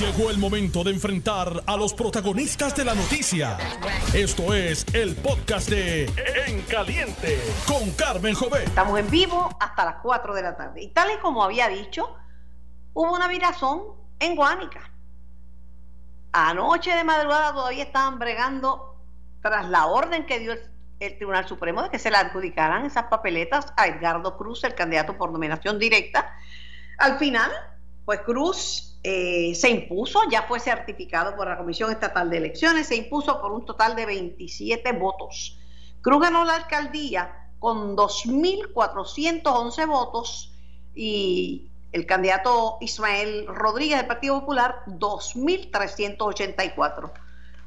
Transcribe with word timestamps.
Llegó 0.00 0.28
el 0.28 0.36
momento 0.36 0.84
de 0.84 0.90
enfrentar 0.90 1.62
a 1.66 1.74
los 1.74 1.94
protagonistas 1.94 2.76
de 2.76 2.84
la 2.84 2.94
noticia. 2.94 3.56
Esto 4.12 4.52
es 4.52 4.84
el 4.92 5.16
podcast 5.16 5.70
de 5.70 6.04
En 6.46 6.60
Caliente 6.64 7.40
con 7.66 7.90
Carmen 7.92 8.34
Jové. 8.34 8.64
Estamos 8.64 8.98
en 9.00 9.08
vivo 9.08 9.48
hasta 9.58 9.86
las 9.86 9.94
4 10.02 10.34
de 10.34 10.42
la 10.42 10.54
tarde. 10.54 10.82
Y 10.82 10.88
tal 10.88 11.12
y 11.12 11.18
como 11.20 11.42
había 11.42 11.68
dicho, 11.68 12.14
hubo 12.92 13.14
una 13.14 13.26
virazón 13.26 13.84
en 14.18 14.36
Guánica. 14.36 14.92
Anoche 16.30 16.94
de 16.94 17.02
madrugada 17.02 17.54
todavía 17.54 17.84
estaban 17.84 18.18
bregando 18.18 19.00
tras 19.40 19.66
la 19.66 19.86
orden 19.86 20.26
que 20.26 20.40
dio 20.40 20.52
el, 20.52 20.60
el 21.00 21.16
Tribunal 21.16 21.48
Supremo 21.48 21.82
de 21.82 21.88
que 21.88 21.98
se 21.98 22.10
le 22.10 22.18
adjudicaran 22.18 22.84
esas 22.84 23.04
papeletas 23.04 23.72
a 23.78 23.86
Edgardo 23.86 24.36
Cruz, 24.36 24.62
el 24.64 24.74
candidato 24.74 25.16
por 25.16 25.32
nominación 25.32 25.78
directa. 25.78 26.36
Al 26.98 27.18
final, 27.18 27.50
pues 28.06 28.20
Cruz 28.20 28.98
eh, 29.02 29.52
se 29.54 29.68
impuso, 29.68 30.20
ya 30.30 30.44
fue 30.44 30.58
certificado 30.60 31.36
por 31.36 31.48
la 31.48 31.58
Comisión 31.58 31.90
Estatal 31.90 32.30
de 32.30 32.38
Elecciones, 32.38 32.86
se 32.86 32.96
impuso 32.96 33.42
por 33.42 33.52
un 33.52 33.66
total 33.66 33.94
de 33.96 34.06
27 34.06 34.92
votos. 34.92 35.58
Cruz 36.00 36.22
ganó 36.22 36.44
la 36.44 36.54
alcaldía 36.54 37.50
con 37.58 37.96
2.411 37.96 39.88
votos 39.88 40.54
y 40.94 41.68
el 41.90 42.06
candidato 42.06 42.78
Ismael 42.80 43.48
Rodríguez 43.48 43.98
del 43.98 44.06
Partido 44.06 44.38
Popular 44.40 44.84
2.384. 44.86 47.10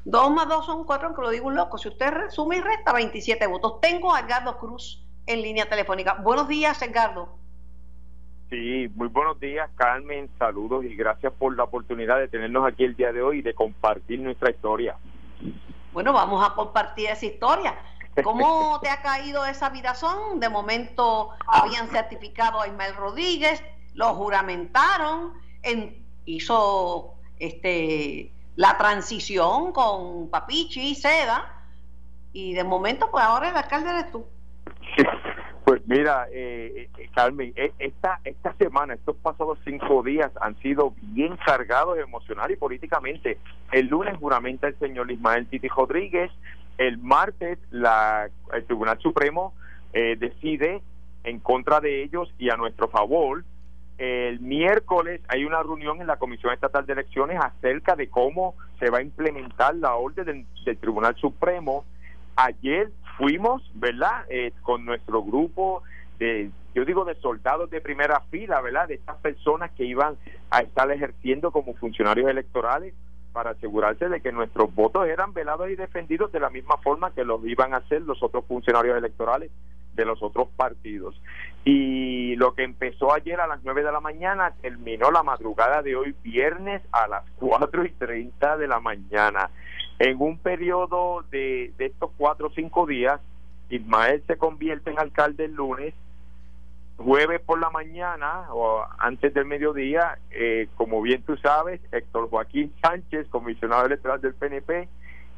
Dos 0.06 0.30
más 0.30 0.48
dos 0.48 0.64
son 0.64 0.84
cuatro, 0.84 1.08
aunque 1.08 1.20
lo 1.20 1.28
digo 1.28 1.48
un 1.48 1.54
loco. 1.54 1.76
Si 1.76 1.88
usted 1.88 2.10
resume 2.10 2.56
y 2.56 2.62
resta 2.62 2.94
27 2.94 3.46
votos. 3.46 3.78
Tengo 3.82 4.14
a 4.14 4.20
Edgardo 4.20 4.56
Cruz 4.58 5.04
en 5.26 5.42
línea 5.42 5.68
telefónica. 5.68 6.14
Buenos 6.14 6.48
días, 6.48 6.80
Edgardo. 6.80 7.38
Sí, 8.50 8.90
muy 8.96 9.06
buenos 9.06 9.38
días, 9.38 9.70
Carmen. 9.76 10.28
Saludos 10.36 10.84
y 10.84 10.96
gracias 10.96 11.32
por 11.32 11.56
la 11.56 11.64
oportunidad 11.64 12.18
de 12.18 12.26
tenernos 12.26 12.66
aquí 12.66 12.82
el 12.82 12.96
día 12.96 13.12
de 13.12 13.22
hoy 13.22 13.38
y 13.38 13.42
de 13.42 13.54
compartir 13.54 14.18
nuestra 14.18 14.50
historia. 14.50 14.96
Bueno, 15.92 16.12
vamos 16.12 16.44
a 16.44 16.54
compartir 16.54 17.08
esa 17.10 17.26
historia. 17.26 17.78
¿Cómo 18.24 18.80
te 18.82 18.88
ha 18.88 19.00
caído 19.02 19.46
esa 19.46 19.70
virazón? 19.70 20.40
De 20.40 20.48
momento 20.48 21.30
habían 21.46 21.88
certificado 21.88 22.60
a 22.60 22.66
Ismael 22.66 22.96
Rodríguez, 22.96 23.62
lo 23.94 24.14
juramentaron, 24.14 25.34
en, 25.62 26.04
hizo 26.24 27.14
este 27.38 28.32
la 28.56 28.76
transición 28.76 29.72
con 29.72 30.28
Papichi 30.28 30.90
y 30.90 30.94
Seda, 30.96 31.64
y 32.32 32.52
de 32.54 32.64
momento, 32.64 33.10
pues 33.12 33.24
ahora 33.24 33.48
el 33.48 33.56
alcalde 33.56 33.90
eres 33.90 34.10
tú. 34.10 34.26
Pues 35.70 35.86
mira, 35.86 36.26
eh, 36.32 36.88
eh, 36.98 37.10
Carmen, 37.14 37.52
eh, 37.54 37.70
esta, 37.78 38.18
esta 38.24 38.52
semana, 38.54 38.94
estos 38.94 39.14
pasados 39.18 39.56
cinco 39.64 40.02
días 40.02 40.32
han 40.40 40.58
sido 40.58 40.94
bien 41.00 41.36
cargados 41.46 41.96
emocional 41.96 42.50
y 42.50 42.56
políticamente. 42.56 43.38
El 43.70 43.86
lunes 43.86 44.16
juramenta 44.18 44.66
el 44.66 44.76
señor 44.80 45.12
Ismael 45.12 45.46
Titi 45.46 45.68
Rodríguez, 45.68 46.32
el 46.76 46.98
martes 46.98 47.60
la, 47.70 48.28
el 48.52 48.64
Tribunal 48.64 48.98
Supremo 48.98 49.54
decide 49.92 50.82
en 51.22 51.38
contra 51.38 51.78
de 51.78 52.02
ellos 52.02 52.34
y 52.36 52.50
a 52.50 52.56
nuestro 52.56 52.88
favor. 52.88 53.44
El 53.96 54.40
miércoles 54.40 55.20
hay 55.28 55.44
una 55.44 55.62
reunión 55.62 56.00
en 56.00 56.08
la 56.08 56.16
Comisión 56.16 56.52
Estatal 56.52 56.84
de 56.84 56.94
Elecciones 56.94 57.38
acerca 57.40 57.94
de 57.94 58.08
cómo 58.08 58.56
se 58.80 58.90
va 58.90 58.98
a 58.98 59.02
implementar 59.02 59.76
la 59.76 59.94
orden 59.94 60.48
del 60.64 60.78
Tribunal 60.78 61.14
Supremo. 61.14 61.84
Ayer 62.34 62.90
fuimos, 63.16 63.62
¿verdad? 63.74 64.24
Eh, 64.28 64.52
con 64.62 64.84
nuestro 64.84 65.22
grupo 65.22 65.82
de, 66.18 66.50
yo 66.74 66.84
digo, 66.84 67.04
de 67.04 67.14
soldados 67.16 67.70
de 67.70 67.80
primera 67.80 68.20
fila, 68.30 68.60
¿verdad? 68.60 68.88
De 68.88 68.94
estas 68.94 69.16
personas 69.16 69.70
que 69.72 69.84
iban 69.84 70.16
a 70.50 70.60
estar 70.60 70.90
ejerciendo 70.90 71.50
como 71.50 71.74
funcionarios 71.74 72.30
electorales 72.30 72.94
para 73.32 73.50
asegurarse 73.50 74.08
de 74.08 74.20
que 74.20 74.32
nuestros 74.32 74.74
votos 74.74 75.06
eran 75.06 75.32
velados 75.32 75.70
y 75.70 75.76
defendidos 75.76 76.32
de 76.32 76.40
la 76.40 76.50
misma 76.50 76.76
forma 76.78 77.12
que 77.12 77.24
los 77.24 77.44
iban 77.46 77.74
a 77.74 77.78
hacer 77.78 78.02
los 78.02 78.22
otros 78.22 78.44
funcionarios 78.46 78.96
electorales 78.96 79.50
de 79.94 80.04
los 80.04 80.22
otros 80.22 80.48
partidos. 80.56 81.20
Y 81.64 82.36
lo 82.36 82.54
que 82.54 82.64
empezó 82.64 83.12
ayer 83.12 83.40
a 83.40 83.46
las 83.46 83.62
9 83.62 83.82
de 83.82 83.92
la 83.92 84.00
mañana 84.00 84.52
terminó 84.60 85.10
la 85.10 85.22
madrugada 85.22 85.82
de 85.82 85.96
hoy, 85.96 86.14
viernes, 86.22 86.82
a 86.92 87.06
las 87.08 87.24
4 87.36 87.84
y 87.84 87.90
30 87.90 88.56
de 88.56 88.68
la 88.68 88.80
mañana. 88.80 89.50
En 90.00 90.16
un 90.18 90.38
periodo 90.38 91.24
de, 91.30 91.74
de 91.76 91.86
estos 91.86 92.10
cuatro 92.16 92.46
o 92.46 92.50
cinco 92.52 92.86
días, 92.86 93.20
Ismael 93.68 94.24
se 94.26 94.38
convierte 94.38 94.90
en 94.90 94.98
alcalde 94.98 95.44
el 95.44 95.52
lunes, 95.52 95.92
jueves 96.96 97.38
por 97.42 97.60
la 97.60 97.68
mañana 97.68 98.46
o 98.50 98.82
antes 98.98 99.34
del 99.34 99.44
mediodía, 99.44 100.18
eh, 100.30 100.68
como 100.76 101.02
bien 101.02 101.22
tú 101.22 101.36
sabes, 101.36 101.82
Héctor 101.92 102.30
Joaquín 102.30 102.72
Sánchez, 102.82 103.28
comisionado 103.28 103.84
electoral 103.84 104.22
del 104.22 104.32
PNP, 104.32 104.88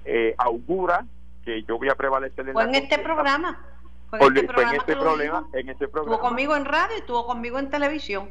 eh, 0.05 0.35
augura 0.39 1.07
que 1.45 1.65
yo 1.65 1.77
voy 1.77 1.89
a 1.89 1.97
prevalecer 1.97 2.49
en, 2.49 2.57
en 2.57 2.75
este 2.77 3.01
programa. 3.01 3.67
Fue 4.11 4.21
en, 4.21 4.37
este 4.37 4.47
programa, 4.47 4.71
en 4.71 4.77
este 4.79 4.97
problema, 4.97 5.49
en 5.55 5.69
este 5.71 5.89
programa. 5.89 6.15
Estuvo 6.15 6.29
conmigo 6.29 6.55
en 6.55 6.65
radio 6.67 6.97
y 6.97 7.01
estuvo 7.01 7.27
conmigo 7.27 7.59
en 7.59 7.69
televisión. 7.69 8.31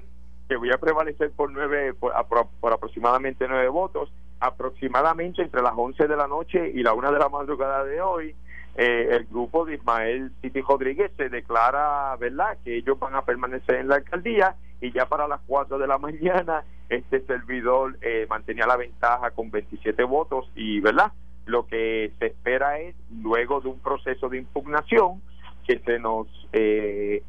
Que 0.51 0.57
voy 0.57 0.69
a 0.69 0.77
prevalecer 0.77 1.31
por 1.31 1.49
nueve, 1.49 1.93
por, 1.93 2.11
por 2.59 2.73
aproximadamente 2.73 3.47
nueve 3.47 3.69
votos 3.69 4.11
aproximadamente 4.41 5.43
entre 5.43 5.61
las 5.61 5.71
11 5.73 6.09
de 6.09 6.17
la 6.17 6.27
noche 6.27 6.69
y 6.75 6.83
la 6.83 6.93
1 6.93 7.13
de 7.13 7.19
la 7.19 7.29
madrugada 7.29 7.85
de 7.85 8.01
hoy, 8.01 8.35
eh, 8.75 9.07
el 9.11 9.27
grupo 9.27 9.63
de 9.63 9.75
Ismael 9.75 10.33
Titi 10.41 10.59
Rodríguez 10.59 11.09
se 11.15 11.29
declara, 11.29 12.17
¿verdad?, 12.17 12.57
que 12.65 12.75
ellos 12.75 12.99
van 12.99 13.15
a 13.15 13.21
permanecer 13.21 13.75
en 13.75 13.87
la 13.87 13.95
alcaldía 13.95 14.57
y 14.81 14.91
ya 14.91 15.05
para 15.05 15.25
las 15.25 15.39
4 15.47 15.77
de 15.77 15.87
la 15.87 15.97
mañana 15.97 16.65
este 16.89 17.21
servidor 17.21 17.97
eh, 18.01 18.27
mantenía 18.29 18.67
la 18.67 18.75
ventaja 18.75 19.31
con 19.31 19.51
27 19.51 20.03
votos 20.03 20.51
y, 20.53 20.81
¿verdad?, 20.81 21.13
lo 21.45 21.65
que 21.65 22.11
se 22.19 22.25
espera 22.25 22.77
es, 22.77 22.93
luego 23.23 23.61
de 23.61 23.69
un 23.69 23.79
proceso 23.79 24.27
de 24.27 24.39
impugnación, 24.39 25.21
que 25.65 25.79
se 25.79 25.97
nos 25.97 26.27
eh, 26.51 27.23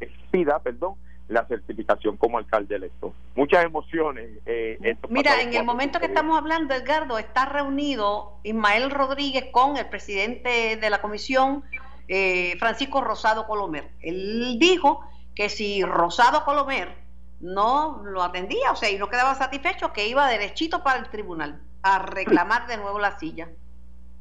expida, 0.00 0.60
perdón, 0.60 0.94
la 1.28 1.46
certificación 1.46 2.16
como 2.16 2.38
alcalde 2.38 2.76
electo. 2.76 3.14
Muchas 3.34 3.64
emociones. 3.64 4.30
Eh, 4.46 4.96
Mira, 5.08 5.40
en 5.42 5.54
el 5.54 5.64
momento 5.64 6.00
que 6.00 6.06
estamos 6.06 6.36
hablando, 6.38 6.74
Edgardo, 6.74 7.18
está 7.18 7.44
reunido 7.44 8.38
Ismael 8.42 8.90
Rodríguez 8.90 9.46
con 9.52 9.76
el 9.76 9.86
presidente 9.86 10.76
de 10.76 10.90
la 10.90 11.00
comisión, 11.00 11.62
eh, 12.08 12.56
Francisco 12.58 13.02
Rosado 13.02 13.46
Colomer. 13.46 13.88
Él 14.00 14.58
dijo 14.58 15.04
que 15.34 15.50
si 15.50 15.82
Rosado 15.84 16.44
Colomer 16.44 16.94
no 17.40 18.02
lo 18.04 18.22
atendía, 18.22 18.72
o 18.72 18.76
sea, 18.76 18.90
y 18.90 18.98
no 18.98 19.08
quedaba 19.08 19.34
satisfecho, 19.34 19.92
que 19.92 20.08
iba 20.08 20.26
derechito 20.26 20.82
para 20.82 20.98
el 20.98 21.08
tribunal 21.10 21.60
a 21.82 21.98
reclamar 22.00 22.66
de 22.66 22.78
nuevo 22.78 22.98
la 22.98 23.18
silla. 23.18 23.48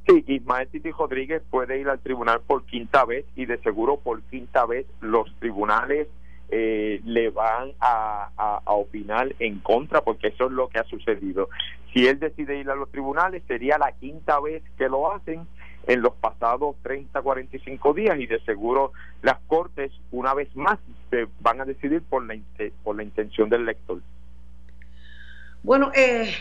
Sí, 0.07 0.23
Ismael 0.27 0.69
Titi 0.69 0.91
Rodríguez 0.91 1.41
puede 1.49 1.79
ir 1.79 1.89
al 1.89 1.99
tribunal 1.99 2.41
por 2.41 2.65
quinta 2.65 3.03
vez 3.03 3.25
y 3.35 3.45
de 3.45 3.57
seguro 3.59 3.97
por 3.97 4.21
quinta 4.23 4.65
vez 4.65 4.85
los 5.01 5.33
tribunales 5.39 6.07
eh, 6.49 7.01
le 7.03 7.29
van 7.29 7.73
a, 7.79 8.29
a, 8.37 8.71
opinar 8.71 9.35
en 9.39 9.59
contra, 9.59 10.01
porque 10.01 10.27
eso 10.27 10.45
es 10.45 10.51
lo 10.51 10.69
que 10.69 10.79
ha 10.79 10.83
sucedido. 10.85 11.49
Si 11.93 12.07
él 12.07 12.19
decide 12.19 12.57
ir 12.57 12.69
a 12.69 12.75
los 12.75 12.89
tribunales, 12.89 13.43
sería 13.47 13.77
la 13.77 13.91
quinta 13.91 14.39
vez 14.39 14.63
que 14.77 14.87
lo 14.87 15.11
hacen 15.11 15.47
en 15.87 16.01
los 16.01 16.13
pasados 16.15 16.75
30, 16.83 17.21
45 17.21 17.93
días 17.93 18.19
y 18.19 18.27
de 18.27 18.39
seguro 18.41 18.91
las 19.21 19.39
cortes 19.47 19.91
una 20.11 20.33
vez 20.33 20.53
más 20.55 20.79
se 21.09 21.27
van 21.39 21.61
a 21.61 21.65
decidir 21.65 22.01
por 22.03 22.25
la, 22.25 22.37
por 22.83 22.95
la 22.95 23.03
intención 23.03 23.49
del 23.49 23.65
lector. 23.65 24.01
Bueno, 25.63 25.91
eh, 25.95 26.33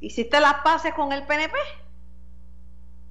¿hiciste 0.00 0.40
las 0.40 0.54
paces 0.62 0.94
con 0.94 1.12
el 1.12 1.24
PNP? 1.24 1.54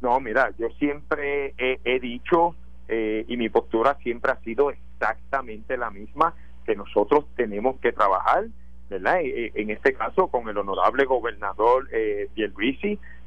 No, 0.02 0.19
mira, 0.19 0.52
yo 0.57 0.69
siempre 0.79 1.53
he, 1.57 1.79
he 1.84 2.00
dicho 2.00 2.56
eh, 2.88 3.25
y 3.28 3.38
mi 3.38 3.50
postura 3.50 3.97
siempre 4.03 4.31
ha 4.31 4.40
sido 4.41 4.72
exactamente 4.72 5.78
la 5.78 5.90
misma 5.90 6.34
que 6.66 6.75
nosotros 6.75 7.25
tenemos 7.35 7.79
que 7.79 7.91
trabajar, 7.91 8.46
¿verdad? 8.90 9.19
E, 9.22 9.47
e, 9.47 9.51
en 9.56 9.69
este 9.69 9.94
caso 9.94 10.28
con 10.28 10.47
el 10.50 10.57
honorable 10.57 11.06
gobernador 11.06 11.87
eh, 11.91 12.28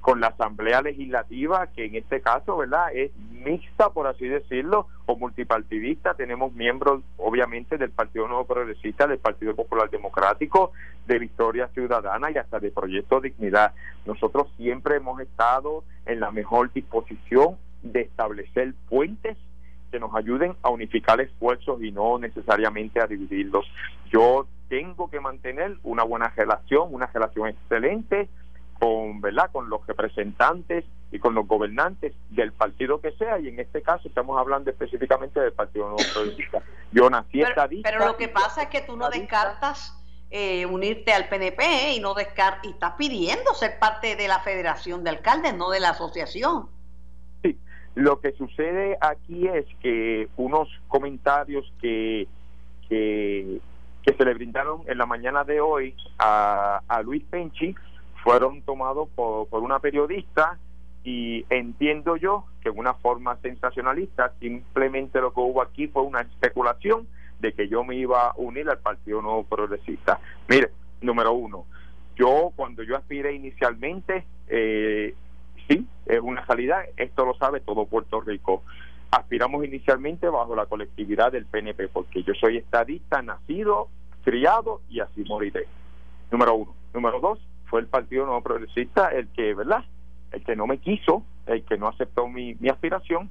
con 0.01 0.21
la 0.21 0.29
Asamblea 0.29 0.81
Legislativa, 0.81 1.67
que 1.67 1.85
en 1.85 1.97
este 1.97 2.21
caso, 2.21 2.57
¿verdad? 2.57 2.87
Es 2.95 3.11
mixta, 3.31 3.91
por 3.91 4.07
así 4.07 4.27
decirlo, 4.27 4.87
o 5.07 5.17
multipartidista. 5.17 6.15
Tenemos 6.15 6.53
miembros, 6.55 7.03
obviamente, 7.19 7.77
del 7.77 7.91
Partido 7.91 8.27
Nuevo 8.27 8.47
Progresista, 8.47 9.07
del 9.07 9.19
Partido 9.19 9.55
Popular 9.55 9.91
Democrático, 9.91 10.73
de 11.07 11.19
Victoria 11.19 11.69
Ciudadana 11.75 12.31
y 12.31 12.39
hasta 12.39 12.59
de 12.59 12.71
Proyecto 12.71 13.21
Dignidad. 13.21 13.75
Nosotros 14.07 14.49
siempre 14.57 14.97
hemos 14.97 15.21
estado 15.21 15.85
en 16.07 16.21
la 16.21 16.31
mejor 16.31 16.73
disposición 16.73 17.57
de 17.83 18.03
establecer 18.03 18.75
puentes 18.89 19.37
que 19.91 19.99
nos 19.99 20.15
ayuden 20.15 20.57
a 20.63 20.71
unificar 20.71 21.21
esfuerzos 21.21 21.83
y 21.83 21.93
no 21.93 22.19
necesariamente 22.19 23.01
a 23.01 23.07
dividirlos. 23.07 23.67
Yo 24.11 24.47
tengo 24.69 25.11
que 25.11 25.21
mantener 25.21 25.77
una 25.83 26.05
buena 26.05 26.33
relación, 26.37 26.89
una 26.93 27.07
relación 27.07 27.49
excelente 27.49 28.29
con, 28.79 29.21
¿verdad? 29.21 29.51
con 29.51 29.69
los 29.69 29.87
representantes 29.87 30.85
y 31.11 31.19
con 31.19 31.35
los 31.35 31.47
gobernantes 31.47 32.15
del 32.31 32.53
partido 32.53 33.01
que 33.01 33.13
sea 33.13 33.39
y 33.39 33.49
en 33.49 33.61
este 33.61 33.83
caso 33.83 34.09
estamos 34.09 34.39
hablando 34.39 34.71
específicamente 34.71 35.41
del 35.41 35.53
Partido 35.53 35.87
Nuevo 35.89 36.05
Progresista. 36.13 36.63
Yo 36.93 37.09
nací 37.09 37.43
pero, 37.43 37.69
Pero 37.83 38.07
lo 38.07 38.17
que 38.17 38.29
pasa 38.29 38.65
es 38.65 38.69
que 38.69 38.83
tú 38.83 38.97
no 38.97 39.09
descartas 39.09 39.95
eh, 40.31 40.67
unirte 40.67 41.13
al 41.13 41.29
PNP 41.29 41.95
y 41.95 42.01
no 42.01 42.13
descar 42.13 42.59
y 42.63 42.71
estás 42.71 42.93
pidiendo 42.99 43.55
ser 43.55 43.79
parte 43.79 44.15
de 44.15 44.29
la 44.29 44.41
Federación 44.41 45.03
de 45.03 45.11
Alcaldes, 45.11 45.55
no 45.55 45.71
de 45.71 45.81
la 45.81 45.91
asociación. 45.91 46.69
Lo 47.99 48.21
que 48.21 48.31
sucede 48.31 48.97
aquí 49.01 49.49
es 49.49 49.67
que 49.83 50.29
unos 50.37 50.69
comentarios 50.87 51.69
que, 51.81 52.29
que, 52.89 53.61
se 54.17 54.25
le 54.25 54.35
brindaron 54.35 54.83
en 54.87 54.99
la 54.99 55.05
mañana 55.05 55.43
de 55.43 55.61
hoy 55.61 55.97
a, 56.17 56.81
a 56.87 57.03
Luis 57.03 57.25
Penchi 57.25 57.75
fueron 58.23 58.63
tomados 58.63 59.09
por, 59.17 59.49
por 59.49 59.65
una 59.65 59.81
periodista 59.81 60.61
y 61.03 61.45
entiendo 61.51 62.17
yo 62.17 62.45
que 62.63 62.69
en 62.69 62.79
una 62.79 62.95
forma 62.95 63.37
sensacionalista 63.43 64.33
simplemente 64.39 65.21
lo 65.21 65.35
que 65.35 65.41
hubo 65.41 65.61
aquí 65.61 65.89
fue 65.89 66.03
una 66.03 66.21
especulación 66.21 67.09
de 67.41 67.53
que 67.53 67.67
yo 67.69 67.83
me 67.83 67.97
iba 67.97 68.29
a 68.29 68.35
unir 68.37 68.71
al 68.71 68.79
Partido 68.79 69.21
Nuevo 69.23 69.43
Progresista. 69.43 70.21
Mire, 70.49 70.71
número 71.01 71.33
uno, 71.33 71.67
yo 72.15 72.53
cuando 72.55 72.85
yo 72.85 72.97
aspiré 72.97 73.35
inicialmente, 73.35 74.25
eh, 74.47 75.17
sí, 75.69 75.87
es 76.07 76.21
una 76.21 76.45
salida, 76.47 76.85
esto 76.97 77.25
lo 77.25 77.35
sabe 77.35 77.61
todo 77.61 77.87
Puerto 77.87 78.21
Rico. 78.21 78.63
Aspiramos 79.11 79.65
inicialmente 79.65 80.29
bajo 80.29 80.55
la 80.55 80.67
colectividad 80.67 81.33
del 81.33 81.47
PNP, 81.47 81.89
porque 81.89 82.23
yo 82.23 82.35
soy 82.35 82.59
estadista, 82.59 83.23
nacido, 83.23 83.89
criado 84.23 84.81
y 84.89 85.01
así 85.01 85.25
moriré. 85.25 85.67
Número 86.31 86.55
uno. 86.55 86.75
Número 86.93 87.21
dos, 87.21 87.39
fue 87.67 87.81
el 87.81 87.87
Partido 87.87 88.25
Nuevo 88.25 88.43
Progresista 88.43 89.09
el 89.09 89.29
que, 89.29 89.55
¿verdad? 89.55 89.85
El 90.33 90.43
que 90.45 90.57
no 90.57 90.67
me 90.67 90.79
quiso, 90.79 91.23
el 91.47 91.65
que 91.65 91.79
no 91.79 91.89
aceptó 91.89 92.29
mi, 92.29 92.55
mi 92.61 92.69
aspiración 92.69 93.31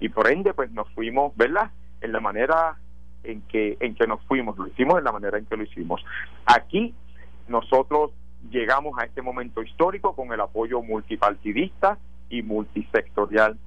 y 0.00 0.08
por 0.08 0.30
ende 0.30 0.54
pues 0.54 0.70
nos 0.70 0.88
fuimos, 0.90 1.36
¿verdad? 1.36 1.70
En 2.00 2.12
la 2.12 2.20
manera 2.20 2.76
en 3.24 3.42
que, 3.42 3.76
en 3.80 3.94
que 3.94 4.06
nos 4.06 4.22
fuimos, 4.24 4.56
lo 4.56 4.66
hicimos 4.66 4.98
en 4.98 5.04
la 5.04 5.12
manera 5.12 5.38
en 5.38 5.46
que 5.46 5.56
lo 5.56 5.64
hicimos. 5.64 6.04
Aquí 6.46 6.94
nosotros 7.48 8.12
llegamos 8.50 8.98
a 8.98 9.04
este 9.04 9.22
momento 9.22 9.62
histórico 9.62 10.14
con 10.14 10.32
el 10.32 10.40
apoyo 10.40 10.82
multipartidista 10.82 11.98
y 12.30 12.42
multisectorial. 12.42 13.58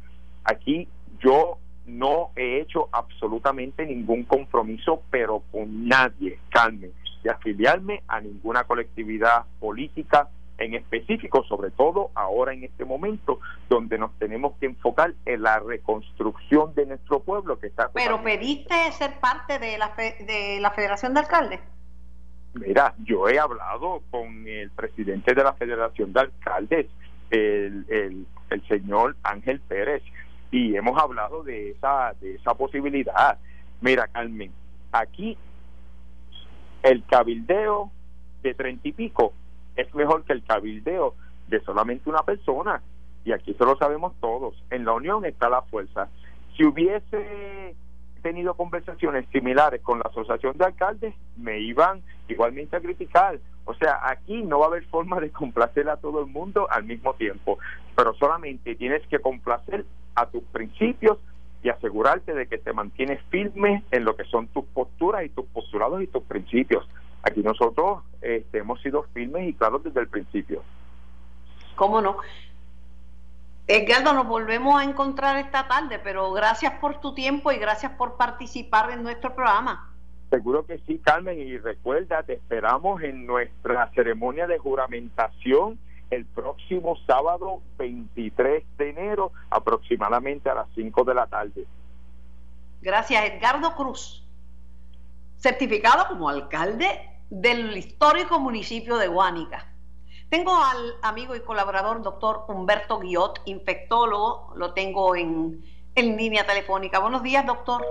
Aquí 0.44 0.88
yo 1.20 1.58
no 1.86 2.32
he 2.36 2.60
hecho 2.60 2.90
absolutamente 2.92 3.86
ningún 3.86 4.24
compromiso, 4.24 5.04
pero 5.10 5.44
con 5.52 5.88
nadie, 5.88 6.40
Carmen, 6.50 6.92
de 7.24 7.30
afiliarme 7.30 8.04
a 8.08 8.22
ninguna 8.22 8.64
colectividad 8.64 9.46
política 9.60 10.30
en 10.58 10.76
específico, 10.76 11.44
sobre 11.46 11.72
todo 11.72 12.12
ahora 12.14 12.54
en 12.54 12.64
este 12.64 12.86
momento, 12.86 13.40
donde 13.68 13.98
nos 13.98 14.18
tenemos 14.20 14.54
que 14.60 14.68
enfocar 14.68 15.14
en 15.26 15.42
la 15.42 15.60
reconstrucción 15.60 16.76
de 16.76 16.86
nuestro 16.86 17.22
pueblo 17.22 17.60
que 17.60 17.68
está... 17.68 17.90
Pero 17.90 18.22
pediste 18.22 18.92
ser 18.92 19.20
parte 19.20 19.58
de 19.58 19.78
la, 19.80 19.94
de 19.96 20.60
la 20.62 20.72
Federación 20.72 21.14
de 21.16 21.22
Alcaldes. 21.22 21.60
Mira, 22.54 22.94
yo 23.04 23.30
he 23.30 23.40
hablado 23.40 24.02
con 24.12 24.48
el 24.48 24.70
presidente 24.72 25.34
de 25.34 25.44
la 25.44 25.54
Federación 25.54 26.12
de 26.12 26.20
Alcaldes, 26.20 26.88
el, 27.30 27.86
el, 27.90 28.28
el 28.50 28.68
señor 28.68 29.16
Ángel 29.24 29.62
Pérez, 29.62 30.04
y 30.52 30.76
hemos 30.76 31.02
hablado 31.02 31.44
de 31.44 31.72
esa, 31.72 32.14
de 32.20 32.36
esa 32.36 32.54
posibilidad. 32.54 33.38
Mira, 33.80 34.08
Carmen, 34.08 34.52
aquí 34.92 35.38
el 36.84 37.06
cabildeo 37.06 37.90
de 38.44 38.54
treinta 38.54 38.88
y 38.88 38.92
pico 38.92 39.34
es 39.76 39.94
mejor 39.96 40.26
que 40.26 40.34
el 40.34 40.44
cabildeo 40.44 41.16
de 41.48 41.62
solamente 41.62 42.10
una 42.10 42.24
persona. 42.24 42.82
Y 43.24 43.32
aquí 43.32 43.52
eso 43.52 43.66
lo 43.66 43.78
sabemos 43.78 44.14
todos. 44.20 44.62
En 44.72 44.84
la 44.84 44.94
unión 44.94 45.24
está 45.26 45.48
la 45.48 45.62
fuerza. 45.62 46.10
Si 46.58 46.66
hubiese 46.66 47.76
tenido 48.22 48.54
conversaciones 48.56 49.26
similares 49.32 49.82
con 49.82 50.00
la 50.00 50.06
asociación 50.10 50.58
de 50.58 50.66
alcaldes, 50.66 51.14
me 51.38 51.60
iban 51.60 52.02
igualmente 52.28 52.76
a 52.76 52.82
criticar. 52.82 53.40
O 53.66 53.74
sea, 53.74 54.00
aquí 54.04 54.42
no 54.44 54.60
va 54.60 54.66
a 54.66 54.70
haber 54.70 54.86
forma 54.86 55.20
de 55.20 55.30
complacer 55.32 55.90
a 55.90 55.98
todo 55.98 56.22
el 56.22 56.28
mundo 56.28 56.68
al 56.70 56.84
mismo 56.84 57.14
tiempo, 57.14 57.60
pero 57.96 58.14
solamente 58.16 58.76
tienes 58.76 59.06
que 59.08 59.20
complacer 59.20 59.86
a 60.16 60.26
tus 60.26 60.44
principios 60.44 61.18
y 61.64 61.70
asegurarte 61.70 62.34
de 62.34 62.48
que 62.48 62.58
te 62.58 62.74
mantienes 62.74 63.22
firme 63.30 63.84
en 63.92 64.04
lo 64.04 64.16
que 64.16 64.24
son 64.26 64.48
tus 64.48 64.66
posturas 64.66 65.24
y 65.26 65.30
tus 65.30 65.46
postulados 65.46 66.02
y 66.02 66.08
tus 66.08 66.24
principios. 66.24 66.88
Aquí 67.24 67.42
nosotros 67.42 68.00
este, 68.22 68.60
hemos 68.60 68.82
sido 68.82 69.04
firmes 69.14 69.50
y 69.50 69.54
claros 69.54 69.84
desde 69.84 70.00
el 70.00 70.08
principio. 70.08 70.64
¿Cómo 71.76 72.02
no? 72.02 72.18
Edgardo, 73.68 74.14
nos 74.14 74.28
volvemos 74.28 74.80
a 74.80 74.84
encontrar 74.84 75.38
esta 75.38 75.68
tarde, 75.68 76.00
pero 76.00 76.32
gracias 76.32 76.74
por 76.80 77.00
tu 77.00 77.14
tiempo 77.14 77.52
y 77.52 77.58
gracias 77.58 77.94
por 77.94 78.18
participar 78.18 78.92
en 78.92 79.04
nuestro 79.04 79.34
programa. 79.34 79.90
Seguro 80.30 80.66
que 80.66 80.80
sí, 80.88 81.00
Carmen, 81.00 81.40
y 81.40 81.58
recuerda, 81.58 82.24
te 82.24 82.34
esperamos 82.34 83.02
en 83.04 83.26
nuestra 83.26 83.90
ceremonia 83.94 84.48
de 84.48 84.58
juramentación 84.58 85.78
el 86.10 86.26
próximo 86.26 86.98
sábado 87.08 87.62
23 87.78 88.64
de 88.78 88.90
enero, 88.90 89.32
aproximadamente 89.50 90.50
a 90.50 90.56
las 90.56 90.68
5 90.76 91.04
de 91.04 91.14
la 91.14 91.28
tarde. 91.28 91.66
Gracias, 92.82 93.24
Edgardo 93.26 93.76
Cruz, 93.76 94.26
certificado 95.38 96.08
como 96.10 96.30
alcalde 96.30 97.10
del 97.30 97.78
histórico 97.78 98.40
municipio 98.40 98.98
de 98.98 99.08
Guánica. 99.08 99.71
Tengo 100.32 100.56
al 100.56 100.96
amigo 101.02 101.36
y 101.36 101.42
colaborador 101.42 102.02
doctor 102.02 102.46
Humberto 102.48 103.00
Guiot, 103.00 103.42
infectólogo, 103.44 104.54
lo 104.56 104.72
tengo 104.72 105.14
en, 105.14 105.62
en 105.94 106.16
línea 106.16 106.48
telefónica. 106.48 107.00
Buenos 107.00 107.22
días, 107.22 107.46
doctor. 107.46 107.86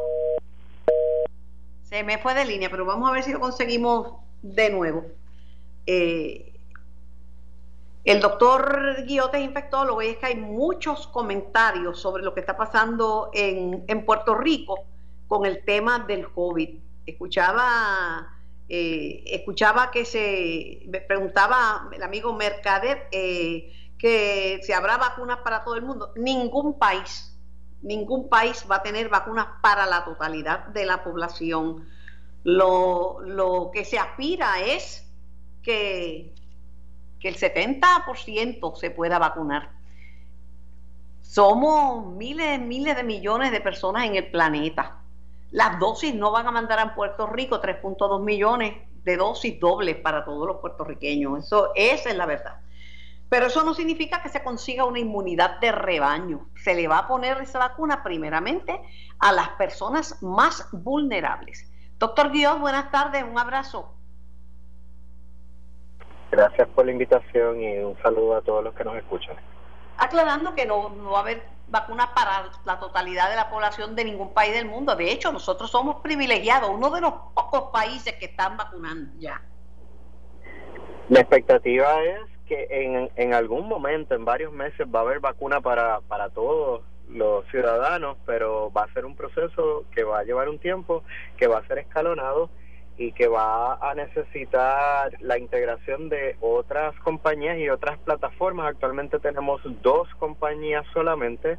Se 1.83 2.03
me 2.03 2.17
fue 2.17 2.33
de 2.33 2.47
línea, 2.47 2.71
pero 2.71 2.87
vamos 2.87 3.11
a 3.11 3.13
ver 3.13 3.25
si 3.25 3.33
lo 3.33 3.41
conseguimos 3.41 4.15
de 4.41 4.71
nuevo. 4.71 5.05
Eh, 5.85 6.59
el 8.05 8.21
doctor 8.21 9.05
Guiote 9.05 9.37
es 9.37 9.45
infectólogo 9.45 10.01
y 10.01 10.07
es 10.07 10.17
que 10.17 10.25
hay 10.29 10.37
muchos 10.37 11.09
comentarios 11.09 12.01
sobre 12.01 12.23
lo 12.23 12.33
que 12.33 12.41
está 12.41 12.57
pasando 12.57 13.29
en, 13.35 13.85
en 13.87 14.07
Puerto 14.07 14.35
Rico 14.35 14.87
con 15.29 15.45
el 15.45 15.63
tema 15.63 15.99
del 15.99 16.33
COVID. 16.33 16.71
Escuchaba 17.05 18.40
eh, 18.73 19.25
escuchaba 19.27 19.91
que 19.91 20.05
se 20.05 20.83
me 20.87 21.01
preguntaba 21.01 21.89
el 21.93 22.05
amigo 22.05 22.33
Mercader 22.35 23.09
eh, 23.11 23.73
que 23.99 24.61
si 24.63 24.73
habrá 24.73 24.97
vacunas 24.97 25.39
para 25.39 25.65
todo 25.65 25.75
el 25.75 25.83
mundo. 25.83 26.13
Ningún 26.15 26.79
país, 26.79 27.37
ningún 27.83 28.29
país 28.29 28.65
va 28.71 28.77
a 28.77 28.83
tener 28.85 29.09
vacunas 29.09 29.49
para 29.61 29.87
la 29.87 30.05
totalidad 30.05 30.69
de 30.69 30.87
la 30.87 31.03
población. 31.03 31.85
Lo, 32.45 33.19
lo 33.23 33.73
que 33.75 33.85
se 33.85 33.99
aspira 33.99 34.61
es 34.65 35.05
que, 35.65 36.33
que 37.19 37.29
el 37.29 37.37
70% 37.37 38.77
se 38.77 38.91
pueda 38.93 39.19
vacunar. 39.19 39.73
Somos 41.23 42.07
miles, 42.15 42.61
miles 42.61 42.95
de 42.95 43.03
millones 43.03 43.51
de 43.51 43.61
personas 43.61 44.05
en 44.05 44.15
el 44.15 44.31
planeta 44.31 45.01
las 45.51 45.79
dosis 45.79 46.15
no 46.15 46.31
van 46.31 46.47
a 46.47 46.53
mandar 46.53 46.79
a 46.79 46.95
Puerto 46.95 47.27
Rico 47.27 47.61
3.2 47.61 48.23
millones 48.23 48.75
de 49.05 49.17
dosis 49.17 49.59
dobles 49.59 49.97
para 49.97 50.25
todos 50.25 50.47
los 50.47 50.59
puertorriqueños. 50.59 51.45
Eso 51.45 51.73
esa 51.75 52.11
es 52.11 52.17
la 52.17 52.27
verdad. 52.27 52.61
Pero 53.29 53.47
eso 53.47 53.63
no 53.65 53.75
significa 53.75 54.23
que 54.23 54.29
se 54.29 54.43
consiga 54.43 54.85
una 54.85 54.99
inmunidad 54.99 55.61
de 55.61 55.73
rebaño. 55.73 56.49
Se 56.57 56.75
le 56.75 56.89
va 56.89 56.99
a 56.99 57.09
poner 57.09 57.41
esa 57.41 57.59
vacuna 57.61 58.03
primeramente 58.03 58.81
a 59.19 59.33
las 59.33 59.51
personas 59.51 60.21
más 60.23 60.69
vulnerables. 60.73 61.71
Doctor 61.99 62.31
Guión, 62.33 62.61
buenas 62.61 62.91
tardes, 62.91 63.23
un 63.23 63.39
abrazo. 63.39 63.95
Gracias 66.31 66.69
por 66.69 66.87
la 66.87 66.93
invitación 66.93 67.61
y 67.61 67.79
un 67.79 67.97
saludo 68.03 68.37
a 68.37 68.43
todos 68.43 68.65
los 68.65 68.75
que 68.75 68.85
nos 68.85 68.97
escuchan. 68.97 69.37
Aclarando 69.99 70.55
que 70.55 70.67
no, 70.67 70.91
no 70.91 71.11
va 71.11 71.19
a 71.19 71.23
haber 71.23 71.43
vacunas 71.71 72.09
para 72.09 72.51
la 72.65 72.79
totalidad 72.79 73.31
de 73.31 73.37
la 73.37 73.49
población 73.49 73.95
de 73.95 74.05
ningún 74.05 74.35
país 74.35 74.53
del 74.53 74.67
mundo. 74.67 74.97
De 74.97 75.11
hecho, 75.11 75.33
nosotros 75.33 75.71
somos 75.71 76.01
privilegiados, 76.03 76.71
uno 76.71 76.91
de 76.91 77.01
los 77.01 77.13
pocos 77.35 77.71
países 77.73 78.15
que 78.15 78.27
están 78.27 78.57
vacunando 78.57 79.13
ya. 79.19 79.41
La 81.09 81.21
expectativa 81.21 82.03
es 82.03 82.21
que 82.47 82.67
en, 82.71 83.11
en 83.17 83.35
algún 83.35 83.69
momento, 83.69 84.15
en 84.15 84.25
varios 84.25 84.53
meses, 84.53 84.87
va 84.93 85.01
a 85.01 85.03
haber 85.03 85.21
vacuna 85.21 85.61
para, 85.61 86.01
para 86.01 86.29
todos 86.31 86.83
los 87.09 87.45
ciudadanos, 87.51 88.17
pero 88.27 88.73
va 88.73 88.85
a 88.85 88.93
ser 88.93 89.05
un 89.05 89.17
proceso 89.17 89.85
que 89.93 90.05
va 90.05 90.21
a 90.21 90.25
llevar 90.25 90.49
un 90.49 90.59
tiempo, 90.59 91.03
que 91.37 91.47
va 91.47 91.59
a 91.59 91.67
ser 91.67 91.79
escalonado 91.79 92.51
y 93.01 93.13
que 93.13 93.29
va 93.29 93.77
a 93.77 93.95
necesitar 93.95 95.11
la 95.21 95.39
integración 95.39 96.11
de 96.11 96.37
otras 96.43 96.95
compañías 96.97 97.57
y 97.57 97.71
otras 97.71 97.99
plataformas. 98.01 98.67
Actualmente 98.67 99.19
tenemos 99.19 99.63
dos 99.81 100.07
compañías 100.19 100.85
solamente. 100.93 101.57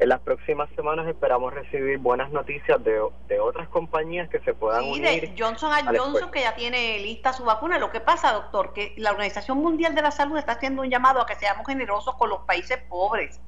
En 0.00 0.08
las 0.08 0.18
próximas 0.18 0.68
semanas 0.74 1.06
esperamos 1.06 1.54
recibir 1.54 1.98
buenas 1.98 2.32
noticias 2.32 2.82
de, 2.82 3.00
de 3.28 3.38
otras 3.38 3.68
compañías 3.68 4.28
que 4.28 4.40
se 4.40 4.54
puedan 4.54 4.82
sí, 4.82 4.90
unir. 4.90 5.20
De 5.20 5.34
Johnson 5.40 5.70
Johnson 5.96 6.32
que 6.32 6.40
ya 6.40 6.56
tiene 6.56 6.98
lista 6.98 7.32
su 7.32 7.44
vacuna. 7.44 7.78
Lo 7.78 7.92
que 7.92 8.00
pasa, 8.00 8.32
doctor, 8.32 8.72
que 8.72 8.92
la 8.96 9.12
Organización 9.12 9.58
Mundial 9.58 9.94
de 9.94 10.02
la 10.02 10.10
Salud 10.10 10.36
está 10.36 10.54
haciendo 10.54 10.82
un 10.82 10.90
llamado 10.90 11.20
a 11.20 11.26
que 11.26 11.36
seamos 11.36 11.64
generosos 11.64 12.16
con 12.16 12.28
los 12.28 12.40
países 12.40 12.78
pobres. 12.88 13.40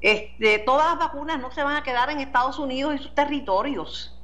Este, 0.00 0.60
todas 0.60 0.90
las 0.90 1.00
vacunas 1.00 1.40
no 1.40 1.50
se 1.50 1.64
van 1.64 1.74
a 1.74 1.82
quedar 1.82 2.10
en 2.10 2.20
Estados 2.20 2.60
Unidos 2.60 2.94
y 2.94 2.98
sus 2.98 3.12
territorios 3.16 4.14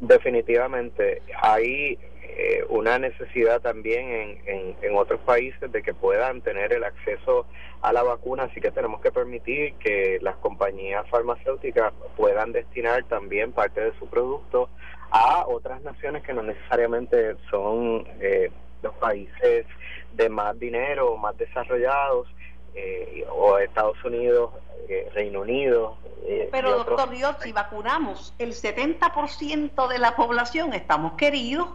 Definitivamente, 0.00 1.22
ahí 1.40 1.98
eh, 2.36 2.64
una 2.68 2.98
necesidad 2.98 3.60
también 3.60 4.40
en, 4.46 4.76
en, 4.82 4.96
otros 4.96 5.20
países 5.20 5.70
de 5.70 5.82
que 5.82 5.94
puedan 5.94 6.40
tener 6.40 6.72
el 6.72 6.82
acceso 6.82 7.46
a 7.80 7.92
la 7.92 8.02
vacuna, 8.02 8.44
así 8.44 8.60
que 8.60 8.72
tenemos 8.72 9.00
que 9.00 9.12
permitir 9.12 9.74
que 9.74 10.18
las 10.20 10.34
compañías 10.36 11.08
farmacéuticas 11.10 11.92
puedan 12.16 12.50
destinar 12.50 13.04
también 13.04 13.52
parte 13.52 13.80
de 13.80 13.92
su 13.98 14.08
producto 14.08 14.68
a 15.10 15.46
otras 15.46 15.80
naciones 15.82 16.24
que 16.24 16.32
no 16.32 16.42
necesariamente 16.42 17.36
son 17.50 18.04
eh, 18.20 18.50
los 18.82 18.94
países 18.94 19.66
de 20.14 20.28
más 20.28 20.58
dinero, 20.58 21.16
más 21.16 21.36
desarrollados, 21.38 22.26
eh, 22.74 23.24
o 23.30 23.58
Estados 23.58 24.02
Unidos, 24.04 24.50
eh, 24.88 25.08
Reino 25.14 25.40
Unido. 25.40 25.96
Eh, 26.26 26.48
Pero 26.50 26.76
doctor 26.78 27.10
Dios, 27.10 27.36
si 27.42 27.52
vacunamos 27.52 28.34
el 28.38 28.52
70% 28.52 29.88
de 29.88 29.98
la 29.98 30.16
población, 30.16 30.72
estamos 30.72 31.12
queridos. 31.14 31.68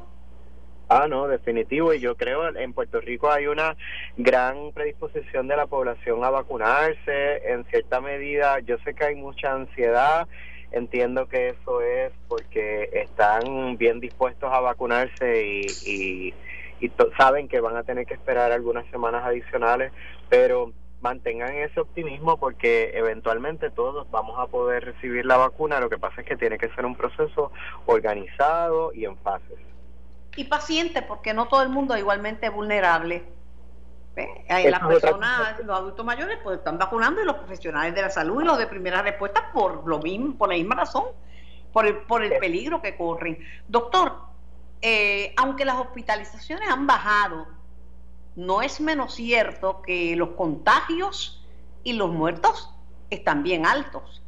Ah, 0.90 1.08
no, 1.08 1.28
definitivo. 1.28 1.94
Y 1.94 2.00
yo 2.00 2.18
creo 2.18 2.56
en 2.56 2.74
Puerto 2.74 3.00
Rico 3.00 3.32
hay 3.32 3.46
una 3.46 3.78
gran 4.18 4.72
predisposición 4.74 5.48
de 5.48 5.56
la 5.56 5.68
población 5.68 6.24
a 6.24 6.32
vacunarse. 6.32 7.52
En 7.52 7.64
cierta 7.66 8.02
medida, 8.02 8.60
yo 8.60 8.78
sé 8.80 8.96
que 8.96 9.06
hay 9.06 9.16
mucha 9.16 9.54
ansiedad. 9.54 10.28
Entiendo 10.72 11.28
que 11.28 11.50
eso 11.50 11.82
es 11.82 12.12
porque 12.28 12.90
están 12.92 13.78
bien 13.78 14.00
dispuestos 14.00 14.52
a 14.52 14.60
vacunarse 14.60 15.46
y, 15.46 15.66
y, 15.86 16.34
y 16.80 16.92
saben 17.18 17.48
que 17.48 17.60
van 17.60 17.76
a 17.78 17.84
tener 17.84 18.06
que 18.06 18.16
esperar 18.16 18.52
algunas 18.52 18.86
semanas 18.88 19.24
adicionales, 19.26 19.92
pero 20.28 20.74
mantengan 21.02 21.54
ese 21.56 21.80
optimismo 21.80 22.38
porque 22.38 22.92
eventualmente 22.94 23.70
todos 23.70 24.10
vamos 24.12 24.38
a 24.40 24.48
poder 24.48 24.86
recibir 24.86 25.26
la 25.26 25.38
vacuna, 25.38 25.80
lo 25.80 25.90
que 25.90 25.98
pasa 25.98 26.22
es 26.22 26.28
que 26.28 26.36
tiene 26.36 26.58
que 26.58 26.70
ser 26.70 26.86
un 26.86 26.96
proceso 26.96 27.52
organizado 27.86 28.94
y 28.94 29.06
en 29.06 29.18
fases. 29.18 29.58
Y 30.36 30.46
paciente, 30.46 31.02
porque 31.02 31.34
no 31.34 31.48
todo 31.48 31.64
el 31.64 31.70
mundo 31.70 31.94
es 31.96 32.02
igualmente 32.02 32.50
vulnerable. 32.50 33.24
Las 34.50 34.80
personas, 34.82 35.60
los 35.64 35.78
adultos 35.78 36.06
mayores, 36.06 36.40
pues 36.44 36.58
están 36.58 36.78
vacunando 36.78 37.22
y 37.22 37.26
los 37.26 37.36
profesionales 37.36 37.96
de 37.96 38.02
la 38.02 38.10
salud 38.10 38.42
y 38.42 38.46
los 38.46 38.58
de 38.58 38.68
primera 38.68 39.02
respuesta 39.02 39.50
por 39.54 39.88
lo 39.88 40.00
mismo, 40.00 40.38
por 40.38 40.50
la 40.50 40.56
misma 40.56 40.76
razón, 40.76 41.06
por 41.72 41.86
el, 41.86 41.98
por 42.00 42.24
el 42.24 42.38
peligro 42.38 42.82
que 42.82 42.98
corren. 42.98 43.40
Doctor, 43.68 44.14
eh, 44.82 45.34
aunque 45.38 45.64
las 45.64 45.78
hospitalizaciones 45.78 46.70
han 46.70 46.86
bajado, 46.86 47.48
no 48.36 48.62
es 48.62 48.80
menos 48.82 49.16
cierto 49.16 49.82
que 49.82 50.16
los 50.16 50.30
contagios 50.30 51.46
y 51.84 51.94
los 51.94 52.10
muertos 52.10 52.74
están 53.10 53.44
bien 53.44 53.66
altos. 53.66 54.24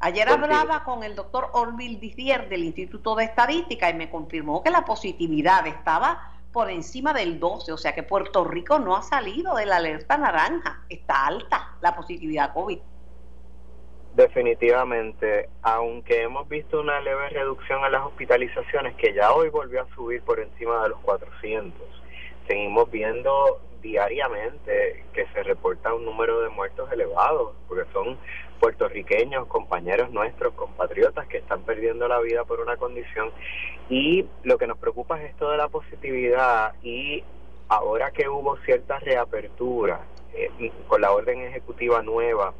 Ayer 0.00 0.28
hablaba 0.28 0.84
con 0.84 1.02
el 1.02 1.14
doctor 1.14 1.48
Orville 1.52 1.98
Dizier 1.98 2.48
del 2.48 2.64
Instituto 2.64 3.14
de 3.14 3.24
Estadística 3.24 3.88
y 3.88 3.94
me 3.94 4.10
confirmó 4.10 4.62
que 4.62 4.70
la 4.70 4.84
positividad 4.84 5.66
estaba 5.66 6.34
por 6.52 6.70
encima 6.70 7.12
del 7.12 7.40
12, 7.40 7.72
o 7.72 7.76
sea 7.76 7.94
que 7.94 8.02
Puerto 8.02 8.44
Rico 8.44 8.78
no 8.78 8.96
ha 8.96 9.02
salido 9.02 9.56
de 9.56 9.66
la 9.66 9.76
alerta 9.76 10.16
naranja, 10.16 10.84
está 10.88 11.26
alta 11.26 11.76
la 11.80 11.96
positividad 11.96 12.52
COVID. 12.52 12.78
Definitivamente, 14.14 15.48
aunque 15.62 16.22
hemos 16.22 16.48
visto 16.48 16.80
una 16.80 17.00
leve 17.00 17.30
reducción 17.30 17.84
en 17.84 17.92
las 17.92 18.04
hospitalizaciones, 18.04 18.94
que 18.94 19.12
ya 19.12 19.32
hoy 19.32 19.48
volvió 19.48 19.82
a 19.82 19.94
subir 19.96 20.22
por 20.22 20.38
encima 20.38 20.84
de 20.84 20.90
los 20.90 21.00
400, 21.00 21.74
seguimos 22.46 22.90
viendo 22.90 23.60
diariamente 23.82 25.04
que 25.12 25.26
se 25.26 25.42
reporta 25.42 25.92
un 25.92 26.04
número 26.04 26.40
de 26.40 26.48
muertos 26.48 26.90
elevados, 26.90 27.54
porque 27.68 27.84
son 27.92 28.18
puertorriqueños, 28.58 29.46
compañeros 29.46 30.10
nuestros, 30.10 30.54
compatriotas 30.54 31.26
que 31.26 31.38
están 31.38 31.62
perdiendo 31.62 32.08
la 32.08 32.18
vida 32.20 32.44
por 32.44 32.60
una 32.60 32.76
condición. 32.76 33.30
Y 33.90 34.26
lo 34.42 34.56
que 34.56 34.66
nos 34.66 34.78
preocupa 34.78 35.20
es 35.20 35.30
esto 35.30 35.50
de 35.50 35.58
la 35.58 35.68
positividad 35.68 36.74
y 36.82 37.22
ahora 37.68 38.10
que 38.10 38.28
hubo 38.28 38.56
cierta 38.58 38.98
reapertura 39.00 40.00
eh, 40.32 40.72
con 40.88 41.02
la 41.02 41.12
orden 41.12 41.42
ejecutiva 41.42 42.02
nueva 42.02 42.54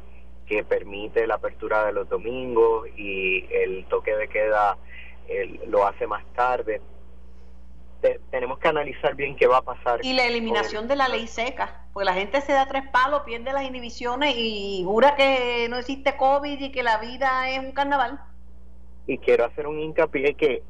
que 0.45 0.63
permite 0.63 1.25
la 1.25 1.35
apertura 1.35 1.85
de 1.85 1.93
los 1.93 2.07
domingos 2.07 2.87
y 2.95 3.45
el 3.51 3.85
toque 3.85 4.15
de 4.15 4.27
queda 4.27 4.77
lo 5.67 5.87
hace 5.87 6.05
más 6.05 6.23
tarde, 6.33 6.81
tenemos 8.31 8.59
que 8.59 8.67
analizar 8.67 9.15
bien 9.15 9.35
qué 9.35 9.47
va 9.47 9.57
a 9.57 9.61
pasar. 9.61 9.99
Y 10.03 10.13
la 10.13 10.25
eliminación 10.25 10.87
de 10.87 10.95
la 10.95 11.07
ley 11.07 11.27
seca, 11.27 11.85
porque 11.93 12.05
la 12.05 12.13
gente 12.13 12.41
se 12.41 12.53
da 12.53 12.67
tres 12.67 12.83
palos, 12.91 13.23
pierde 13.23 13.53
las 13.53 13.63
inhibiciones 13.63 14.35
y 14.37 14.83
jura 14.85 15.15
que 15.15 15.67
no 15.69 15.77
existe 15.77 16.15
COVID 16.17 16.59
y 16.59 16.71
que 16.71 16.83
la 16.83 16.97
vida 16.97 17.49
es 17.49 17.59
un 17.59 17.71
carnaval. 17.71 18.19
Y 19.07 19.17
quiero 19.19 19.45
hacer 19.45 19.67
un 19.67 19.79
hincapié 19.79 20.33
que 20.33 20.63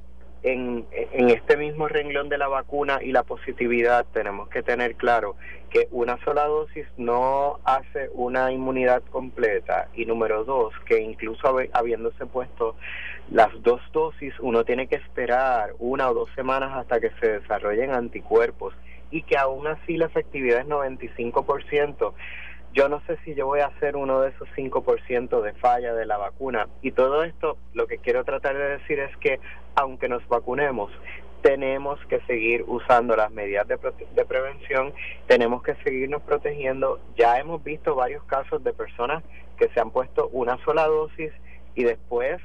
en, 0.43 0.85
en 0.91 1.29
este 1.29 1.57
mismo 1.57 1.87
renglón 1.87 2.29
de 2.29 2.37
la 2.37 2.47
vacuna 2.47 2.99
y 3.01 3.11
la 3.11 3.23
positividad 3.23 4.05
tenemos 4.13 4.47
que 4.49 4.61
tener 4.61 4.95
claro 4.95 5.35
que 5.71 5.87
una 5.91 6.23
sola 6.23 6.45
dosis 6.45 6.85
no 6.97 7.59
hace 7.65 8.09
una 8.13 8.51
inmunidad 8.51 9.01
completa 9.09 9.89
y 9.95 10.05
número 10.05 10.43
dos, 10.43 10.73
que 10.85 11.01
incluso 11.01 11.57
habiéndose 11.73 12.25
puesto 12.27 12.75
las 13.31 13.49
dos 13.63 13.81
dosis, 13.91 14.33
uno 14.39 14.63
tiene 14.63 14.87
que 14.87 14.95
esperar 14.95 15.73
una 15.79 16.09
o 16.09 16.13
dos 16.13 16.29
semanas 16.35 16.71
hasta 16.75 16.99
que 16.99 17.09
se 17.19 17.39
desarrollen 17.39 17.91
anticuerpos 17.91 18.75
y 19.09 19.23
que 19.23 19.37
aún 19.37 19.67
así 19.67 19.97
la 19.97 20.05
efectividad 20.05 20.59
es 20.59 20.67
95%. 20.67 22.13
Yo 22.73 22.89
no 22.89 23.01
sé 23.07 23.17
si 23.23 23.33
yo 23.33 23.45
voy 23.45 23.61
a 23.61 23.71
ser 23.79 23.95
uno 23.95 24.21
de 24.21 24.29
esos 24.29 24.47
5% 24.55 25.41
de 25.41 25.53
falla 25.53 25.93
de 25.93 26.05
la 26.05 26.17
vacuna. 26.17 26.67
Y 26.81 26.91
todo 26.91 27.23
esto, 27.23 27.57
lo 27.73 27.87
que 27.87 27.97
quiero 27.97 28.23
tratar 28.25 28.57
de 28.57 28.77
decir 28.77 28.99
es 28.99 29.15
que 29.17 29.39
aunque 29.75 30.09
nos 30.09 30.27
vacunemos, 30.27 30.91
tenemos 31.41 32.03
que 32.07 32.19
seguir 32.21 32.63
usando 32.67 33.15
las 33.15 33.31
medidas 33.31 33.67
de, 33.67 33.77
de, 34.15 34.25
prevención, 34.25 34.93
tenemos 35.27 35.63
que 35.63 35.75
seguirnos 35.83 36.21
protegiendo. 36.23 36.99
Ya 37.15 37.39
hemos 37.39 37.63
visto 37.63 37.95
varios 37.95 38.23
casos 38.25 38.63
de 38.63 38.73
personas 38.73 39.23
que 39.57 39.69
se 39.69 39.79
han 39.79 39.91
puesto 39.91 40.27
una 40.29 40.57
sola 40.65 40.85
dosis 40.87 41.31
y 41.75 41.83
después 41.83 42.41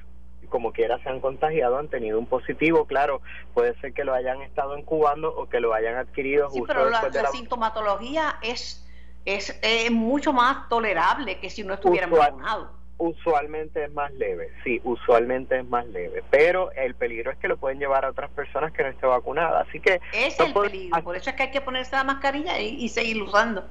como 0.48 0.72
quiera 0.72 0.98
se 1.02 1.08
han 1.08 1.20
contagiado, 1.20 1.78
han 1.78 1.88
tenido 1.88 2.18
un 2.18 2.26
positivo, 2.26 2.86
claro, 2.86 3.20
puede 3.54 3.78
ser 3.80 3.92
que 3.92 4.04
lo 4.04 4.14
hayan 4.14 4.42
estado 4.42 4.76
incubando 4.76 5.34
o 5.34 5.48
que 5.48 5.60
lo 5.60 5.74
hayan 5.74 5.96
adquirido. 5.96 6.50
Sí, 6.50 6.62
pero 6.66 6.90
la, 6.90 7.10
sintomatología 7.32 8.38
es, 8.42 8.86
es 9.24 9.90
mucho 9.90 10.32
más 10.32 10.68
tolerable 10.68 11.38
que 11.38 11.50
si 11.50 11.62
no 11.62 11.74
estuvieran 11.74 12.10
vacunados. 12.10 12.68
Usualmente 12.98 13.84
es 13.84 13.92
más 13.94 14.12
leve, 14.12 14.52
sí, 14.62 14.78
usualmente 14.84 15.58
es 15.58 15.64
más 15.66 15.86
leve, 15.86 16.22
pero 16.28 16.70
el 16.72 16.94
peligro 16.94 17.30
es 17.30 17.38
que 17.38 17.48
lo 17.48 17.56
pueden 17.56 17.78
llevar 17.78 18.04
a 18.04 18.10
otras 18.10 18.30
personas 18.30 18.72
que 18.72 18.82
no 18.82 18.90
estén 18.90 19.08
vacunadas, 19.08 19.66
así 19.66 19.80
que... 19.80 20.02
Es 20.12 20.38
el 20.38 20.52
peligro, 20.52 21.02
por 21.02 21.16
eso 21.16 21.30
es 21.30 21.36
que 21.36 21.44
hay 21.44 21.50
que 21.50 21.62
ponerse 21.62 21.96
la 21.96 22.04
mascarilla 22.04 22.60
y, 22.60 22.74
y 22.74 22.90
seguir 22.90 23.22
usando 23.22 23.64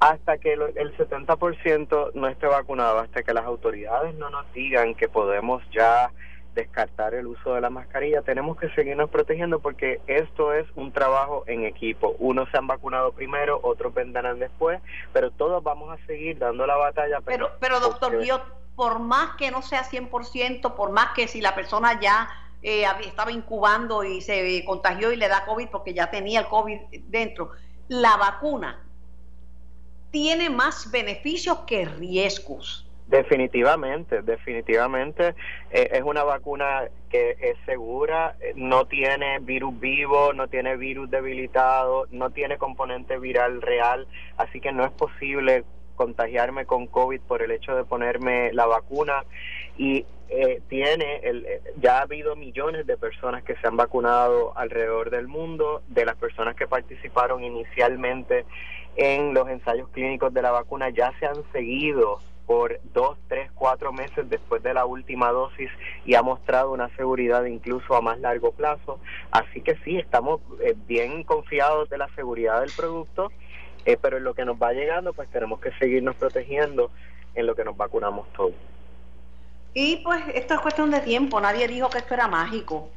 hasta 0.00 0.38
que 0.38 0.54
el 0.54 0.96
70% 0.96 2.12
no 2.14 2.26
esté 2.26 2.46
vacunado, 2.46 3.00
hasta 3.00 3.22
que 3.22 3.34
las 3.34 3.44
autoridades 3.44 4.14
no 4.14 4.30
nos 4.30 4.50
digan 4.54 4.94
que 4.94 5.08
podemos 5.08 5.62
ya 5.70 6.10
descartar 6.54 7.14
el 7.14 7.26
uso 7.26 7.54
de 7.54 7.60
la 7.60 7.70
mascarilla, 7.70 8.22
tenemos 8.22 8.56
que 8.56 8.70
seguirnos 8.70 9.10
protegiendo 9.10 9.60
porque 9.60 10.00
esto 10.06 10.52
es 10.52 10.66
un 10.74 10.90
trabajo 10.90 11.44
en 11.46 11.64
equipo. 11.64 12.16
Unos 12.18 12.48
se 12.50 12.56
han 12.56 12.66
vacunado 12.66 13.12
primero, 13.12 13.60
otros 13.62 13.94
vendrán 13.94 14.38
después, 14.38 14.80
pero 15.12 15.30
todos 15.30 15.62
vamos 15.62 15.90
a 15.96 16.06
seguir 16.06 16.38
dando 16.38 16.66
la 16.66 16.76
batalla. 16.76 17.20
Pero, 17.20 17.50
pero, 17.60 17.78
doctor, 17.78 18.18
por 18.74 18.98
más 18.98 19.36
que 19.36 19.50
no 19.50 19.62
sea 19.62 19.84
100%, 19.84 20.74
por 20.74 20.90
más 20.90 21.12
que 21.14 21.28
si 21.28 21.40
la 21.40 21.54
persona 21.54 22.00
ya 22.00 22.28
eh, 22.62 22.84
estaba 23.04 23.30
incubando 23.30 24.02
y 24.02 24.22
se 24.22 24.64
contagió 24.64 25.12
y 25.12 25.16
le 25.16 25.28
da 25.28 25.44
COVID 25.44 25.68
porque 25.68 25.92
ya 25.92 26.10
tenía 26.10 26.40
el 26.40 26.46
COVID 26.46 26.78
dentro, 27.08 27.50
la 27.88 28.16
vacuna 28.16 28.89
tiene 30.10 30.50
más 30.50 30.90
beneficios 30.90 31.60
que 31.60 31.84
riesgos. 31.84 32.86
Definitivamente, 33.06 34.22
definitivamente 34.22 35.34
eh, 35.72 35.88
es 35.92 36.02
una 36.02 36.22
vacuna 36.22 36.84
que 37.10 37.36
es 37.40 37.56
segura, 37.66 38.36
eh, 38.40 38.52
no 38.54 38.86
tiene 38.86 39.40
virus 39.40 39.80
vivo, 39.80 40.32
no 40.32 40.46
tiene 40.46 40.76
virus 40.76 41.10
debilitado, 41.10 42.06
no 42.12 42.30
tiene 42.30 42.56
componente 42.56 43.18
viral 43.18 43.62
real, 43.62 44.06
así 44.36 44.60
que 44.60 44.70
no 44.70 44.84
es 44.84 44.92
posible 44.92 45.64
contagiarme 45.96 46.66
con 46.66 46.86
COVID 46.86 47.20
por 47.22 47.42
el 47.42 47.50
hecho 47.50 47.74
de 47.74 47.82
ponerme 47.82 48.52
la 48.52 48.66
vacuna 48.66 49.24
y 49.76 50.06
eh, 50.28 50.62
tiene, 50.68 51.16
el, 51.24 51.44
ya 51.80 51.98
ha 51.98 52.02
habido 52.02 52.36
millones 52.36 52.86
de 52.86 52.96
personas 52.96 53.42
que 53.42 53.56
se 53.56 53.66
han 53.66 53.76
vacunado 53.76 54.56
alrededor 54.56 55.10
del 55.10 55.26
mundo, 55.26 55.82
de 55.88 56.04
las 56.04 56.14
personas 56.14 56.54
que 56.54 56.68
participaron 56.68 57.42
inicialmente 57.42 58.46
en 58.96 59.34
los 59.34 59.48
ensayos 59.48 59.88
clínicos 59.90 60.32
de 60.34 60.42
la 60.42 60.50
vacuna 60.50 60.90
ya 60.90 61.12
se 61.18 61.26
han 61.26 61.42
seguido 61.52 62.20
por 62.46 62.80
dos, 62.92 63.16
tres, 63.28 63.48
cuatro 63.54 63.92
meses 63.92 64.28
después 64.28 64.60
de 64.62 64.74
la 64.74 64.84
última 64.84 65.30
dosis 65.30 65.70
y 66.04 66.16
ha 66.16 66.22
mostrado 66.22 66.72
una 66.72 66.88
seguridad 66.96 67.44
incluso 67.44 67.94
a 67.94 68.00
más 68.00 68.18
largo 68.18 68.50
plazo. 68.50 68.98
Así 69.30 69.60
que 69.60 69.76
sí, 69.84 69.98
estamos 69.98 70.40
eh, 70.60 70.74
bien 70.88 71.22
confiados 71.22 71.88
de 71.90 71.98
la 71.98 72.08
seguridad 72.16 72.60
del 72.60 72.72
producto, 72.76 73.30
eh, 73.84 73.96
pero 74.02 74.16
en 74.16 74.24
lo 74.24 74.34
que 74.34 74.44
nos 74.44 74.60
va 74.60 74.72
llegando, 74.72 75.12
pues 75.12 75.30
tenemos 75.30 75.60
que 75.60 75.70
seguirnos 75.78 76.16
protegiendo 76.16 76.90
en 77.36 77.46
lo 77.46 77.54
que 77.54 77.64
nos 77.64 77.76
vacunamos 77.76 78.26
todos. 78.32 78.54
Y 79.72 79.98
pues 79.98 80.20
esto 80.34 80.54
es 80.54 80.60
cuestión 80.60 80.90
de 80.90 81.00
tiempo, 81.00 81.40
nadie 81.40 81.68
dijo 81.68 81.88
que 81.88 81.98
esto 81.98 82.14
era 82.14 82.26
mágico. 82.26 82.90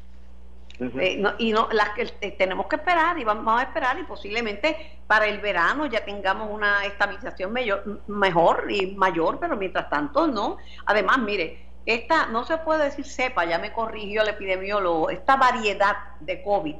Eh, 1.00 1.24
y 1.40 1.52
no, 1.52 1.68
las 1.72 1.90
que 1.90 2.14
eh, 2.22 2.32
tenemos 2.32 2.68
que 2.68 2.78
esperar 2.78 3.18
y 3.18 3.24
vamos 3.24 3.60
a 3.60 3.64
esperar 3.64 3.98
y 4.00 4.04
posiblemente 4.04 5.00
para 5.08 5.28
el 5.28 5.40
verano 5.40 5.86
ya 5.86 6.04
tengamos 6.04 6.50
una 6.52 6.86
estabilización 6.86 7.54
mejor 8.08 8.70
y 8.70 8.88
mayor, 8.96 9.40
pero 9.40 9.56
mientras 9.56 9.90
tanto 9.90 10.28
no. 10.28 10.58
Además, 10.86 11.20
mire, 11.20 11.66
esta 11.86 12.28
no 12.28 12.46
se 12.46 12.58
puede 12.58 12.86
decir 12.86 13.06
sepa, 13.06 13.46
ya 13.46 13.60
me 13.60 13.74
corrigió 13.74 14.24
el 14.24 14.30
epidemiólogo, 14.30 15.10
esta 15.10 15.36
variedad 15.36 15.96
de 16.20 16.42
COVID 16.42 16.76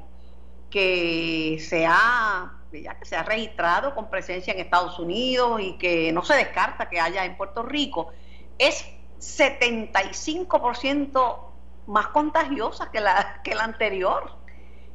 que 0.70 1.58
se 1.60 1.86
ha 1.86 2.54
ya 2.72 2.98
que 2.98 3.06
se 3.06 3.16
ha 3.16 3.22
registrado 3.22 3.94
con 3.94 4.10
presencia 4.10 4.52
en 4.52 4.60
Estados 4.60 4.98
Unidos 4.98 5.62
y 5.62 5.78
que 5.78 6.12
no 6.12 6.24
se 6.24 6.34
descarta 6.34 6.90
que 6.90 7.00
haya 7.00 7.24
en 7.24 7.38
Puerto 7.38 7.62
Rico, 7.62 8.12
es 8.58 8.84
75% 9.20 11.53
más 11.88 12.08
contagiosa 12.08 12.92
que 12.92 13.00
la, 13.00 13.42
que 13.44 13.56
la 13.56 13.64
anterior. 13.64 14.32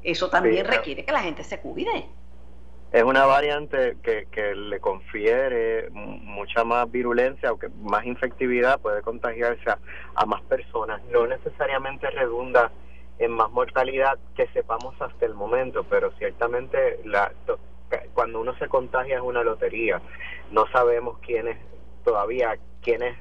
Eso 0.03 0.31
también 0.31 0.67
requiere 0.67 1.05
que 1.05 1.13
la 1.13 1.21
gente 1.21 1.45
se 1.45 1.61
cuide. 1.61 2.09
Es 2.93 3.03
una 3.03 3.27
variante 3.27 3.99
que, 4.03 4.27
que 4.31 4.55
le 4.55 4.81
confiere 4.81 5.91
mucha 5.91 6.65
más 6.65 6.91
virulencia 6.91 7.53
o 7.53 7.59
que 7.59 7.69
más 7.83 8.07
infectividad, 8.07 8.81
puede 8.81 9.03
contagiarse 9.03 9.71
a, 10.15 10.27
más 10.27 10.41
personas. 10.43 11.03
No 11.11 11.27
necesariamente 11.27 12.09
redunda 12.11 12.71
en 13.19 13.33
más 13.33 13.51
mortalidad 13.51 14.19
que 14.35 14.47
sepamos 14.49 14.95
hasta 15.03 15.27
el 15.27 15.35
momento, 15.35 15.85
pero 15.85 16.13
ciertamente 16.13 17.01
la, 17.05 17.31
cuando 18.15 18.41
uno 18.41 18.57
se 18.59 18.69
contagia 18.69 19.17
es 19.17 19.23
una 19.23 19.43
lotería. 19.43 20.01
No 20.51 20.67
sabemos 20.73 21.19
quiénes 21.19 21.59
todavía, 22.05 22.57
quiénes 22.81 23.19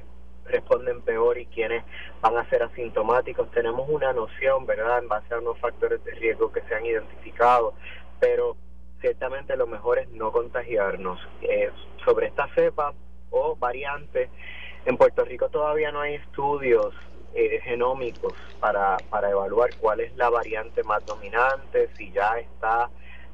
responden 0.47 1.01
peor 1.01 1.37
y 1.37 1.45
quienes 1.47 1.83
van 2.21 2.37
a 2.37 2.49
ser 2.49 2.63
asintomáticos. 2.63 3.49
Tenemos 3.51 3.87
una 3.89 4.13
noción, 4.13 4.65
¿verdad?, 4.65 4.99
en 4.99 5.07
base 5.07 5.33
a 5.33 5.39
unos 5.39 5.59
factores 5.59 6.03
de 6.03 6.11
riesgo 6.11 6.51
que 6.51 6.61
se 6.61 6.75
han 6.75 6.85
identificado, 6.85 7.73
pero 8.19 8.57
ciertamente 9.01 9.55
lo 9.55 9.67
mejor 9.67 9.99
es 9.99 10.09
no 10.09 10.31
contagiarnos. 10.31 11.19
Eh, 11.41 11.71
sobre 12.03 12.27
esta 12.27 12.47
cepa 12.55 12.93
o 13.29 13.55
variante, 13.55 14.29
en 14.85 14.97
Puerto 14.97 15.25
Rico 15.25 15.49
todavía 15.49 15.91
no 15.91 16.01
hay 16.01 16.15
estudios 16.15 16.93
eh, 17.33 17.59
genómicos 17.63 18.33
para, 18.59 18.97
para 19.09 19.29
evaluar 19.29 19.69
cuál 19.79 19.99
es 19.99 20.15
la 20.15 20.29
variante 20.29 20.83
más 20.83 21.05
dominante, 21.05 21.89
si 21.95 22.11
ya 22.11 22.39
está 22.39 22.89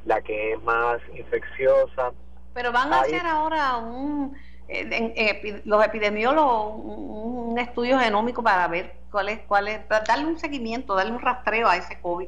la 0.06 0.22
que 0.22 0.54
es 0.54 0.64
más 0.64 1.00
infecciosa. 1.14 2.12
Pero 2.54 2.72
van 2.72 2.92
a 2.92 3.02
hacer 3.02 3.26
ahora 3.26 3.78
un 3.78 4.36
en, 4.68 5.62
los 5.66 5.86
epidemiólogos 5.86 6.74
un, 6.78 7.60
estudio 7.60 8.00
genómico 8.00 8.42
para 8.42 8.68
ver 8.68 8.96
cuál 9.12 9.30
es, 9.30 9.40
cuál 9.48 9.68
es, 9.68 9.88
darle 9.88 10.26
un 10.26 10.40
seguimiento, 10.40 10.96
darle 10.96 11.12
un 11.12 11.20
rastreo 11.20 11.68
a 11.68 11.78
ese 11.78 12.00
COVID. 12.02 12.28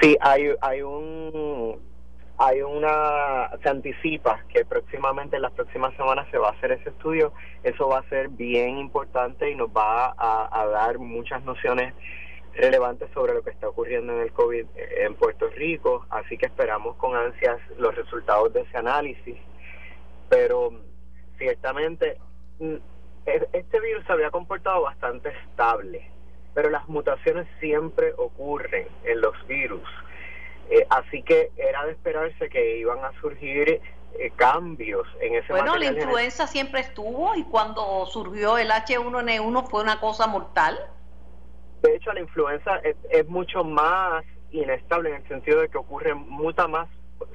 Sí, 0.00 0.16
hay, 0.20 0.50
hay 0.60 0.82
un 0.82 1.80
hay 2.38 2.62
una 2.62 3.50
se 3.62 3.68
anticipa 3.68 4.40
que 4.48 4.64
próximamente 4.64 5.36
en 5.36 5.42
las 5.42 5.52
próximas 5.52 5.94
semanas 5.96 6.26
se 6.30 6.38
va 6.38 6.48
a 6.48 6.52
hacer 6.52 6.72
ese 6.72 6.88
estudio 6.88 7.32
eso 7.62 7.88
va 7.88 7.98
a 7.98 8.08
ser 8.08 8.28
bien 8.30 8.78
importante 8.78 9.50
y 9.50 9.54
nos 9.54 9.68
va 9.68 10.14
a, 10.16 10.66
dar 10.66 10.98
muchas 10.98 11.42
nociones 11.44 11.94
relevantes 12.54 13.08
sobre 13.14 13.34
lo 13.34 13.42
que 13.42 13.50
está 13.50 13.68
ocurriendo 13.68 14.14
en 14.14 14.22
el 14.22 14.32
COVID 14.32 14.66
en 14.74 15.14
Puerto 15.14 15.48
Rico 15.50 16.06
así 16.10 16.36
que 16.36 16.46
esperamos 16.46 16.96
con 16.96 17.14
ansias 17.14 17.58
los 17.78 17.94
resultados 17.94 18.52
de 18.52 18.62
ese 18.62 18.76
análisis 18.76 19.36
pero 20.28 20.72
ciertamente 21.42 22.18
mm, 22.60 22.76
e, 23.26 23.48
este 23.52 23.80
virus 23.80 24.04
se 24.06 24.12
había 24.12 24.30
comportado 24.30 24.82
bastante 24.82 25.30
estable, 25.44 26.08
pero 26.54 26.70
las 26.70 26.88
mutaciones 26.88 27.46
siempre 27.60 28.12
ocurren 28.16 28.86
en 29.04 29.20
los 29.20 29.34
virus. 29.46 29.88
Eh, 30.70 30.86
así 30.90 31.22
que 31.22 31.50
era 31.56 31.84
de 31.84 31.92
esperarse 31.92 32.48
que 32.48 32.78
iban 32.78 33.04
a 33.04 33.12
surgir 33.20 33.80
eh, 34.18 34.32
cambios 34.36 35.06
en 35.20 35.34
ese 35.34 35.52
Bueno, 35.52 35.76
la 35.76 35.86
influenza 35.86 36.46
siempre 36.46 36.80
estuvo 36.80 37.34
y 37.34 37.44
cuando 37.44 38.06
surgió 38.06 38.56
el 38.58 38.70
H1N1 38.70 39.68
fue 39.68 39.82
una 39.82 40.00
cosa 40.00 40.26
mortal. 40.26 40.78
De 41.82 41.96
hecho, 41.96 42.12
la 42.12 42.20
influenza 42.20 42.76
es, 42.84 42.96
es 43.10 43.26
mucho 43.28 43.64
más 43.64 44.24
inestable 44.52 45.10
en 45.10 45.16
el 45.16 45.28
sentido 45.28 45.60
de 45.60 45.68
que 45.68 45.78
ocurre 45.78 46.14
muta 46.14 46.68
más 46.68 46.88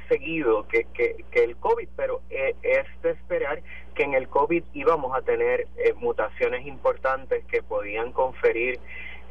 seguido 0.08 0.68
que, 0.68 0.86
que, 0.94 1.44
el 1.44 1.58
COVID, 1.58 1.90
pero 1.96 2.22
eh, 2.30 2.56
es 2.62 2.86
de 3.02 3.12
esperar 3.12 3.62
que 3.98 4.04
en 4.04 4.14
el 4.14 4.30
COVID 4.30 4.64
íbamos 4.74 5.18
a 5.18 5.22
tener 5.24 5.68
eh, 5.78 5.94
mutaciones 5.96 6.68
importantes 6.68 7.44
que 7.46 7.64
podían 7.64 8.12
conferir 8.12 8.80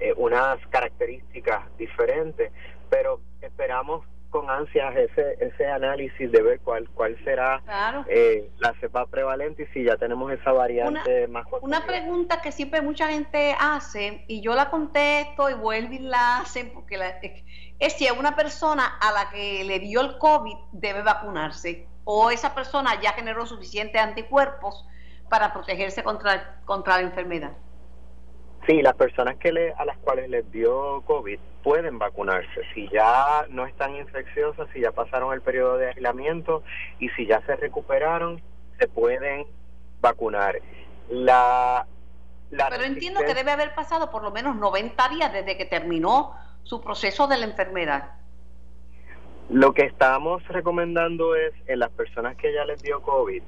eh, 0.01 0.13
unas 0.17 0.59
características 0.67 1.63
diferentes, 1.79 2.51
pero 2.91 3.21
esperamos 3.41 4.05
con 4.29 4.51
ansias 4.51 4.95
ese 4.97 5.37
ese 5.41 5.67
análisis 5.67 6.31
de 6.33 6.43
ver 6.43 6.59
cuál 6.61 6.89
cuál 6.91 7.17
será 7.25 7.63
la 8.59 8.75
cepa 8.81 9.07
prevalente 9.07 9.63
y 9.63 9.67
si 9.67 9.85
ya 9.85 9.97
tenemos 9.97 10.33
esa 10.33 10.51
variante 10.51 11.29
más 11.29 11.47
una 11.63 11.87
pregunta 11.87 12.43
que 12.43 12.51
siempre 12.51 12.83
mucha 12.83 13.07
gente 13.09 13.55
hace 13.59 14.25
y 14.27 14.41
yo 14.41 14.55
la 14.57 14.69
contesto 14.69 15.49
y 15.49 15.55
vuelvo 15.55 15.95
y 15.95 16.01
la 16.01 16.41
hacen 16.41 16.73
porque 16.75 16.99
la, 16.99 17.21
es 17.79 17.93
si 17.93 18.11
una 18.11 18.35
persona 18.35 18.99
a 19.01 19.13
la 19.13 19.31
que 19.31 19.63
le 19.65 19.79
dio 19.79 20.01
el 20.01 20.19
COVID 20.19 20.57
debe 20.73 21.03
vacunarse 21.03 21.87
o 22.09 22.31
esa 22.31 22.55
persona 22.55 23.01
ya 23.03 23.13
generó 23.13 23.47
suficientes 23.47 24.01
anticuerpos 24.01 24.87
para 25.29 25.53
protegerse 25.53 26.05
contra, 26.05 26.61
contra 26.65 26.97
la 26.99 27.03
enfermedad. 27.03 27.51
Sí, 28.65 28.81
las 28.81 28.95
personas 28.95 29.37
que 29.37 29.53
le, 29.53 29.73
a 29.75 29.85
las 29.85 29.99
cuales 29.99 30.31
les 30.31 30.51
dio 30.53 31.03
COVID 31.03 31.39
pueden 31.65 31.99
vacunarse. 31.99 32.63
Si 32.73 32.89
ya 32.91 33.45
no 33.51 33.67
están 33.67 33.97
infecciosas, 33.97 34.69
si 34.73 34.81
ya 34.81 34.93
pasaron 34.93 35.35
el 35.35 35.43
periodo 35.43 35.79
de 35.79 35.89
aislamiento 35.89 36.63
y 37.01 37.09
si 37.11 37.27
ya 37.27 37.45
se 37.45 37.57
recuperaron, 37.57 38.41
se 38.79 38.87
pueden 38.87 39.45
vacunar. 40.01 40.61
La, 41.09 41.87
la 42.51 42.69
Pero 42.69 42.85
entiendo 42.85 43.21
que 43.27 43.35
debe 43.35 43.51
haber 43.51 43.75
pasado 43.75 44.13
por 44.13 44.23
lo 44.23 44.31
menos 44.31 44.55
90 44.55 45.09
días 45.09 45.33
desde 45.33 45.57
que 45.57 45.65
terminó 45.65 46.35
su 46.63 46.81
proceso 46.81 47.27
de 47.27 47.39
la 47.39 47.47
enfermedad? 47.47 48.13
Lo 49.49 49.75
que 49.75 49.83
estamos 49.83 50.47
recomendando 50.49 51.37
es 51.37 51.53
en 51.69 51.79
las 51.79 51.91
personas 51.91 52.37
que 52.37 52.53
ya 52.53 52.65
les 52.65 52.83
dio 52.83 53.01
COVID, 53.01 53.43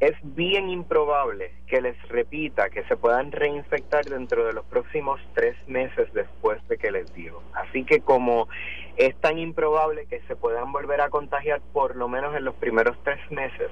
es 0.00 0.16
bien 0.22 0.68
improbable 0.68 1.52
que 1.68 1.80
les 1.80 1.96
repita 2.08 2.70
que 2.70 2.82
se 2.84 2.96
puedan 2.96 3.30
reinfectar 3.30 4.04
dentro 4.04 4.44
de 4.44 4.52
los 4.52 4.64
próximos 4.64 5.20
tres 5.34 5.56
meses 5.68 6.12
después 6.12 6.58
de 6.66 6.76
que 6.76 6.90
les 6.90 7.14
dio. 7.14 7.40
Así 7.52 7.84
que 7.84 8.00
como 8.00 8.48
es 8.96 9.14
tan 9.20 9.38
improbable 9.38 10.06
que 10.06 10.20
se 10.22 10.34
puedan 10.34 10.72
volver 10.72 11.00
a 11.00 11.08
contagiar 11.08 11.60
por 11.72 11.94
lo 11.94 12.08
menos 12.08 12.34
en 12.34 12.44
los 12.44 12.56
primeros 12.56 12.96
tres 13.04 13.20
meses, 13.30 13.70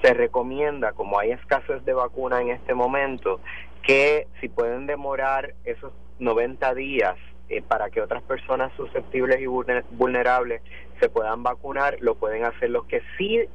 se 0.00 0.14
recomienda, 0.14 0.92
como 0.92 1.18
hay 1.18 1.32
escasez 1.32 1.84
de 1.84 1.92
vacuna 1.92 2.40
en 2.40 2.48
este 2.48 2.72
momento, 2.72 3.40
que 3.82 4.26
si 4.40 4.48
pueden 4.48 4.86
demorar 4.86 5.52
esos 5.66 5.92
90 6.18 6.74
días 6.74 7.16
eh, 7.48 7.62
para 7.62 7.90
que 7.90 8.00
otras 8.00 8.22
personas 8.22 8.72
susceptibles 8.76 9.40
y 9.40 9.46
vulnerables 9.46 10.62
se 11.00 11.08
puedan 11.08 11.42
vacunar, 11.42 11.96
lo 12.00 12.14
pueden 12.16 12.44
hacer 12.44 12.70
los 12.70 12.84
que 12.86 13.02
sí 13.16 13.48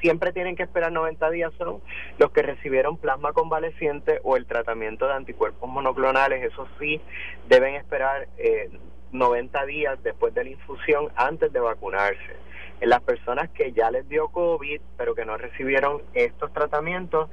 siempre 0.00 0.32
tienen 0.32 0.56
que 0.56 0.62
esperar 0.62 0.92
90 0.92 1.30
días 1.30 1.52
son 1.58 1.80
los 2.18 2.30
que 2.30 2.42
recibieron 2.42 2.96
plasma 2.96 3.32
convaleciente 3.32 4.20
o 4.22 4.36
el 4.36 4.46
tratamiento 4.46 5.06
de 5.06 5.14
anticuerpos 5.14 5.68
monoclonales, 5.68 6.42
eso 6.42 6.66
sí 6.78 7.00
deben 7.48 7.74
esperar 7.74 8.28
eh, 8.38 8.70
90 9.12 9.66
días 9.66 10.02
después 10.02 10.34
de 10.34 10.44
la 10.44 10.50
infusión 10.50 11.08
antes 11.16 11.52
de 11.52 11.60
vacunarse. 11.60 12.36
En 12.80 12.88
las 12.88 13.02
personas 13.02 13.50
que 13.50 13.72
ya 13.72 13.90
les 13.90 14.08
dio 14.08 14.28
COVID 14.28 14.80
pero 14.96 15.14
que 15.14 15.24
no 15.24 15.36
recibieron 15.36 16.02
estos 16.14 16.52
tratamientos, 16.52 17.28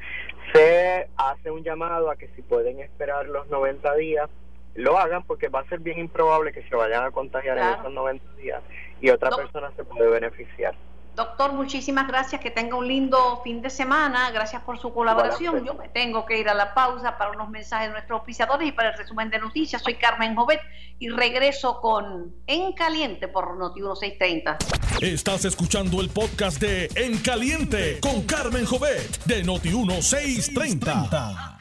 se 0.54 1.08
hace 1.16 1.52
un 1.52 1.64
llamado 1.64 2.10
a 2.10 2.18
que 2.18 2.28
si 2.36 2.42
pueden 2.42 2.80
esperar 2.80 3.28
los 3.28 3.48
90 3.48 3.96
días 3.96 4.30
lo 4.78 4.98
hagan 4.98 5.24
porque 5.24 5.50
va 5.50 5.62
a 5.62 5.66
ser 5.66 5.80
bien 5.80 6.00
improbable 6.00 6.54
que 6.54 6.62
se 6.70 6.76
vayan 6.76 7.04
a 7.04 7.12
contagiar 7.12 7.58
en 7.58 7.68
esos 7.80 7.92
90 7.92 8.34
días 8.36 8.62
y 9.02 9.10
otra 9.10 9.32
persona 9.32 9.72
se 9.76 9.84
puede 9.84 10.08
beneficiar. 10.10 10.76
Doctor, 11.16 11.54
muchísimas 11.54 12.08
gracias, 12.08 12.40
que 12.40 12.52
tenga 12.52 12.76
un 12.76 12.88
lindo 12.88 13.42
fin 13.44 13.60
de 13.60 13.72
semana, 13.72 14.30
gracias 14.30 14.62
por 14.62 14.78
su 14.78 14.94
colaboración. 14.94 15.66
Yo 15.66 15.74
me 15.74 15.90
tengo 15.90 16.28
que 16.28 16.38
ir 16.38 16.48
a 16.48 16.54
la 16.54 16.76
pausa 16.76 17.18
para 17.18 17.32
unos 17.32 17.50
mensajes 17.50 17.88
de 17.88 17.94
nuestros 17.94 18.22
oficiadores 18.22 18.68
y 18.68 18.72
para 18.72 18.92
el 18.92 18.98
resumen 19.00 19.32
de 19.32 19.40
noticias. 19.40 19.82
Soy 19.82 19.96
Carmen 19.96 20.36
Jovet 20.36 20.62
y 21.00 21.10
regreso 21.10 21.82
con 21.82 22.36
En 22.46 22.74
Caliente 22.74 23.28
por 23.28 23.58
Noti 23.58 23.82
1630. 23.82 24.60
Estás 25.02 25.46
escuchando 25.46 26.02
el 26.02 26.10
podcast 26.10 26.62
de 26.62 26.88
En 26.94 27.18
Caliente 27.18 28.00
con 28.00 28.22
Carmen 28.22 28.68
Jovet 28.68 29.24
de 29.26 29.44
Noti 29.44 29.70
1630. 29.70 31.58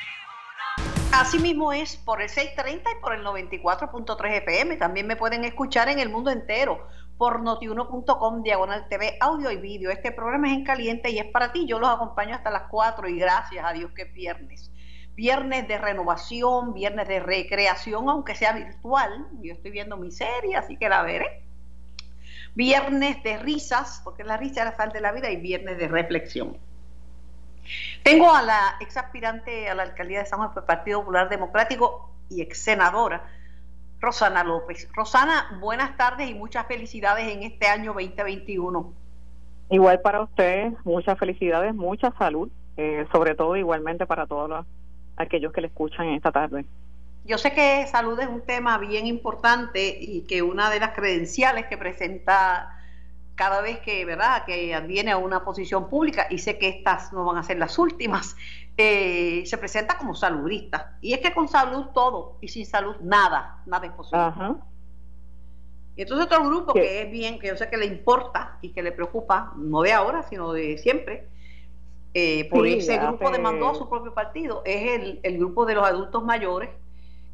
Así 1.19 1.39
mismo 1.39 1.73
es 1.73 1.97
por 1.97 2.21
el 2.21 2.29
630 2.29 2.91
y 2.91 3.01
por 3.01 3.15
el 3.15 3.25
94.3 3.25 4.43
FM. 4.43 4.77
También 4.77 5.07
me 5.07 5.17
pueden 5.17 5.45
escuchar 5.45 5.89
en 5.89 5.99
el 5.99 6.11
mundo 6.11 6.31
entero 6.31 6.87
por 7.17 7.41
notiuno.com, 7.41 8.43
diagonal 8.43 8.87
TV, 8.91 9.17
audio 9.21 9.51
y 9.51 9.57
vídeo. 9.57 9.91
Este 9.91 10.13
programa 10.13 10.49
es 10.49 10.59
en 10.59 10.65
caliente 10.65 11.09
y 11.11 11.19
es 11.19 11.25
para 11.25 11.53
ti. 11.53 11.65
Yo 11.67 11.79
los 11.79 11.89
acompaño 11.89 12.35
hasta 12.35 12.51
las 12.51 12.65
4 12.71 13.09
y 13.09 13.19
gracias 13.19 13.65
a 13.65 13.73
Dios 13.73 13.93
que 13.93 14.05
viernes. 14.05 14.71
viernes 15.15 15.67
de 15.67 15.79
renovación, 15.79 16.75
viernes 16.75 17.09
de 17.09 17.21
recreación, 17.21 18.11
aunque 18.11 18.35
sea 18.35 18.53
virtual. 18.53 19.27
Yo 19.41 19.55
estoy 19.55 19.71
viendo 19.71 19.97
mi 19.97 20.11
serie, 20.11 20.55
así 20.55 20.77
que 20.77 20.91
la 20.91 21.03
veré. 21.03 21.47
Viernes 22.55 23.23
de 23.23 23.39
risas, 23.39 24.03
porque 24.05 24.23
la 24.23 24.37
risa 24.37 24.61
era 24.61 24.77
sal 24.77 24.93
de 24.93 25.01
la 25.01 25.13
vida, 25.13 25.31
y 25.31 25.39
viernes 25.39 25.79
de 25.79 25.89
reflexión. 25.89 26.59
Tengo 28.07 28.33
a 28.33 28.41
la 28.41 28.77
ex 28.79 28.97
aspirante 28.97 29.69
a 29.69 29.75
la 29.75 29.83
alcaldía 29.83 30.21
de 30.21 30.27
San 30.27 30.39
Juan 30.39 30.55
por 30.55 30.63
el 30.63 30.67
Partido 30.69 31.01
Popular 31.01 31.29
Democrático 31.29 32.09
y 32.31 32.41
ex 32.41 32.63
senadora, 32.63 33.25
Rosana 33.99 34.45
López. 34.45 34.89
Rosana, 34.95 35.59
buenas 35.61 35.97
tardes 35.97 36.31
y 36.31 36.35
muchas 36.35 36.69
felicidades 36.69 37.27
en 37.27 37.43
este 37.43 37.67
año 37.67 37.93
2021. 37.95 38.93
Igual 39.71 40.01
para 40.03 40.23
usted, 40.23 40.71
muchas 40.85 41.19
felicidades, 41.19 41.75
mucha 41.75 42.13
salud, 42.13 42.49
eh, 42.77 43.05
sobre 43.11 43.35
todo 43.35 43.57
igualmente 43.57 44.07
para 44.07 44.25
todos 44.29 44.49
los, 44.49 44.65
aquellos 45.17 45.53
que 45.53 45.63
le 45.63 45.67
escuchan 45.67 46.07
esta 46.11 46.31
tarde. 46.31 46.65
Yo 47.25 47.39
sé 47.39 47.55
que 47.55 47.89
salud 47.89 48.21
es 48.21 48.29
un 48.29 48.43
tema 48.43 48.79
bien 48.79 49.09
importante 49.09 49.99
y 50.01 50.21
que 50.29 50.43
una 50.43 50.71
de 50.71 50.79
las 50.79 50.93
credenciales 50.93 51.67
que 51.67 51.77
presenta 51.77 52.76
cada 53.37 53.61
vez 53.61 53.79
que, 53.81 54.05
¿verdad?, 54.05 54.45
que 54.45 54.79
viene 54.81 55.13
a 55.13 55.19
una 55.19 55.45
posición 55.45 55.89
pública, 55.89 56.27
y 56.31 56.39
sé 56.39 56.59
que 56.59 56.69
estas 56.69 57.13
no 57.13 57.25
van 57.25 57.37
a 57.37 57.43
ser 57.43 57.59
las 57.59 57.79
últimas, 57.79 58.35
eh, 58.77 59.45
se 59.47 59.59
presenta 59.59 59.97
como 59.99 60.15
saludista. 60.15 60.97
Y 61.01 61.13
es 61.13 61.21
que 61.21 61.33
con 61.33 61.47
salud 61.47 61.87
todo, 61.95 62.39
y 62.41 62.49
sin 62.49 62.67
salud 62.67 62.97
nada, 63.01 63.63
nada 63.67 63.87
es 63.87 63.93
posible. 63.93 64.33
Y 65.95 66.03
entonces 66.03 66.27
otro 66.27 66.45
grupo 66.45 66.75
que 66.75 67.03
es 67.03 67.11
bien, 67.11 67.39
que 67.39 67.49
yo 67.49 67.57
sé 67.57 67.71
que 67.71 67.77
le 67.77 67.87
importa 67.87 68.59
y 68.61 68.71
que 68.71 68.83
le 68.83 68.93
preocupa, 68.93 69.53
no 69.57 69.81
de 69.83 69.93
ahora, 69.93 70.23
sino 70.25 70.53
de 70.53 70.77
siempre, 70.77 71.29
eh, 72.13 72.49
por 72.51 72.67
ese 72.67 72.99
grupo 72.99 73.31
demandó 73.31 73.69
a 73.69 73.75
su 73.75 73.89
propio 73.89 74.13
partido, 74.13 74.63
es 74.65 75.01
el, 75.01 75.21
el 75.23 75.39
grupo 75.39 75.65
de 75.67 75.75
los 75.75 75.87
adultos 75.87 76.25
mayores, 76.25 76.71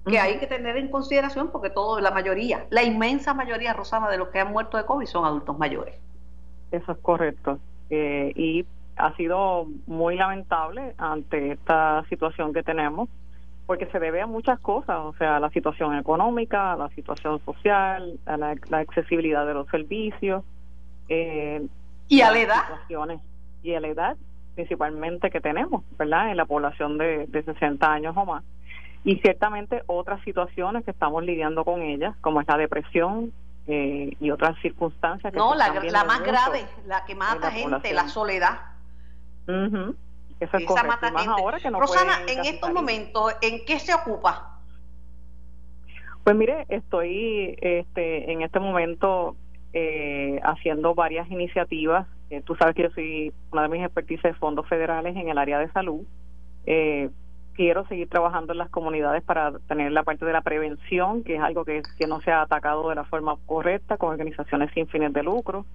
que 0.05 0.19
hay 0.19 0.39
que 0.39 0.47
tener 0.47 0.77
en 0.77 0.89
consideración 0.89 1.51
porque 1.51 1.71
todo, 1.71 2.01
la 2.01 2.11
mayoría, 2.11 2.67
la 2.71 2.83
inmensa 2.83 3.35
mayoría, 3.35 3.73
Rosana, 3.73 4.11
de 4.11 4.19
los 4.19 4.29
que 4.29 4.41
han 4.41 4.53
muerto 4.53 4.77
de 4.77 4.85
COVID 4.85 5.07
son 5.07 5.25
adultos 5.25 5.59
mayores. 5.59 5.95
Eso 6.71 6.93
es 6.93 6.99
correcto. 6.99 7.59
Eh, 7.91 8.33
y 8.35 8.67
ha 8.97 9.15
sido 9.17 9.67
muy 9.87 10.17
lamentable 10.17 10.95
ante 10.99 11.53
esta 11.53 12.05
situación 12.09 12.53
que 12.53 12.63
tenemos, 12.63 13.09
porque 13.67 13.87
se 13.87 14.01
debe 14.01 14.21
a 14.21 14.27
muchas 14.27 14.59
cosas, 14.59 14.99
o 14.99 15.15
sea, 15.19 15.37
a 15.37 15.41
la 15.41 15.51
situación 15.51 15.97
económica, 15.97 16.73
a 16.73 16.77
la 16.77 16.89
situación 16.91 17.41
social, 17.45 18.19
a 18.27 18.37
la, 18.37 18.57
accesibilidad 18.73 19.47
de 19.47 19.55
los 19.55 19.69
servicios. 19.69 20.43
Eh, 21.09 21.65
y 22.09 22.23
a 22.23 22.33
la 22.33 22.41
edad. 22.41 22.65
Y 23.63 23.75
a 23.75 23.81
la 23.81 23.89
edad 23.89 24.17
principalmente 24.55 25.31
que 25.31 25.41
tenemos, 25.41 25.83
¿verdad? 25.97 26.31
En 26.31 26.37
la 26.37 26.45
población 26.45 26.99
de, 26.99 27.27
de 27.27 27.43
60 27.43 27.91
años 27.91 28.15
o 28.15 28.27
más 28.27 28.45
y 29.05 29.17
ciertamente 29.17 29.83
otras 29.87 30.23
situaciones 30.25 30.85
que 30.85 30.93
estamos 30.93 31.25
lidiando 31.25 31.65
con 31.65 31.83
ellas, 31.83 32.17
como 32.21 32.41
es 32.41 32.49
la 32.49 32.57
depresión 32.57 33.33
eh, 33.67 34.17
y 34.21 34.31
otras 34.31 34.59
circunstancias. 34.61 35.33
Que 35.33 35.39
no, 35.39 35.55
la, 35.55 35.73
la 35.73 36.05
más 36.05 36.23
grave, 36.23 36.65
la 36.87 37.05
que 37.05 37.15
mata 37.15 37.51
gente, 37.51 37.93
la 37.93 38.09
soledad. 38.09 38.61
Eso 39.47 40.57
es 40.57 40.65
Esa 40.65 40.83
mata 40.85 41.07
gente. 41.09 41.25
Ahora 41.27 41.59
que 41.59 41.71
no 41.71 41.81
Rosana, 41.81 42.21
en 42.29 42.45
estos 42.45 42.73
momentos, 42.73 43.35
¿en 43.41 43.65
qué 43.65 43.79
se 43.79 43.95
ocupa? 43.95 44.59
Pues 46.25 46.37
mire, 46.37 46.67
estoy 46.69 47.57
este, 47.61 48.31
en 48.33 48.43
este 48.43 48.61
momento 48.61 49.37
eh, 49.73 50.39
haciendo 50.45 50.95
varias 50.95 51.29
iniciativas. 51.31 52.07
Eh, 52.31 52.43
tú 52.43 52.55
sabes 52.57 52.75
que 52.75 52.83
yo 52.83 52.91
soy 52.91 53.33
una 53.51 53.63
de 53.63 53.69
mis 53.69 53.83
expertices 53.83 54.23
de 54.23 54.35
fondos 54.35 54.69
federales 54.69 55.17
en 55.17 55.29
el 55.29 55.39
área 55.39 55.59
de 55.59 55.71
salud. 55.73 56.03
Eh, 56.67 57.11
quiero 57.55 57.87
seguir 57.87 58.09
trabajando 58.09 58.53
en 58.53 58.59
las 58.59 58.71
comunidades 58.71 59.23
para 59.23 59.53
tener 59.69 59.93
la 59.93 60.03
parte 60.03 60.25
de 60.25 60.33
la 60.33 60.43
prevención, 60.43 61.23
que 61.23 61.37
es 61.37 61.43
algo 61.43 61.65
que, 61.65 61.83
que 61.99 62.07
no 62.07 62.21
se 62.21 62.31
ha 62.31 62.43
atacado 62.43 62.89
de 62.89 62.95
la 62.95 63.05
forma 63.05 63.37
correcta 63.47 63.97
con 63.97 64.11
organizaciones 64.11 64.71
sin 64.75 64.87
fines 64.89 65.13
de 65.13 65.23
lucro. 65.23 65.67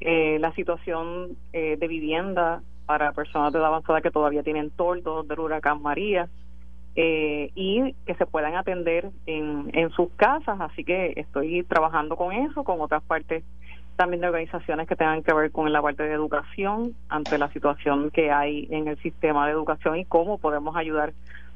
Eh, 0.00 0.38
la 0.40 0.52
situación 0.52 1.36
eh, 1.52 1.76
de 1.78 1.88
vivienda 1.88 2.62
para 2.84 3.12
personas 3.12 3.52
de 3.52 3.58
edad 3.58 3.68
avanzada 3.68 4.00
que 4.00 4.10
todavía 4.10 4.42
tienen 4.42 4.70
toldos 4.70 5.26
del 5.26 5.40
huracán 5.40 5.82
María 5.82 6.28
eh, 6.94 7.50
y 7.54 7.94
que 8.06 8.14
se 8.14 8.26
puedan 8.26 8.54
atender 8.56 9.10
en, 9.26 9.70
en 9.72 9.90
sus 9.90 10.10
casas. 10.16 10.60
Así 10.60 10.84
que 10.84 11.14
estoy 11.16 11.64
trabajando 11.64 12.16
con 12.16 12.32
eso, 12.32 12.62
con 12.62 12.80
otras 12.80 13.02
partes 13.02 13.42
también 13.96 14.20
de 14.20 14.28
organizaciones 14.28 14.86
que 14.86 14.96
tengan 14.96 15.22
que 15.22 15.32
ver 15.32 15.50
con 15.50 15.72
la 15.72 15.82
parte 15.82 16.04
de 16.04 16.12
educación 16.12 16.94
ante 17.08 17.38
la 17.38 17.50
situación 17.52 18.10
que 18.10 18.30
hay 18.30 18.68
en 18.70 18.88
el 18.88 18.98
sistema 19.02 19.46
de 19.46 19.52
educación 19.52 19.96
y 19.96 20.04
cómo 20.04 20.38
podemos 20.38 20.76
ayudar 20.76 21.12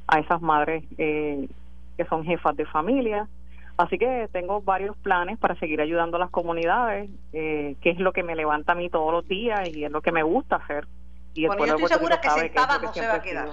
a 0.08 0.18
esas 0.18 0.40
madres 0.40 0.84
eh, 0.98 1.48
que 1.96 2.04
son 2.06 2.24
jefas 2.24 2.56
de 2.56 2.66
familia. 2.66 3.28
Así 3.76 3.96
que 3.96 4.28
tengo 4.32 4.60
varios 4.60 4.96
planes 4.98 5.38
para 5.38 5.54
seguir 5.54 5.80
ayudando 5.80 6.16
a 6.16 6.20
las 6.20 6.30
comunidades, 6.30 7.08
eh, 7.32 7.76
que 7.80 7.90
es 7.90 7.98
lo 7.98 8.12
que 8.12 8.22
me 8.22 8.36
levanta 8.36 8.72
a 8.72 8.74
mí 8.74 8.90
todos 8.90 9.12
los 9.12 9.26
días 9.26 9.68
y 9.68 9.84
es 9.84 9.90
lo 9.90 10.02
que 10.02 10.12
me 10.12 10.22
gusta 10.22 10.56
hacer. 10.56 10.86
Y 11.34 11.46
bueno, 11.46 11.64
yo 11.64 11.74
estoy 11.74 11.88
segura 11.88 12.20
que 12.20 12.28
sentada 12.28 12.78
no 12.78 12.92
se 12.92 13.06
va 13.06 13.14
a 13.14 13.22
quedar, 13.22 13.48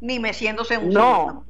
ni 0.00 0.18
meciéndose 0.20 0.74
en 0.74 0.84
un 0.84 0.90
No, 0.90 1.44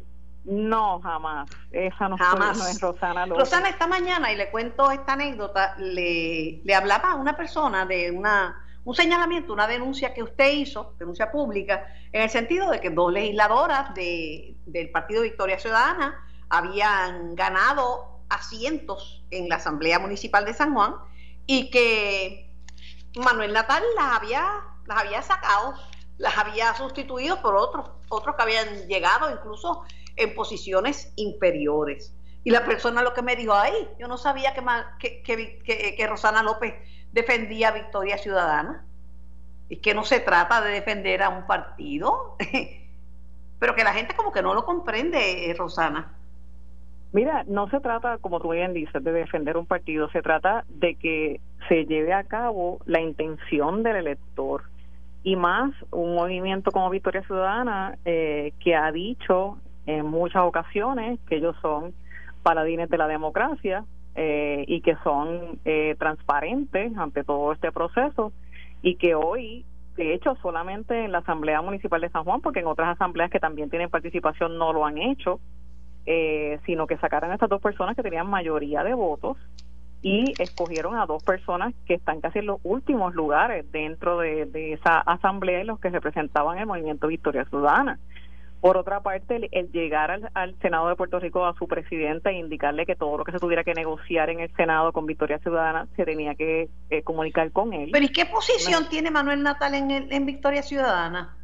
no, 0.44 1.00
jamás. 1.00 1.48
Esa 1.70 2.08
no, 2.08 2.16
es 2.16 2.80
Rosana 2.80 3.26
Rosana, 3.26 3.68
esta 3.68 3.86
mañana, 3.86 4.32
y 4.32 4.36
le 4.36 4.50
cuento 4.50 4.90
esta 4.90 5.12
anécdota, 5.12 5.76
le, 5.78 6.60
le 6.64 6.74
hablaba 6.74 7.12
a 7.12 7.14
una 7.14 7.36
persona 7.36 7.86
de 7.86 8.10
una 8.10 8.58
un 8.84 8.94
señalamiento, 8.94 9.52
una 9.52 9.66
denuncia 9.66 10.12
que 10.12 10.22
usted 10.22 10.52
hizo, 10.52 10.94
denuncia 10.98 11.30
pública, 11.30 11.86
en 12.12 12.22
el 12.22 12.30
sentido 12.30 12.70
de 12.70 12.80
que 12.80 12.90
dos 12.90 13.12
legisladoras 13.12 13.94
de, 13.94 14.56
del 14.66 14.90
Partido 14.90 15.22
Victoria 15.22 15.58
Ciudadana 15.58 16.24
habían 16.48 17.34
ganado 17.34 18.20
asientos 18.28 19.24
en 19.30 19.48
la 19.48 19.56
Asamblea 19.56 19.98
Municipal 19.98 20.44
de 20.44 20.54
San 20.54 20.74
Juan 20.74 20.96
y 21.46 21.70
que 21.70 22.50
Manuel 23.14 23.52
Natal 23.52 23.82
las 23.94 24.16
había, 24.16 24.46
las 24.86 24.98
había 24.98 25.22
sacado, 25.22 25.74
las 26.18 26.36
había 26.36 26.74
sustituido 26.74 27.40
por 27.40 27.54
otros, 27.54 27.88
otros 28.08 28.34
que 28.34 28.42
habían 28.42 28.88
llegado 28.88 29.30
incluso 29.30 29.84
en 30.16 30.34
posiciones 30.34 31.12
inferiores. 31.16 32.14
Y 32.44 32.50
la 32.50 32.64
persona 32.64 33.02
lo 33.02 33.14
que 33.14 33.22
me 33.22 33.36
dijo, 33.36 33.54
ay, 33.54 33.88
yo 33.98 34.08
no 34.08 34.18
sabía 34.18 34.52
que, 34.54 35.22
que, 35.22 35.62
que, 35.62 36.06
Rosana 36.06 36.42
López 36.42 36.74
defendía 37.12 37.70
Victoria 37.70 38.18
Ciudadana. 38.18 38.84
Y 39.68 39.76
que 39.76 39.94
no 39.94 40.04
se 40.04 40.20
trata 40.20 40.60
de 40.60 40.70
defender 40.70 41.22
a 41.22 41.30
un 41.30 41.46
partido, 41.46 42.36
pero 43.58 43.74
que 43.74 43.84
la 43.84 43.94
gente 43.94 44.14
como 44.14 44.32
que 44.32 44.42
no 44.42 44.52
lo 44.54 44.66
comprende, 44.66 45.50
eh, 45.50 45.54
Rosana. 45.54 46.12
Mira, 47.12 47.44
no 47.46 47.68
se 47.68 47.80
trata, 47.80 48.18
como 48.18 48.40
tú 48.40 48.50
bien 48.50 48.74
dices, 48.74 49.02
de 49.02 49.12
defender 49.12 49.56
un 49.56 49.66
partido, 49.66 50.10
se 50.10 50.20
trata 50.20 50.64
de 50.68 50.94
que 50.96 51.40
se 51.68 51.84
lleve 51.84 52.12
a 52.12 52.24
cabo 52.24 52.80
la 52.86 53.00
intención 53.00 53.82
del 53.82 53.96
elector 53.96 54.64
y 55.22 55.36
más 55.36 55.72
un 55.90 56.14
movimiento 56.14 56.72
como 56.72 56.90
Victoria 56.90 57.22
Ciudadana 57.22 57.96
eh, 58.04 58.52
que 58.60 58.74
ha 58.74 58.90
dicho 58.90 59.58
en 59.86 60.06
muchas 60.06 60.42
ocasiones 60.42 61.18
que 61.28 61.36
ellos 61.36 61.56
son 61.60 61.94
paladines 62.42 62.88
de 62.88 62.98
la 62.98 63.08
democracia 63.08 63.84
eh, 64.14 64.64
y 64.68 64.80
que 64.80 64.96
son 65.02 65.58
eh, 65.64 65.96
transparentes 65.98 66.96
ante 66.96 67.24
todo 67.24 67.52
este 67.52 67.72
proceso 67.72 68.32
y 68.82 68.96
que 68.96 69.14
hoy 69.14 69.64
de 69.96 70.14
hecho 70.14 70.36
solamente 70.42 71.04
en 71.04 71.12
la 71.12 71.18
Asamblea 71.18 71.62
Municipal 71.62 72.00
de 72.00 72.10
San 72.10 72.24
Juan 72.24 72.40
porque 72.40 72.60
en 72.60 72.66
otras 72.66 72.88
asambleas 72.90 73.30
que 73.30 73.40
también 73.40 73.70
tienen 73.70 73.90
participación 73.90 74.58
no 74.58 74.72
lo 74.72 74.84
han 74.84 74.98
hecho 74.98 75.40
eh, 76.04 76.58
sino 76.66 76.86
que 76.86 76.98
sacaron 76.98 77.30
a 77.30 77.34
estas 77.34 77.48
dos 77.48 77.62
personas 77.62 77.94
que 77.94 78.02
tenían 78.02 78.28
mayoría 78.28 78.82
de 78.82 78.94
votos 78.94 79.36
y 80.02 80.34
escogieron 80.42 80.96
a 80.96 81.06
dos 81.06 81.22
personas 81.22 81.74
que 81.86 81.94
están 81.94 82.20
casi 82.20 82.40
en 82.40 82.46
los 82.46 82.58
últimos 82.64 83.14
lugares 83.14 83.70
dentro 83.70 84.18
de, 84.18 84.46
de 84.46 84.72
esa 84.72 84.98
asamblea 84.98 85.60
y 85.60 85.64
los 85.64 85.78
que 85.78 85.90
representaban 85.90 86.58
el 86.58 86.66
movimiento 86.66 87.06
Victoria 87.06 87.44
Ciudadana. 87.44 88.00
Por 88.62 88.76
otra 88.76 89.00
parte, 89.00 89.48
el, 89.50 89.72
llegar 89.72 90.20
al, 90.34 90.54
Senado 90.60 90.88
de 90.88 90.94
Puerto 90.94 91.18
Rico 91.18 91.44
a 91.44 91.54
su 91.54 91.66
presidenta 91.66 92.30
e 92.30 92.34
indicarle 92.34 92.86
que 92.86 92.94
todo 92.94 93.18
lo 93.18 93.24
que 93.24 93.32
se 93.32 93.40
tuviera 93.40 93.64
que 93.64 93.74
negociar 93.74 94.30
en 94.30 94.38
el 94.38 94.54
Senado 94.54 94.92
con 94.92 95.04
Victoria 95.04 95.40
Ciudadana 95.40 95.88
se 95.96 96.04
tenía 96.04 96.36
que 96.36 96.68
eh, 96.88 97.02
comunicar 97.02 97.50
con 97.50 97.72
él. 97.72 97.90
¿Pero 97.92 98.04
y 98.04 98.10
qué 98.10 98.24
posición 98.24 98.88
tiene 98.88 99.10
Manuel 99.10 99.42
Natal 99.42 99.74
en, 99.74 99.90
en 99.90 100.26
Victoria 100.26 100.62
Ciudadana? 100.62 101.36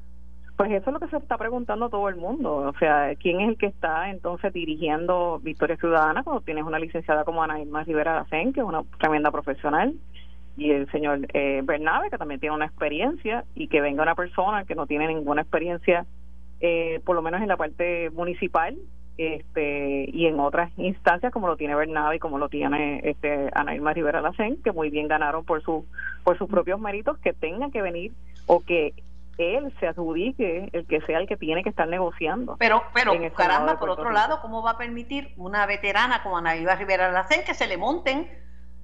Pues 0.57 0.71
eso 0.71 0.91
es 0.91 0.95
lo 0.95 1.01
que 1.01 1.09
se 1.09 1.17
está 1.17 1.37
preguntando 1.37 1.89
todo 1.89 2.09
el 2.09 2.15
mundo. 2.15 2.55
O 2.55 2.79
sea, 2.79 3.13
¿quién 3.17 3.41
es 3.41 3.49
el 3.49 3.59
que 3.59 3.67
está 3.67 4.11
entonces 4.11 4.53
dirigiendo 4.53 5.41
Victoria 5.43 5.77
Ciudadana 5.77 6.23
cuando 6.23 6.43
tienes 6.43 6.63
una 6.63 6.79
licenciada 6.79 7.25
como 7.25 7.43
Ana 7.43 7.61
Irma 7.61 7.83
Rivera 7.83 8.15
Lacén, 8.15 8.53
que 8.53 8.61
es 8.61 8.67
una 8.67 8.85
tremenda 9.01 9.33
profesional? 9.33 9.93
y 10.57 10.73
el 10.73 10.91
señor 10.91 11.21
eh, 11.35 11.63
Bernabe, 11.63 12.11
que 12.11 12.19
también 12.19 12.41
tiene 12.41 12.57
una 12.57 12.67
experiencia, 12.67 13.45
y 13.55 13.69
que 13.69 13.81
venga 13.81 14.03
una 14.03 14.17
persona 14.17 14.65
que 14.65 14.75
no 14.75 14.89
tiene 14.89 15.07
ninguna 15.07 15.43
experiencia 15.43 16.05
eh, 16.61 17.01
por 17.05 17.17
lo 17.17 17.23
menos 17.23 17.41
en 17.41 17.49
la 17.49 17.57
parte 17.57 18.11
municipal 18.11 18.77
este 19.17 20.09
y 20.13 20.27
en 20.27 20.39
otras 20.39 20.71
instancias 20.77 21.33
como 21.33 21.49
lo 21.49 21.57
tiene 21.57 21.75
Bernabe 21.75 22.17
y 22.17 22.19
como 22.21 22.39
lo 22.39 22.49
tiene 22.49 23.01
este 23.03 23.51
Ana 23.53 23.75
Irma 23.75 23.93
Rivera 23.93 24.21
Lacén 24.21 24.63
que 24.63 24.71
muy 24.71 24.91
bien 24.91 25.09
ganaron 25.09 25.45
por 25.45 25.61
su 25.63 25.85
por 26.23 26.39
sus 26.39 26.49
propios 26.49 26.79
méritos 26.79 27.19
que 27.19 27.33
tengan 27.33 27.73
que 27.73 27.83
venir 27.83 28.13
o 28.47 28.61
que 28.61 28.95
él 29.39 29.73
se 29.79 29.87
adjudique 29.87 30.69
el 30.73 30.87
que 30.87 31.01
sea 31.03 31.19
el 31.19 31.29
que 31.29 31.37
tiene 31.37 31.63
que 31.63 31.71
estar 31.71 31.89
negociando. 31.89 32.57
Pero, 32.59 32.83
pero 32.93 33.13
caramba, 33.35 33.79
por 33.79 33.91
otro 33.91 34.11
lado, 34.11 34.41
¿cómo 34.43 34.63
va 34.63 34.73
a 34.73 34.79
permitir 34.79 35.33
una 35.37 35.65
veterana 35.65 36.23
como 36.25 36.39
Ana 36.39 36.55
Rivera 36.75 37.13
Lacén 37.13 37.45
que 37.47 37.55
se 37.55 37.69
le 37.69 37.77
monten? 37.77 38.29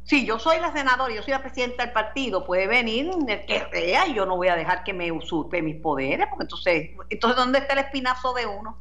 Si 0.04 0.26
yo 0.26 0.38
soy 0.38 0.60
la 0.60 0.70
senadora 0.72 1.14
yo 1.14 1.22
soy 1.22 1.32
la 1.32 1.42
presidenta 1.42 1.82
del 1.82 1.92
partido, 1.92 2.44
puede 2.44 2.66
venir 2.66 3.10
el 3.26 3.46
que 3.46 3.62
sea 3.72 4.06
y 4.06 4.14
yo 4.14 4.26
no 4.26 4.36
voy 4.36 4.48
a 4.48 4.56
dejar 4.56 4.84
que 4.84 4.92
me 4.92 5.10
usurpe 5.10 5.62
mis 5.62 5.76
poderes, 5.76 6.26
porque 6.28 6.44
entonces, 6.44 6.90
entonces 7.08 7.36
¿dónde 7.36 7.58
está 7.60 7.72
el 7.72 7.80
espinazo 7.80 8.34
de 8.34 8.46
uno? 8.46 8.76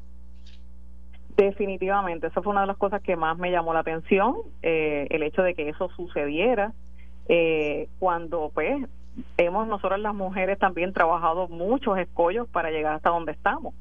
Definitivamente, 1.37 2.27
esa 2.27 2.41
fue 2.41 2.51
una 2.51 2.61
de 2.61 2.67
las 2.67 2.77
cosas 2.77 3.01
que 3.01 3.15
más 3.15 3.37
me 3.37 3.51
llamó 3.51 3.73
la 3.73 3.79
atención, 3.79 4.35
eh, 4.61 5.07
el 5.09 5.23
hecho 5.23 5.41
de 5.41 5.55
que 5.55 5.69
eso 5.69 5.89
sucediera 5.95 6.73
eh, 7.29 7.87
cuando 7.99 8.51
pues 8.53 8.85
hemos 9.37 9.67
nosotros 9.67 9.99
las 9.99 10.13
mujeres 10.13 10.59
también 10.59 10.91
trabajado 10.91 11.47
muchos 11.47 11.97
escollos 11.97 12.49
para 12.49 12.69
llegar 12.69 12.95
hasta 12.95 13.09
donde 13.09 13.31
estamos 13.31 13.73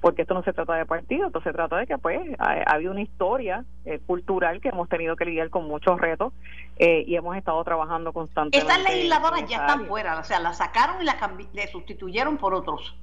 porque 0.00 0.22
esto 0.22 0.34
no 0.34 0.42
se 0.42 0.52
trata 0.52 0.74
de 0.74 0.86
partido, 0.86 1.26
esto 1.26 1.40
se 1.42 1.52
trata 1.52 1.76
de 1.76 1.86
que 1.86 1.98
pues 1.98 2.20
ha, 2.38 2.62
habido 2.72 2.92
una 2.92 3.02
historia 3.02 3.64
eh, 3.84 4.00
cultural 4.06 4.60
que 4.60 4.70
hemos 4.70 4.88
tenido 4.88 5.14
que 5.14 5.26
lidiar 5.26 5.50
con 5.50 5.66
muchos 5.66 6.00
retos 6.00 6.32
eh, 6.76 7.04
y 7.06 7.16
hemos 7.16 7.36
estado 7.36 7.62
trabajando 7.64 8.12
constantemente. 8.12 8.58
Estas 8.58 8.82
legisladoras 8.82 9.46
ya 9.46 9.58
están 9.58 9.86
fuera, 9.86 10.18
o 10.18 10.24
sea, 10.24 10.40
las 10.40 10.56
sacaron 10.58 11.02
y 11.02 11.04
las 11.04 11.16
le 11.52 11.66
sustituyeron 11.68 12.38
por 12.38 12.54
otros. 12.54 12.96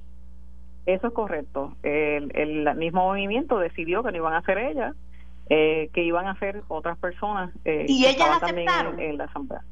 Eso 0.86 1.08
es 1.08 1.12
correcto. 1.12 1.76
El, 1.82 2.32
el 2.34 2.74
mismo 2.76 3.04
movimiento 3.04 3.58
decidió 3.58 4.02
que 4.02 4.10
no 4.10 4.16
iban 4.16 4.34
a 4.34 4.42
ser 4.42 4.58
ellas, 4.58 4.96
eh, 5.50 5.90
que 5.92 6.02
iban 6.02 6.26
a 6.26 6.38
ser 6.38 6.62
otras 6.68 6.98
personas. 6.98 7.50
¿Y 7.64 8.06
ellas 8.06 8.42
aceptaron? 8.42 8.98
En, 8.98 9.18
la 9.18 9.24
asamblea. 9.24 9.62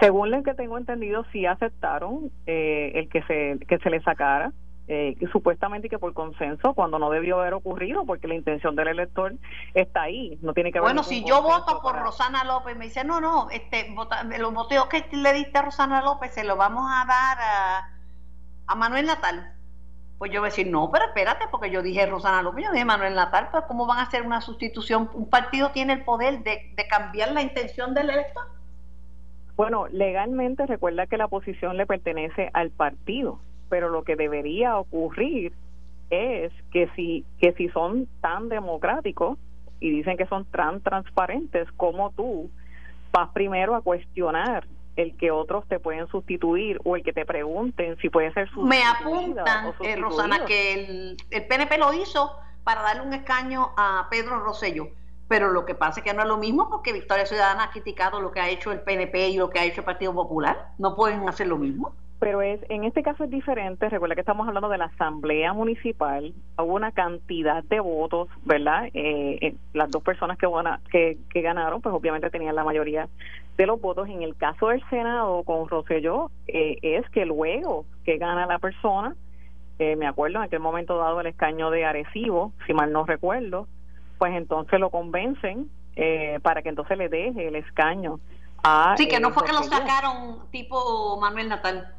Según 0.00 0.30
lo 0.30 0.42
que 0.42 0.52
tengo 0.52 0.76
entendido, 0.76 1.24
sí 1.32 1.46
aceptaron 1.46 2.30
el 2.44 3.08
que 3.08 3.22
se 3.22 3.58
que 3.66 3.78
se 3.78 3.88
le 3.88 4.02
sacara 4.02 4.52
eh, 4.88 5.16
supuestamente 5.32 5.88
que 5.88 5.98
por 5.98 6.14
consenso, 6.14 6.74
cuando 6.74 6.98
no 6.98 7.10
debió 7.10 7.40
haber 7.40 7.54
ocurrido, 7.54 8.04
porque 8.04 8.28
la 8.28 8.34
intención 8.34 8.76
del 8.76 8.88
elector 8.88 9.34
está 9.74 10.02
ahí, 10.02 10.38
no 10.42 10.52
tiene 10.52 10.70
que 10.70 10.80
Bueno, 10.80 11.02
si 11.02 11.24
yo 11.24 11.42
voto 11.42 11.80
por 11.82 11.96
Rosana 11.98 12.44
López, 12.44 12.76
me 12.76 12.84
dice, 12.84 13.02
no, 13.02 13.20
no, 13.20 13.50
este, 13.50 13.92
los 14.38 14.54
votos 14.54 14.86
que 14.86 15.04
le 15.16 15.32
diste 15.32 15.58
a 15.58 15.62
Rosana 15.62 16.02
López 16.02 16.32
se 16.34 16.44
los 16.44 16.56
vamos 16.56 16.84
a 16.88 17.04
dar 17.04 17.38
a, 17.40 17.90
a 18.66 18.74
Manuel 18.76 19.06
Natal. 19.06 19.52
Pues 20.18 20.30
yo 20.30 20.40
voy 20.40 20.48
a 20.48 20.50
decir, 20.50 20.68
no, 20.68 20.90
pero 20.90 21.04
espérate, 21.06 21.46
porque 21.50 21.70
yo 21.70 21.82
dije 21.82 22.06
Rosana 22.06 22.40
López, 22.42 22.64
yo 22.64 22.72
dije 22.72 22.84
Manuel 22.84 23.14
Natal, 23.14 23.48
pero 23.50 23.66
¿cómo 23.66 23.86
van 23.86 23.98
a 23.98 24.02
hacer 24.02 24.22
una 24.22 24.40
sustitución? 24.40 25.10
Un 25.14 25.28
partido 25.28 25.72
tiene 25.72 25.94
el 25.94 26.04
poder 26.04 26.42
de, 26.44 26.72
de 26.74 26.88
cambiar 26.88 27.32
la 27.32 27.42
intención 27.42 27.92
del 27.92 28.10
elector. 28.10 28.44
Bueno, 29.56 29.88
legalmente 29.88 30.64
recuerda 30.64 31.06
que 31.06 31.16
la 31.16 31.28
posición 31.28 31.76
le 31.76 31.86
pertenece 31.86 32.50
al 32.52 32.70
partido 32.70 33.40
pero 33.68 33.88
lo 33.88 34.04
que 34.04 34.16
debería 34.16 34.78
ocurrir 34.78 35.52
es 36.10 36.52
que 36.72 36.88
si 36.94 37.24
que 37.40 37.52
si 37.54 37.68
son 37.70 38.08
tan 38.20 38.48
democráticos 38.48 39.38
y 39.80 39.90
dicen 39.90 40.16
que 40.16 40.26
son 40.26 40.44
tan 40.46 40.80
transparentes 40.80 41.70
como 41.72 42.10
tú 42.12 42.50
vas 43.12 43.30
primero 43.30 43.74
a 43.74 43.82
cuestionar 43.82 44.66
el 44.96 45.16
que 45.16 45.30
otros 45.30 45.66
te 45.68 45.78
pueden 45.78 46.06
sustituir 46.08 46.80
o 46.84 46.96
el 46.96 47.02
que 47.02 47.12
te 47.12 47.26
pregunten 47.26 47.96
si 47.98 48.08
puede 48.08 48.32
ser 48.32 48.48
me 48.56 48.82
apuntan 48.84 49.74
eh, 49.80 49.96
Rosana 49.96 50.44
que 50.44 50.74
el, 50.74 51.16
el 51.30 51.46
PNP 51.46 51.78
lo 51.78 51.92
hizo 51.92 52.32
para 52.62 52.82
darle 52.82 53.02
un 53.02 53.12
escaño 53.12 53.72
a 53.76 54.06
Pedro 54.10 54.38
Rosello 54.40 54.88
pero 55.28 55.50
lo 55.50 55.64
que 55.64 55.74
pasa 55.74 56.00
es 56.00 56.04
que 56.04 56.14
no 56.14 56.22
es 56.22 56.28
lo 56.28 56.36
mismo 56.36 56.68
porque 56.70 56.92
Victoria 56.92 57.26
Ciudadana 57.26 57.64
ha 57.64 57.70
criticado 57.70 58.20
lo 58.20 58.30
que 58.30 58.40
ha 58.40 58.48
hecho 58.48 58.70
el 58.70 58.80
PNP 58.80 59.30
y 59.30 59.38
lo 59.38 59.50
que 59.50 59.58
ha 59.58 59.64
hecho 59.64 59.80
el 59.80 59.84
Partido 59.84 60.14
Popular. 60.14 60.68
No 60.78 60.94
pueden 60.94 61.28
hacer 61.28 61.48
lo 61.48 61.58
mismo 61.58 61.92
pero 62.18 62.42
es 62.42 62.60
en 62.68 62.84
este 62.84 63.02
caso 63.02 63.24
es 63.24 63.30
diferente. 63.30 63.88
Recuerda 63.88 64.14
que 64.14 64.22
estamos 64.22 64.46
hablando 64.48 64.68
de 64.68 64.78
la 64.78 64.86
Asamblea 64.86 65.52
Municipal. 65.52 66.32
Hubo 66.58 66.74
una 66.74 66.92
cantidad 66.92 67.62
de 67.64 67.80
votos, 67.80 68.28
¿verdad? 68.44 68.86
Eh, 68.94 69.38
eh 69.40 69.54
las 69.74 69.90
dos 69.90 70.02
personas 70.02 70.38
que, 70.38 70.48
que, 70.90 71.18
que 71.30 71.42
ganaron, 71.42 71.82
pues 71.82 71.94
obviamente 71.94 72.30
tenían 72.30 72.54
la 72.54 72.64
mayoría 72.64 73.08
de 73.56 73.66
los 73.66 73.80
votos. 73.80 74.08
En 74.08 74.22
el 74.22 74.36
caso 74.36 74.68
del 74.68 74.82
Senado 74.88 75.42
con 75.44 75.68
Rosselló, 75.68 76.30
eh, 76.46 76.78
es 76.82 77.08
que 77.10 77.26
luego 77.26 77.84
que 78.04 78.18
gana 78.18 78.46
la 78.46 78.58
persona, 78.58 79.14
eh, 79.78 79.96
me 79.96 80.06
acuerdo 80.06 80.38
en 80.38 80.44
aquel 80.44 80.60
momento 80.60 80.96
dado 80.96 81.20
el 81.20 81.26
escaño 81.26 81.70
de 81.70 81.84
Arecibo, 81.84 82.52
si 82.66 82.72
mal 82.72 82.92
no 82.92 83.04
recuerdo, 83.04 83.66
pues 84.18 84.34
entonces 84.34 84.80
lo 84.80 84.90
convencen 84.90 85.70
eh, 85.96 86.38
para 86.42 86.62
que 86.62 86.70
entonces 86.70 86.96
le 86.96 87.08
deje 87.08 87.48
el 87.48 87.56
escaño. 87.56 88.20
A, 88.62 88.94
sí, 88.96 89.06
que 89.06 89.20
no 89.20 89.30
fue 89.30 89.44
que 89.44 89.52
lo 89.52 89.62
sacaron 89.62 90.50
tipo 90.50 91.18
Manuel 91.20 91.48
Natal. 91.48 91.95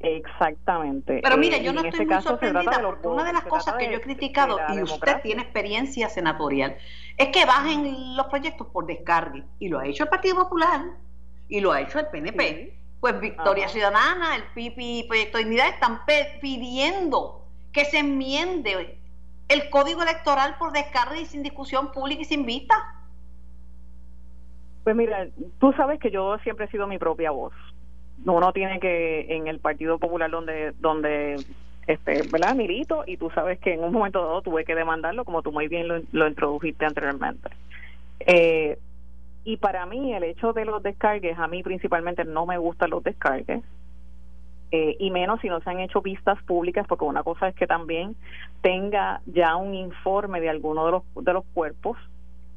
Exactamente. 0.00 1.20
Pero 1.22 1.36
mire, 1.36 1.62
yo 1.62 1.74
no 1.74 1.82
estoy 1.82 2.06
muy 2.06 2.22
sorprendida 2.22 2.80
porque 2.82 3.06
una 3.06 3.24
de 3.24 3.34
las 3.34 3.44
cosas 3.44 3.74
que 3.74 3.90
yo 3.90 3.98
he 3.98 4.00
criticado, 4.00 4.58
y 4.74 4.82
usted 4.82 5.20
tiene 5.22 5.42
experiencia 5.42 6.08
senatorial, 6.08 6.76
es 7.18 7.28
que 7.28 7.44
bajen 7.44 8.16
los 8.16 8.26
proyectos 8.26 8.66
por 8.68 8.86
descargue. 8.86 9.44
Y 9.58 9.68
lo 9.68 9.78
ha 9.78 9.86
hecho 9.86 10.04
el 10.04 10.08
Partido 10.08 10.36
Popular 10.36 10.80
y 11.48 11.60
lo 11.60 11.72
ha 11.72 11.82
hecho 11.82 11.98
el 11.98 12.06
PNP. 12.06 12.78
Pues 13.00 13.20
Victoria 13.20 13.68
Ciudadana, 13.68 14.36
el 14.36 14.44
PIPI 14.54 15.00
y 15.00 15.04
Proyecto 15.04 15.38
de 15.38 15.44
Dignidad 15.44 15.68
están 15.68 16.00
pidiendo 16.40 17.44
que 17.72 17.84
se 17.84 17.98
enmiende 17.98 18.98
el 19.48 19.70
código 19.70 20.02
electoral 20.02 20.56
por 20.58 20.72
descargue 20.72 21.20
y 21.20 21.26
sin 21.26 21.42
discusión 21.42 21.92
pública 21.92 22.22
y 22.22 22.26
sin 22.26 22.46
vista. 22.46 22.74
Pues 24.84 24.96
mira, 24.96 25.28
tú 25.58 25.72
sabes 25.74 26.00
que 26.00 26.10
yo 26.10 26.38
siempre 26.38 26.66
he 26.66 26.70
sido 26.70 26.86
mi 26.86 26.98
propia 26.98 27.30
voz 27.30 27.52
uno 28.24 28.52
tiene 28.52 28.80
que 28.80 29.26
en 29.34 29.46
el 29.48 29.58
Partido 29.58 29.98
Popular 29.98 30.30
donde 30.30 30.72
donde 30.78 31.36
este 31.86 32.22
verdad 32.30 32.54
milito 32.54 33.04
y 33.06 33.16
tú 33.16 33.30
sabes 33.30 33.58
que 33.58 33.74
en 33.74 33.82
un 33.82 33.92
momento 33.92 34.20
dado 34.20 34.42
tuve 34.42 34.64
que 34.64 34.74
demandarlo 34.74 35.24
como 35.24 35.42
tú 35.42 35.52
muy 35.52 35.68
bien 35.68 35.88
lo, 35.88 36.00
lo 36.12 36.28
introdujiste 36.28 36.84
anteriormente. 36.84 37.50
Eh, 38.20 38.78
y 39.44 39.56
para 39.56 39.86
mí 39.86 40.12
el 40.14 40.24
hecho 40.24 40.52
de 40.52 40.64
los 40.64 40.82
descargues 40.82 41.38
a 41.38 41.48
mí 41.48 41.62
principalmente 41.62 42.24
no 42.24 42.44
me 42.46 42.58
gustan 42.58 42.90
los 42.90 43.02
descargues 43.02 43.62
eh, 44.72 44.96
y 45.00 45.10
menos 45.10 45.40
si 45.40 45.48
no 45.48 45.60
se 45.60 45.70
han 45.70 45.80
hecho 45.80 46.02
vistas 46.02 46.40
públicas 46.42 46.86
porque 46.86 47.04
una 47.04 47.22
cosa 47.22 47.48
es 47.48 47.54
que 47.54 47.66
también 47.66 48.14
tenga 48.60 49.20
ya 49.26 49.56
un 49.56 49.74
informe 49.74 50.40
de 50.40 50.50
alguno 50.50 50.84
de 50.84 50.92
los 50.92 51.02
de 51.24 51.32
los 51.32 51.44
cuerpos 51.54 51.96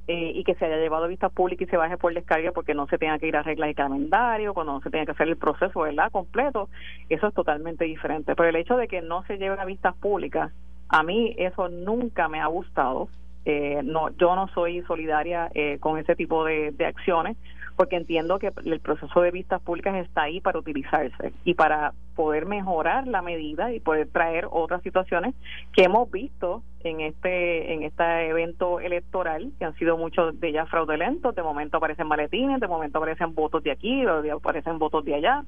eh, 0.08 0.32
y 0.36 0.44
que 0.44 0.56
se 0.56 0.66
haya 0.66 0.78
llevado 0.78 1.06
a 1.06 1.08
vista 1.08 1.30
pública 1.30 1.64
y 1.64 1.68
se 1.68 1.78
baje 1.78 1.98
por 1.98 2.14
descarga 2.14 2.52
porque 2.52 2.74
no 2.74 2.88
se 2.88 2.98
tenga 2.98 3.18
que 3.20 3.28
ir 3.28 3.38
a 3.38 3.44
reglas 3.44 3.70
y 3.70 3.74
calendario, 3.74 4.54
cuando 4.54 4.74
no 4.74 4.82
se 4.82 4.90
tenga 4.90 5.06
que 5.06 5.12
hacer 5.12 5.30
el 5.30 5.38
proceso 5.38 5.82
¿verdad? 5.82 6.12
completo, 6.12 6.70
eso 7.10 7.28
es 7.28 7.34
totalmente 7.34 7.86
diferente. 7.86 8.36
Pero 8.36 8.50
el 8.50 8.56
hecho 8.58 8.76
de 8.76 8.88
que 8.88 9.02
no 9.02 9.24
se 9.24 9.38
lleve 9.38 9.60
a 9.60 9.66
vistas 9.66 9.96
públicas, 9.96 10.52
a 10.90 11.04
mí 11.04 11.34
eso 11.38 11.70
nunca 11.70 12.28
me 12.28 12.42
ha 12.42 12.48
gustado. 12.48 13.08
Eh, 13.46 13.82
no, 13.84 14.10
yo 14.18 14.36
no 14.36 14.48
soy 14.50 14.82
solidaria 14.84 15.50
eh, 15.54 15.78
con 15.80 15.98
ese 15.98 16.16
tipo 16.16 16.46
de, 16.46 16.72
de 16.72 16.86
acciones 16.86 17.38
porque 17.76 17.96
entiendo 17.96 18.40
que 18.40 18.52
el 18.66 18.80
proceso 18.80 19.22
de 19.22 19.32
vistas 19.32 19.62
públicas 19.62 19.96
está 19.96 20.24
ahí 20.24 20.42
para 20.42 20.60
utilizarse 20.60 21.34
y 21.44 21.54
para 21.56 21.94
poder 22.16 22.46
mejorar 22.46 23.08
la 23.08 23.22
medida 23.22 23.74
y 23.74 23.80
poder 23.80 24.08
traer 24.10 24.48
otras 24.52 24.82
situaciones 24.84 25.34
que 25.74 25.84
hemos 25.84 26.10
visto 26.12 26.62
en 26.84 27.02
este 27.02 27.74
en 27.74 27.84
este 27.84 28.28
evento 28.30 28.80
electoral 28.80 29.52
que 29.58 29.66
han 29.66 29.76
sido 29.76 29.98
muchos 29.98 30.40
de 30.40 30.50
ellas 30.50 30.70
fraudulentos. 30.70 31.36
De 31.36 31.44
momento 31.44 31.78
aparecen 31.78 32.08
maletines 32.08 32.60
de 32.60 32.68
momento 32.68 33.00
aparecen 33.00 33.34
votos 33.34 33.64
de 33.64 33.72
aquí 33.72 34.04
de 34.04 34.32
aparecen 34.32 34.78
votos 34.78 35.04
de 35.06 35.16
allá 35.16 35.44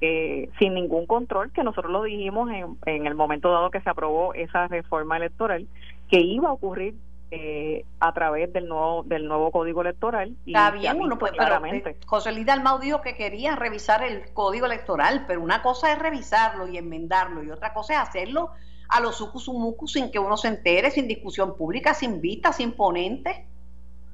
eh, 0.00 0.48
sin 0.58 0.74
ningún 0.74 1.06
control 1.06 1.50
que 1.52 1.64
nosotros 1.64 1.92
lo 1.92 2.04
dijimos 2.04 2.50
en, 2.50 2.76
en 2.86 3.06
el 3.06 3.14
momento 3.14 3.50
dado 3.50 3.70
que 3.70 3.80
se 3.80 3.90
aprobó 3.90 4.32
esa 4.32 4.68
reforma 4.68 5.16
electoral 5.16 5.66
que 6.08 6.20
iba 6.20 6.48
a 6.48 6.52
ocurrir 6.52 6.94
eh, 7.30 7.84
a 8.00 8.12
través 8.14 8.50
del 8.54 8.68
nuevo 8.68 9.02
del 9.02 9.28
nuevo 9.28 9.50
código 9.50 9.82
electoral. 9.82 10.34
Y 10.46 10.52
Está 10.52 10.70
bien, 10.70 10.98
uno 10.98 11.18
puede, 11.18 11.36
pero 11.36 11.64
eh, 11.66 11.96
José 12.06 12.32
Luis 12.32 12.46
Dalmau 12.46 12.78
dijo 12.78 13.02
que 13.02 13.16
quería 13.16 13.54
revisar 13.54 14.02
el 14.02 14.32
código 14.32 14.64
electoral, 14.64 15.24
pero 15.26 15.42
una 15.42 15.60
cosa 15.60 15.92
es 15.92 15.98
revisarlo 15.98 16.68
y 16.68 16.78
enmendarlo 16.78 17.42
y 17.42 17.50
otra 17.50 17.74
cosa 17.74 17.94
es 17.94 18.00
hacerlo 18.00 18.50
a 18.88 19.00
los 19.00 19.16
sucusumucus 19.16 19.92
sin 19.92 20.10
que 20.10 20.18
uno 20.18 20.38
se 20.38 20.48
entere, 20.48 20.90
sin 20.90 21.06
discusión 21.06 21.54
pública, 21.54 21.92
sin 21.92 22.22
vista, 22.22 22.52
sin 22.52 22.72
ponente. 22.72 23.44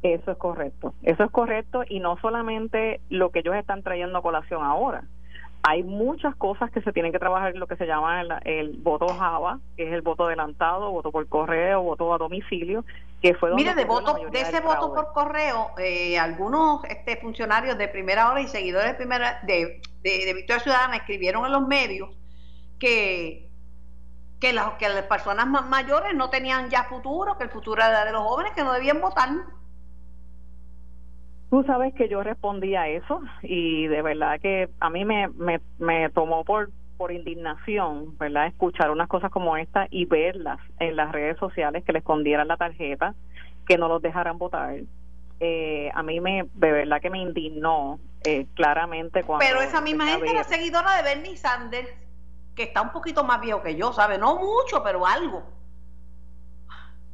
Eso 0.03 0.33
es 0.33 0.37
correcto, 0.37 0.93
eso 1.03 1.23
es 1.23 1.31
correcto 1.31 1.85
y 1.89 2.01
no 2.01 2.19
solamente 2.21 3.01
lo 3.11 3.31
que 3.31 3.39
ellos 3.39 3.55
están 3.55 3.83
trayendo 3.85 4.19
a 4.19 4.23
colación 4.23 4.65
ahora, 4.65 5.05
hay 5.67 5.83
muchas 5.83 6.37
cosas 6.37 6.71
que 6.71 6.83
se 6.83 6.93
tienen 6.93 7.11
que 7.11 7.19
trabajar 7.19 7.55
en 7.55 7.59
lo 7.59 7.67
que 7.67 7.77
se 7.77 7.87
llama 7.87 8.21
el, 8.45 8.77
voto 8.83 9.09
Java, 9.09 9.61
que 9.79 9.89
es 9.89 9.95
el 9.95 10.03
voto 10.03 10.27
adelantado, 10.27 10.91
voto 10.91 11.11
por 11.11 11.27
correo, 11.27 11.83
voto 11.83 12.13
a 12.13 12.19
domicilio, 12.19 12.85
que 13.23 13.35
fue 13.35 13.49
donde 13.49 13.65
Mire, 13.65 13.75
de 13.75 13.87
voto 13.87 14.15
de 14.31 14.41
ese 14.43 14.61
voto 14.61 14.93
por 14.93 15.15
correo, 15.15 15.71
eh, 15.79 16.19
algunos 16.19 16.85
este, 16.85 17.17
funcionarios 17.17 17.79
de 17.79 17.89
primera 17.89 18.31
hora 18.31 18.43
y 18.43 18.49
seguidores 18.49 18.89
de 18.89 18.95
primera 18.95 19.41
de, 19.45 19.81
de, 20.03 20.35
Victoria 20.35 20.63
Ciudadana 20.63 20.97
escribieron 20.97 21.47
en 21.47 21.53
los 21.53 21.67
medios 21.67 22.11
que 22.79 23.49
que 24.39 24.53
las, 24.53 24.75
que 24.75 24.87
las 24.91 25.05
personas 25.05 25.47
más 25.47 25.67
mayores 25.67 26.15
no 26.15 26.29
tenían 26.29 26.69
ya 26.69 26.85
futuro, 26.85 27.39
que 27.39 27.45
el 27.45 27.51
futuro 27.51 27.83
era 27.83 28.05
de 28.05 28.13
los 28.13 28.23
jóvenes, 28.23 28.53
que 28.53 28.63
no 28.63 28.75
debían 28.75 29.01
votar. 29.01 29.31
Tú 31.55 31.63
sabes 31.63 31.95
que 31.95 32.09
yo 32.09 32.21
respondí 32.25 32.75
a 32.75 32.89
eso 32.89 33.21
y 33.41 33.87
de 33.87 34.03
verdad 34.03 34.41
que 34.41 34.71
a 34.81 34.91
mí 34.91 35.05
me, 35.05 35.29
me, 35.29 35.61
me 35.79 36.11
tomó 36.11 36.43
por 36.43 36.73
por 36.97 37.13
indignación, 37.13 38.19
¿verdad? 38.19 38.49
Escuchar 38.49 38.91
unas 38.91 39.07
cosas 39.07 39.31
como 39.31 39.57
esta 39.57 39.87
y 39.89 40.05
verlas 40.05 40.59
en 40.81 40.97
las 40.97 41.13
redes 41.13 41.39
sociales 41.39 41.85
que 41.85 41.93
le 41.93 42.01
escondieran 42.01 42.49
la 42.49 42.57
tarjeta, 42.57 43.15
que 43.69 43.79
no 43.79 43.87
los 43.87 44.03
dejaran 44.03 44.37
votar. 44.37 44.81
Eh, 45.39 45.93
a 45.95 46.03
mí 46.03 46.19
me, 46.19 46.49
de 46.55 46.73
verdad 46.73 47.01
que 47.01 47.11
me 47.11 47.21
indignó 47.21 48.01
eh, 48.25 48.47
claramente 48.57 49.23
cuando... 49.23 49.47
Pero 49.47 49.61
esa 49.61 49.81
misma 49.81 50.07
gente 50.09 50.29
era 50.29 50.43
seguidora 50.43 50.97
de 50.97 51.03
Bernie 51.05 51.37
Sanders, 51.37 51.89
que 52.57 52.65
está 52.65 52.83
un 52.83 52.91
poquito 52.91 53.23
más 53.23 53.41
viejo 53.41 53.63
que 53.63 53.77
yo, 53.77 53.93
¿sabe? 53.93 54.19
No 54.19 54.41
mucho, 54.41 54.83
pero 54.83 55.07
algo. 55.07 55.45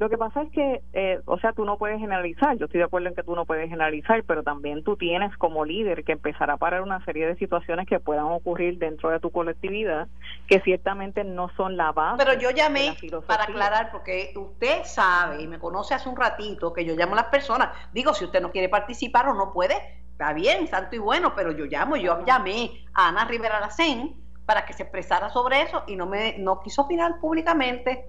Lo 0.01 0.09
que 0.09 0.17
pasa 0.17 0.41
es 0.41 0.51
que, 0.51 0.83
eh, 0.95 1.21
o 1.27 1.39
sea, 1.41 1.53
tú 1.53 1.67
no 1.67 1.77
puedes 1.77 2.01
generalizar, 2.01 2.57
yo 2.57 2.65
estoy 2.65 2.79
de 2.79 2.85
acuerdo 2.85 3.09
en 3.09 3.15
que 3.15 3.23
tú 3.23 3.37
no 3.37 3.45
puedes 3.45 3.69
generalizar, 3.69 4.25
pero 4.25 4.43
también 4.43 4.83
tú 4.83 4.97
tienes 4.97 5.37
como 5.37 5.67
líder 5.67 6.05
que 6.05 6.13
empezar 6.13 6.51
a 6.51 6.57
parar 6.57 6.81
una 6.81 7.05
serie 7.05 7.27
de 7.27 7.37
situaciones 7.37 7.87
que 7.87 8.01
puedan 8.01 8.25
ocurrir 8.25 8.79
dentro 8.79 9.11
de 9.11 9.21
tu 9.21 9.31
colectividad, 9.31 10.09
que 10.47 10.63
ciertamente 10.63 11.23
no 11.23 11.51
son 11.55 11.77
la 11.77 11.93
base. 11.93 12.25
Pero 12.25 12.41
yo 12.41 12.49
llamé 12.49 12.97
para 13.27 13.45
aclarar, 13.45 13.91
porque 13.93 14.33
usted 14.37 14.85
sabe 14.85 15.43
y 15.43 15.47
me 15.47 15.59
conoce 15.59 15.93
hace 15.93 16.09
un 16.09 16.17
ratito 16.17 16.73
que 16.73 16.87
yo 16.87 16.95
llamo 16.95 17.13
a 17.13 17.17
las 17.17 17.27
personas, 17.27 17.69
digo, 17.93 18.15
si 18.15 18.25
usted 18.25 18.41
no 18.41 18.51
quiere 18.53 18.71
participar 18.71 19.29
o 19.29 19.35
no 19.35 19.53
puede, 19.53 19.75
está 20.13 20.33
bien, 20.33 20.67
santo 20.67 20.97
y 20.97 20.99
bueno, 20.99 21.35
pero 21.37 21.53
yo 21.53 21.67
llamo, 21.67 21.97
yo 21.97 22.25
llamé 22.25 22.87
a 22.95 23.09
Ana 23.09 23.27
Rivera 23.27 23.61
Lacén 23.61 24.17
para 24.47 24.65
que 24.65 24.73
se 24.73 24.85
expresara 24.85 25.29
sobre 25.29 25.61
eso 25.61 25.85
y 25.87 25.95
no 25.95 26.07
me 26.07 26.39
no 26.39 26.63
quiso 26.63 26.83
opinar 26.83 27.21
públicamente 27.21 28.07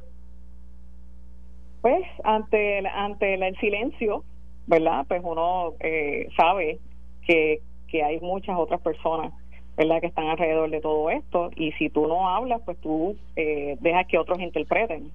pues 1.82 2.04
ante, 2.24 2.88
ante 2.88 3.34
el 3.34 3.58
silencio, 3.58 4.24
¿verdad? 4.68 5.06
Pues 5.08 5.22
uno 5.24 5.74
eh, 5.80 6.28
sabe 6.38 6.80
que, 7.26 7.62
que 7.88 8.04
hay 8.04 8.20
muchas 8.20 8.56
otras 8.58 8.82
personas, 8.82 9.34
¿verdad? 9.76 10.00
Que 10.00 10.08
están 10.08 10.28
alrededor 10.28 10.70
de 10.70 10.82
todo 10.82 11.10
esto 11.10 11.50
y 11.56 11.72
si 11.74 11.90
tú 11.90 12.08
no 12.08 12.30
hablas, 12.30 12.62
pues 12.66 12.78
tú 12.82 13.18
eh, 13.36 13.78
dejas 13.82 14.08
que 14.08 14.18
otros 14.18 14.40
interpreten. 14.40 15.12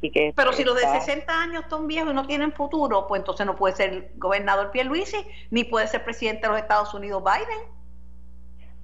Y 0.00 0.10
que 0.10 0.32
Pero 0.36 0.52
si 0.52 0.62
los 0.62 0.76
de 0.76 0.82
60 0.82 1.42
años 1.42 1.64
son 1.70 1.86
viejos 1.86 2.12
y 2.12 2.14
no 2.14 2.26
tienen 2.26 2.52
futuro, 2.52 3.06
pues 3.06 3.20
entonces 3.20 3.46
no 3.46 3.56
puede 3.56 3.74
ser 3.74 4.10
gobernador 4.16 4.70
Pierluisi, 4.70 5.16
ni 5.50 5.64
puede 5.64 5.86
ser 5.86 6.04
presidente 6.04 6.42
de 6.42 6.48
los 6.48 6.58
Estados 6.58 6.92
Unidos 6.92 7.22
Biden. 7.24 7.76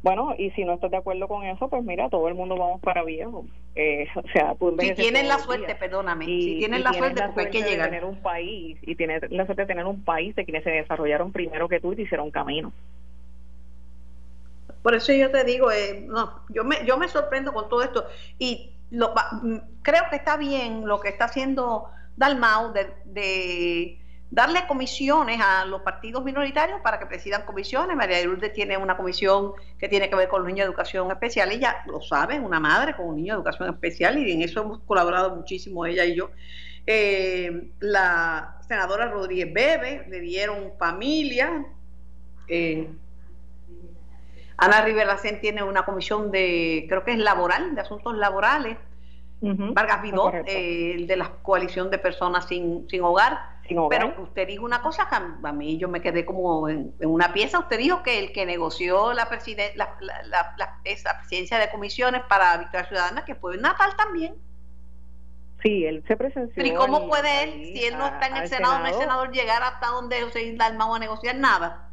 Bueno, 0.02 0.34
y 0.36 0.50
si 0.50 0.64
no 0.64 0.74
estás 0.74 0.90
de 0.90 0.96
acuerdo 0.96 1.28
con 1.28 1.44
eso, 1.44 1.68
pues 1.68 1.84
mira, 1.84 2.08
todo 2.10 2.26
el 2.26 2.34
mundo 2.34 2.56
vamos 2.56 2.80
para 2.80 3.04
viejo. 3.04 3.46
Eh, 3.76 4.08
o 4.16 4.28
sea, 4.32 4.56
si 4.80 4.94
tienen 4.94 5.28
la 5.28 5.38
suerte, 5.38 5.76
perdóname, 5.76 6.24
si 6.24 6.58
tienen 6.58 6.82
la 6.82 6.92
suerte, 6.92 7.22
porque 7.26 7.40
hay 7.42 7.50
que 7.50 7.62
llegar. 7.62 7.86
a 7.86 7.90
tener 7.90 8.04
un 8.04 8.20
país 8.20 8.78
y 8.82 8.96
tienes 8.96 9.22
la 9.30 9.46
suerte 9.46 9.62
de 9.62 9.66
tener 9.66 9.86
un 9.86 10.02
país 10.02 10.34
de 10.34 10.44
quienes 10.44 10.64
se 10.64 10.70
desarrollaron 10.70 11.30
primero 11.30 11.68
que 11.68 11.78
tú 11.78 11.92
y 11.92 11.96
te 11.96 12.02
hicieron 12.02 12.32
camino. 12.32 12.72
Por 14.82 14.96
eso 14.96 15.12
yo 15.12 15.30
te 15.30 15.44
digo, 15.44 15.70
eh, 15.70 16.04
no, 16.08 16.40
yo 16.48 16.64
me, 16.64 16.84
yo 16.84 16.96
me 16.98 17.06
sorprendo 17.08 17.52
con 17.52 17.68
todo 17.68 17.82
esto 17.82 18.04
y 18.40 18.72
lo, 18.90 19.14
mm, 19.14 19.56
creo 19.82 20.02
que 20.10 20.16
está 20.16 20.36
bien 20.36 20.84
lo 20.84 21.00
que 21.00 21.10
está 21.10 21.26
haciendo 21.26 21.88
Dalmau 22.16 22.72
de 22.72 24.01
darle 24.32 24.66
comisiones 24.66 25.38
a 25.42 25.66
los 25.66 25.82
partidos 25.82 26.24
minoritarios 26.24 26.80
para 26.80 26.98
que 26.98 27.04
presidan 27.04 27.44
comisiones. 27.44 27.94
María 27.94 28.16
de 28.16 28.24
Lourdes 28.24 28.54
tiene 28.54 28.78
una 28.78 28.96
comisión 28.96 29.52
que 29.78 29.90
tiene 29.90 30.08
que 30.08 30.16
ver 30.16 30.28
con 30.28 30.40
los 30.40 30.48
niños 30.48 30.64
de 30.64 30.70
educación 30.70 31.10
especial. 31.10 31.52
Ella 31.52 31.84
lo 31.86 32.00
sabe, 32.00 32.40
una 32.40 32.58
madre 32.58 32.96
con 32.96 33.08
un 33.08 33.16
niño 33.16 33.34
de 33.34 33.40
educación 33.40 33.68
especial 33.68 34.16
y 34.18 34.32
en 34.32 34.40
eso 34.40 34.62
hemos 34.62 34.78
colaborado 34.80 35.36
muchísimo 35.36 35.84
ella 35.84 36.06
y 36.06 36.16
yo. 36.16 36.30
Eh, 36.86 37.72
la 37.80 38.56
senadora 38.66 39.06
Rodríguez 39.06 39.52
Bebe 39.52 40.06
le 40.08 40.20
dieron 40.20 40.72
familia. 40.78 41.66
Eh, 42.48 42.88
Ana 44.56 44.82
Rivera 44.82 45.18
tiene 45.42 45.62
una 45.62 45.84
comisión 45.84 46.30
de, 46.30 46.86
creo 46.88 47.04
que 47.04 47.12
es 47.12 47.18
laboral, 47.18 47.74
de 47.74 47.82
asuntos 47.82 48.16
laborales. 48.16 48.78
Vargas 49.44 50.02
Vidó, 50.02 50.32
eh, 50.46 51.04
de 51.06 51.16
la 51.16 51.28
coalición 51.42 51.90
de 51.90 51.98
personas 51.98 52.46
sin, 52.46 52.88
sin 52.88 53.02
hogar. 53.02 53.51
Pero 53.68 54.14
usted 54.18 54.46
dijo 54.46 54.64
una 54.64 54.82
cosa 54.82 55.08
que 55.08 55.14
a 55.14 55.52
mí 55.52 55.78
yo 55.78 55.88
me 55.88 56.00
quedé 56.02 56.24
como 56.24 56.68
en, 56.68 56.92
una 57.00 57.32
pieza. 57.32 57.60
Usted 57.60 57.78
dijo 57.78 58.02
que 58.02 58.18
el 58.18 58.32
que 58.32 58.44
negoció 58.44 59.12
la, 59.12 59.28
la, 59.76 60.78
esa 60.84 61.18
presidencia 61.18 61.58
de 61.58 61.70
comisiones 61.70 62.22
para 62.28 62.56
Victoria 62.58 62.86
Ciudadana, 62.86 63.24
que 63.24 63.34
fue 63.34 63.56
Natal 63.58 63.94
también. 63.96 64.34
Sí, 65.62 65.86
él 65.86 66.02
se 66.08 66.16
presentó. 66.16 66.60
¿y 66.60 66.74
cómo 66.74 67.08
puede 67.08 67.44
él, 67.44 67.76
si 67.76 67.84
él 67.84 67.96
no 67.96 68.06
está 68.06 68.26
en 68.26 68.36
el 68.36 68.48
Senado, 68.48 68.80
no 68.80 68.86
es 68.86 68.96
senador, 68.96 69.30
llegar 69.30 69.62
hasta 69.62 69.88
donde 69.88 70.20
José 70.22 70.54
Dalmau 70.56 70.94
a 70.94 70.98
negociar 70.98 71.36
nada? 71.36 71.88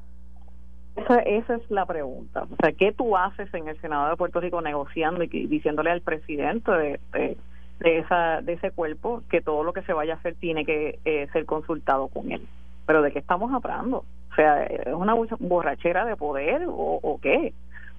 Esa, 0.95 1.19
esa, 1.19 1.55
es 1.55 1.69
la 1.69 1.85
pregunta. 1.85 2.47
O 2.51 2.55
sea, 2.61 2.73
¿qué 2.73 2.91
tú 2.91 3.15
haces 3.15 3.53
en 3.53 3.67
el 3.67 3.79
Senado 3.79 4.09
de 4.09 4.17
Puerto 4.17 4.41
Rico 4.41 4.59
negociando 4.59 5.23
y 5.23 5.27
diciéndole 5.27 5.91
al 5.91 6.01
presidente 6.01 6.71
de 6.71 6.99
de, 7.13 7.37
esa, 7.79 8.41
de 8.41 8.53
ese 8.53 8.71
cuerpo 8.71 9.23
que 9.29 9.41
todo 9.41 9.63
lo 9.63 9.73
que 9.73 9.83
se 9.83 9.93
vaya 9.93 10.13
a 10.13 10.17
hacer 10.17 10.35
tiene 10.35 10.65
que 10.65 10.99
eh, 11.05 11.27
ser 11.31 11.45
consultado 11.45 12.07
con 12.07 12.31
él. 12.31 12.45
Pero 12.85 13.01
¿de 13.01 13.11
qué 13.11 13.19
estamos 13.19 13.51
hablando? 13.53 14.03
O 14.31 14.35
sea, 14.35 14.63
¿es 14.63 14.93
una 14.93 15.15
borrachera 15.39 16.05
de 16.05 16.15
poder 16.15 16.65
o, 16.67 17.19
qué? 17.21 17.53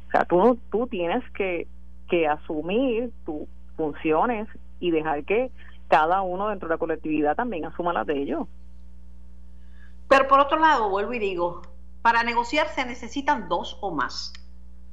O 0.09 0.11
sea, 0.11 0.25
tú, 0.25 0.59
tú 0.71 0.87
tienes 0.87 1.23
que, 1.31 1.67
que 2.09 2.27
asumir 2.27 3.11
tus 3.25 3.49
funciones 3.77 4.49
y 4.81 4.91
dejar 4.91 5.25
que 5.25 5.51
cada 5.89 6.23
uno 6.23 6.49
dentro 6.49 6.69
de 6.69 6.75
la 6.75 6.79
colectividad 6.79 7.37
también 7.37 7.65
asuma 7.65 7.93
las 7.93 8.07
de 8.07 8.23
ellos. 8.23 8.47
Pero 10.09 10.27
por 10.29 10.41
otro 10.41 10.59
lado, 10.59 10.91
vuelvo 10.91 11.15
y 11.15 11.19
digo, 11.19 11.63
para 12.03 12.23
negociar 12.23 12.69
se 12.69 12.85
necesitan 12.85 13.49
dos 13.49 13.79
o 13.81 13.91
más 13.93 14.33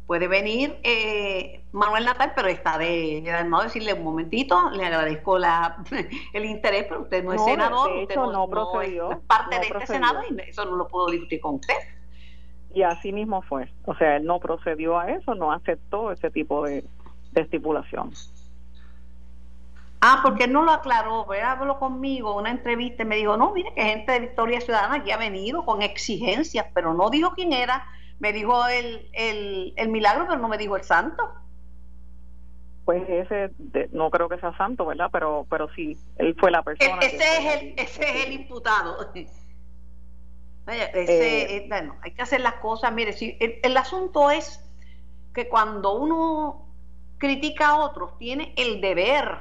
puede 0.07 0.29
venir 0.29 0.79
eh, 0.83 1.61
Manuel 1.73 2.05
Natal, 2.05 2.31
pero 2.33 2.47
está 2.47 2.77
de, 2.77 3.21
de 3.21 3.43
no 3.43 3.61
decirle 3.61 3.93
un 3.93 4.03
momentito, 4.03 4.71
le 4.71 4.85
agradezco 4.85 5.37
la, 5.37 5.83
el 6.33 6.45
interés, 6.45 6.85
pero 6.87 7.01
usted 7.01 7.23
no 7.23 7.33
es 7.33 7.43
senador, 7.43 7.91
usted 7.91 8.15
no, 8.15 8.47
procedió, 8.47 9.11
es 9.11 9.19
parte 9.19 9.59
de 9.59 9.67
este 9.67 9.85
Senado 9.85 10.21
y 10.29 10.49
eso 10.49 10.63
no 10.65 10.77
lo 10.77 10.87
puedo 10.87 11.07
discutir 11.07 11.41
con 11.41 11.55
usted. 11.55 11.75
Y 12.73 12.83
así 12.83 13.11
mismo 13.11 13.41
fue. 13.41 13.69
O 13.85 13.95
sea, 13.95 14.17
él 14.17 14.25
no 14.25 14.39
procedió 14.39 14.97
a 14.97 15.09
eso, 15.11 15.35
no 15.35 15.51
aceptó 15.51 16.11
ese 16.11 16.31
tipo 16.31 16.65
de, 16.65 16.85
estipulación. 17.35 18.11
Ah, 20.01 20.21
porque 20.23 20.45
él 20.45 20.53
no 20.53 20.63
lo 20.63 20.71
aclaró, 20.71 21.25
¿verdad? 21.25 21.59
Habló 21.59 21.79
conmigo 21.79 22.35
una 22.35 22.49
entrevista 22.49 23.03
y 23.03 23.05
me 23.05 23.15
dijo, 23.17 23.35
no, 23.35 23.51
mire 23.51 23.73
que 23.73 23.83
gente 23.83 24.11
de 24.11 24.19
Victoria 24.21 24.61
Ciudadana 24.61 24.95
aquí 24.95 25.11
ha 25.11 25.17
venido 25.17 25.65
con 25.65 25.81
exigencias, 25.81 26.65
pero 26.73 26.93
no 26.93 27.09
dijo 27.09 27.31
quién 27.31 27.51
era 27.51 27.85
me 28.19 28.33
dijo 28.33 28.67
el, 28.67 29.09
el, 29.13 29.73
el 29.75 29.89
milagro, 29.89 30.25
pero 30.27 30.39
no 30.39 30.47
me 30.47 30.57
dijo 30.57 30.75
el 30.75 30.83
santo. 30.83 31.23
Pues 32.85 33.03
ese, 33.09 33.51
no 33.91 34.09
creo 34.09 34.29
que 34.29 34.39
sea 34.39 34.55
santo, 34.57 34.85
¿verdad? 34.85 35.09
Pero 35.11 35.45
pero 35.49 35.67
sí, 35.73 35.97
él 36.17 36.35
fue 36.39 36.51
la 36.51 36.63
persona. 36.63 36.99
ese, 37.01 37.15
es 37.17 37.61
el, 37.61 37.73
ese 37.77 38.03
es 38.03 38.25
el 38.25 38.33
imputado. 38.33 39.11
Ese, 40.67 41.55
eh, 41.55 41.65
bueno, 41.69 41.95
hay 42.01 42.11
que 42.11 42.21
hacer 42.21 42.41
las 42.41 42.55
cosas. 42.55 42.91
Mire, 42.91 43.13
si 43.13 43.37
el, 43.39 43.57
el, 43.63 43.77
asunto 43.77 44.29
es 44.29 44.61
que 45.33 45.47
cuando 45.47 45.97
uno 45.97 46.67
critica 47.17 47.69
a 47.69 47.85
otros, 47.85 48.17
tiene 48.17 48.53
el 48.57 48.81
deber 48.81 49.39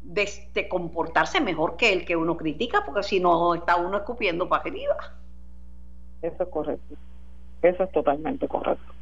de, 0.00 0.30
de, 0.54 0.66
comportarse 0.66 1.42
mejor 1.42 1.76
que 1.76 1.92
el 1.92 2.06
que 2.06 2.16
uno 2.16 2.38
critica, 2.38 2.84
porque 2.86 3.02
si 3.02 3.20
no 3.20 3.54
está 3.54 3.76
uno 3.76 3.98
escupiendo 3.98 4.48
para 4.48 4.62
arriba. 4.62 4.96
Eso 6.22 6.42
es 6.42 6.48
correcto. 6.48 6.96
Eso 7.62 7.84
es 7.84 7.92
totalmente 7.92 8.48
correcto. 8.48 8.92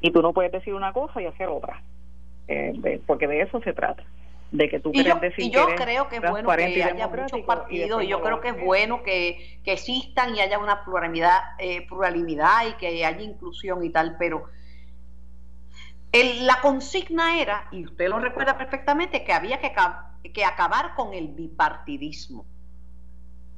Y 0.00 0.10
tú 0.10 0.22
no 0.22 0.32
puedes 0.32 0.52
decir 0.52 0.74
una 0.74 0.92
cosa 0.92 1.22
y 1.22 1.26
hacer 1.26 1.48
otra, 1.48 1.82
eh, 2.48 3.00
porque 3.06 3.26
de 3.26 3.40
eso 3.40 3.60
se 3.62 3.72
trata. 3.72 4.02
De 4.50 4.68
que 4.68 4.78
tú 4.78 4.92
y 4.92 5.02
yo, 5.02 5.16
decir 5.16 5.46
y 5.46 5.50
yo 5.50 5.66
creo 5.74 6.08
que 6.08 6.16
es 6.16 6.30
bueno 6.30 6.48
que 6.48 6.84
haya 6.84 7.08
muchos 7.08 7.40
partidos, 7.40 8.04
y, 8.04 8.06
yo 8.06 8.22
creo 8.22 8.40
que 8.40 8.50
es 8.50 8.64
bueno 8.64 9.02
que, 9.02 9.58
que 9.64 9.72
existan 9.72 10.36
y 10.36 10.40
haya 10.40 10.58
una 10.58 10.84
pluralidad, 10.84 11.40
eh, 11.58 11.86
pluralidad 11.88 12.68
y 12.68 12.74
que 12.74 12.86
haya 12.86 13.20
inclusión 13.20 13.82
y 13.82 13.90
tal, 13.90 14.16
pero 14.16 14.44
el, 16.12 16.46
la 16.46 16.60
consigna 16.62 17.40
era, 17.40 17.66
y 17.72 17.84
usted 17.84 18.08
lo 18.08 18.20
recuerda 18.20 18.56
perfectamente, 18.56 19.24
que 19.24 19.32
había 19.32 19.58
que, 19.58 19.72
que 20.32 20.44
acabar 20.44 20.94
con 20.94 21.12
el 21.12 21.28
bipartidismo. 21.28 22.46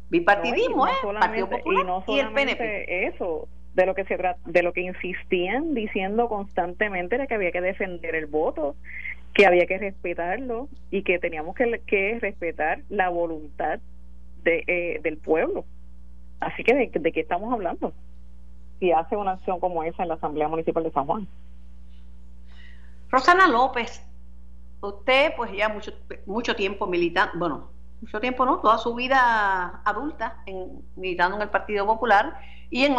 Bipartidismo, 0.09 0.87
¿eh? 0.87 0.93
Partido 1.21 1.51
Popular 1.51 2.03
y, 2.07 2.13
y 2.13 2.21
el 2.21 2.33
PNP. 2.33 3.07
Eso, 3.09 3.49
de 3.77 3.85
lo 3.85 3.95
que 3.95 4.05
se 4.05 4.19
de 4.47 4.63
lo 4.63 4.73
que 4.73 4.81
insistían 4.81 5.75
diciendo 5.75 6.29
constantemente 6.29 7.15
era 7.15 7.27
que 7.27 7.35
había 7.35 7.53
que 7.53 7.61
defender 7.61 8.15
el 8.15 8.27
voto, 8.27 8.75
que 9.35 9.47
había 9.47 9.67
que 9.67 9.77
respetarlo 9.77 10.69
y 10.91 11.03
que 11.03 11.19
teníamos 11.19 11.55
que, 11.55 12.19
respetar 12.21 12.81
la 12.89 13.11
voluntad 13.11 13.79
de, 14.43 14.65
eh, 14.67 15.01
del 15.03 15.19
pueblo. 15.19 15.67
Así 16.41 16.65
que 16.65 16.75
de, 16.75 16.91
de 16.99 17.13
qué 17.13 17.21
estamos 17.21 17.53
hablando 17.53 17.93
si 18.81 18.93
hace 18.93 19.17
una 19.17 19.33
acción 19.33 19.61
como 19.61 19.85
esa 19.85 20.03
en 20.03 20.09
la 20.09 20.15
Asamblea 20.15 20.49
Municipal 20.49 20.83
de 20.83 20.91
San 20.93 21.07
Juan. 21.07 21.29
Rosana 23.11 23.47
López, 23.47 24.03
usted 24.81 25.33
pues 25.37 25.53
ya 25.53 25.69
mucho 25.69 25.93
mucho 26.27 26.57
tiempo 26.57 26.87
militando, 26.87 27.39
bueno, 27.39 27.71
mucho 28.01 28.21
tiempo 28.21 28.45
no, 28.47 28.59
toda 28.59 28.79
su 28.79 28.95
vida 28.95 29.83
adulta 29.85 30.43
en, 30.47 30.83
militando 30.97 31.37
en 31.37 31.43
el 31.43 31.51
Partido 31.51 31.87
Popular 31.87 32.39
y 32.71 32.85
en 32.85 32.95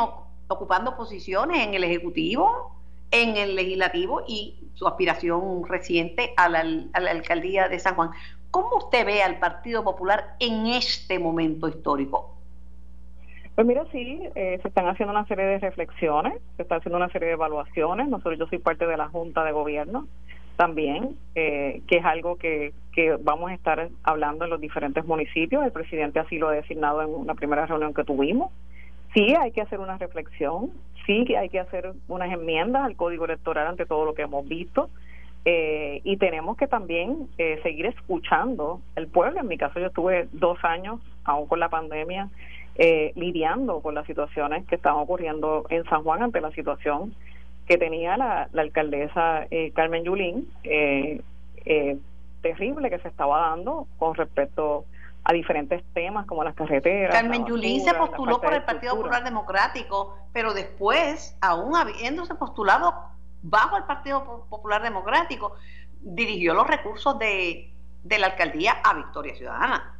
ocupando 0.47 0.95
posiciones 0.95 1.65
en 1.65 1.73
el 1.73 1.83
Ejecutivo 1.83 2.77
en 3.11 3.37
el 3.37 3.55
legislativo 3.55 4.23
y 4.27 4.55
su 4.73 4.87
aspiración 4.87 5.65
reciente 5.67 6.33
a 6.35 6.49
la, 6.49 6.65
a 6.93 6.99
la 6.99 7.11
alcaldía 7.11 7.69
de 7.69 7.79
San 7.79 7.95
Juan. 7.95 8.11
¿Cómo 8.51 8.77
usted 8.77 9.05
ve 9.05 9.21
al 9.23 9.39
Partido 9.39 9.83
Popular 9.83 10.35
en 10.39 10.67
este 10.67 11.19
momento 11.19 11.67
histórico? 11.67 12.33
Pues 13.55 13.65
mira, 13.65 13.85
sí, 13.91 14.21
eh, 14.35 14.59
se 14.61 14.67
están 14.67 14.87
haciendo 14.87 15.13
una 15.13 15.25
serie 15.25 15.45
de 15.45 15.57
reflexiones, 15.57 16.33
se 16.57 16.61
está 16.61 16.75
haciendo 16.75 16.97
una 16.97 17.09
serie 17.09 17.29
de 17.29 17.33
evaluaciones. 17.33 18.07
Nosotros, 18.07 18.37
yo 18.37 18.47
soy 18.47 18.59
parte 18.59 18.85
de 18.85 18.97
la 18.97 19.09
Junta 19.09 19.43
de 19.43 19.51
Gobierno 19.51 20.07
también, 20.57 21.17
eh, 21.35 21.81
que 21.87 21.97
es 21.97 22.05
algo 22.05 22.35
que, 22.37 22.73
que 22.93 23.15
vamos 23.15 23.51
a 23.51 23.53
estar 23.53 23.89
hablando 24.03 24.45
en 24.45 24.51
los 24.51 24.61
diferentes 24.61 25.05
municipios. 25.05 25.63
El 25.63 25.71
presidente 25.71 26.19
así 26.19 26.37
lo 26.37 26.49
ha 26.49 26.51
designado 26.51 27.01
en 27.01 27.09
una 27.09 27.33
primera 27.33 27.65
reunión 27.65 27.93
que 27.93 28.03
tuvimos. 28.03 28.51
Sí, 29.17 29.33
hay 29.33 29.51
que 29.51 29.61
hacer 29.61 29.79
una 29.79 29.97
reflexión, 29.97 30.69
sí 31.07 31.25
que 31.25 31.39
hay 31.39 31.49
que 31.49 31.59
hacer 31.59 31.91
unas 32.07 32.31
enmiendas 32.31 32.83
al 32.83 32.95
código 32.95 33.25
electoral 33.25 33.65
ante 33.65 33.87
todo 33.87 34.05
lo 34.05 34.13
que 34.13 34.21
hemos 34.21 34.47
visto. 34.47 34.91
Eh, 35.43 36.01
y 36.03 36.17
tenemos 36.17 36.55
que 36.55 36.67
también 36.67 37.27
eh, 37.39 37.59
seguir 37.63 37.87
escuchando 37.87 38.79
el 38.95 39.07
pueblo. 39.07 39.39
En 39.39 39.47
mi 39.47 39.57
caso, 39.57 39.79
yo 39.79 39.87
estuve 39.87 40.27
dos 40.33 40.59
años, 40.63 41.01
aún 41.23 41.47
con 41.47 41.59
la 41.59 41.69
pandemia, 41.69 42.29
eh, 42.75 43.11
lidiando 43.15 43.79
con 43.79 43.95
las 43.95 44.05
situaciones 44.05 44.67
que 44.67 44.75
estaban 44.75 44.99
ocurriendo 44.99 45.65
en 45.69 45.83
San 45.85 46.03
Juan 46.03 46.21
ante 46.21 46.39
la 46.39 46.51
situación 46.51 47.15
que 47.67 47.79
tenía 47.79 48.17
la, 48.17 48.49
alcaldesa 48.55 49.47
eh, 49.49 49.71
Carmen 49.73 50.03
Yulín, 50.03 50.47
eh, 50.63 51.21
eh, 51.65 51.97
terrible 52.43 52.91
que 52.91 52.99
se 52.99 53.07
estaba 53.07 53.49
dando 53.49 53.87
con 53.97 54.13
respecto 54.13 54.85
a 54.85 54.96
diferentes 55.33 55.83
temas 55.93 56.25
como 56.25 56.43
las 56.43 56.55
carreteras. 56.55 57.13
Carmen 57.13 57.45
Yulín 57.45 57.81
se 57.81 57.93
postuló 57.93 58.39
por 58.39 58.53
el 58.53 58.63
Partido 58.63 58.95
Popular 58.95 59.23
Democrático, 59.23 60.17
pero 60.33 60.53
después, 60.53 61.37
aún 61.41 61.75
habiéndose 61.75 62.35
postulado 62.35 62.93
bajo 63.41 63.77
el 63.77 63.83
Partido 63.83 64.45
Popular 64.49 64.81
Democrático, 64.81 65.55
dirigió 66.01 66.53
los 66.53 66.67
recursos 66.67 67.17
de, 67.19 67.71
de 68.03 68.19
la 68.19 68.27
alcaldía 68.27 68.77
a 68.83 68.93
Victoria 68.93 69.35
Ciudadana. 69.35 69.97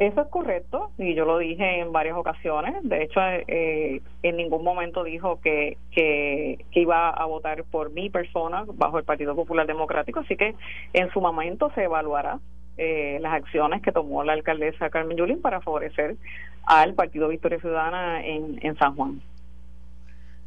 Eso 0.00 0.22
es 0.22 0.28
correcto 0.28 0.92
y 0.96 1.14
yo 1.14 1.26
lo 1.26 1.36
dije 1.36 1.80
en 1.80 1.92
varias 1.92 2.16
ocasiones. 2.16 2.74
De 2.82 3.02
hecho, 3.02 3.20
eh, 3.22 4.00
en 4.22 4.36
ningún 4.36 4.64
momento 4.64 5.04
dijo 5.04 5.38
que, 5.42 5.76
que, 5.90 6.64
iba 6.72 7.10
a 7.10 7.26
votar 7.26 7.64
por 7.64 7.90
mi 7.90 8.08
persona 8.08 8.64
bajo 8.66 8.96
el 8.96 9.04
Partido 9.04 9.36
Popular 9.36 9.66
Democrático. 9.66 10.20
Así 10.20 10.38
que 10.38 10.54
en 10.94 11.10
su 11.12 11.20
momento 11.20 11.70
se 11.74 11.84
evaluará 11.84 12.40
eh, 12.76 13.18
las 13.20 13.34
acciones 13.34 13.82
que 13.82 13.92
tomó 13.92 14.24
la 14.24 14.32
alcaldesa 14.32 14.90
Carmen 14.90 15.16
Yulín 15.16 15.40
para 15.40 15.60
favorecer 15.60 16.16
al 16.64 16.94
Partido 16.94 17.28
Victoria 17.28 17.60
Ciudadana 17.60 18.24
en, 18.24 18.58
en 18.62 18.76
San 18.78 18.94
Juan. 18.96 19.22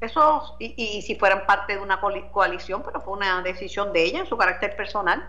Eso, 0.02 0.56
y, 0.60 0.74
y 0.78 1.02
si 1.02 1.16
fueran 1.16 1.46
parte 1.46 1.76
de 1.76 1.80
una 1.80 2.00
coalición, 2.00 2.84
pero 2.84 3.02
fue 3.02 3.14
una 3.14 3.42
decisión 3.42 3.94
de 3.94 4.04
ella 4.04 4.20
en 4.20 4.26
su 4.26 4.38
carácter 4.38 4.76
personal 4.76 5.24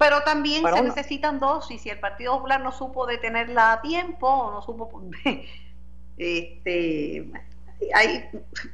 pero 0.00 0.22
también 0.22 0.64
se 0.66 0.80
necesitan 0.80 1.38
dos, 1.40 1.70
y 1.70 1.78
si 1.78 1.90
el 1.90 2.00
Partido 2.00 2.32
Popular 2.32 2.62
no 2.62 2.72
supo 2.72 3.04
detenerla 3.04 3.72
a 3.72 3.82
tiempo, 3.82 4.26
o 4.26 4.50
no 4.50 4.62
supo... 4.62 4.90
este, 6.16 7.30
hay 7.94 8.30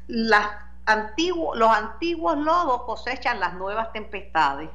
las 0.06 0.46
antiguos, 0.84 1.58
los 1.58 1.68
antiguos 1.68 2.38
lodos 2.38 2.82
cosechan 2.82 3.40
las 3.40 3.54
nuevas 3.54 3.92
tempestades. 3.92 4.70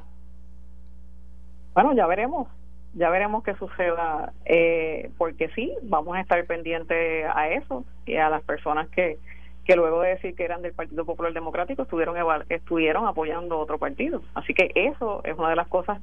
Bueno, 1.74 1.94
ya 1.94 2.06
veremos, 2.06 2.48
ya 2.94 3.08
veremos 3.10 3.42
qué 3.44 3.54
suceda, 3.54 4.32
eh, 4.44 5.10
porque 5.16 5.48
sí, 5.54 5.72
vamos 5.82 6.16
a 6.16 6.20
estar 6.20 6.44
pendientes 6.46 7.26
a 7.34 7.48
eso 7.48 7.84
y 8.04 8.16
a 8.16 8.28
las 8.28 8.42
personas 8.42 8.88
que, 8.88 9.18
que 9.64 9.76
luego 9.76 10.00
de 10.02 10.10
decir 10.10 10.34
que 10.34 10.44
eran 10.44 10.62
del 10.62 10.74
Partido 10.74 11.04
Popular 11.04 11.32
Democrático 11.32 11.82
estuvieron, 11.82 12.16
estuvieron 12.48 13.06
apoyando 13.06 13.58
otro 13.58 13.78
partido. 13.78 14.22
Así 14.34 14.52
que 14.54 14.70
eso 14.74 15.22
es 15.24 15.38
una 15.38 15.50
de 15.50 15.56
las 15.56 15.68
cosas 15.68 16.00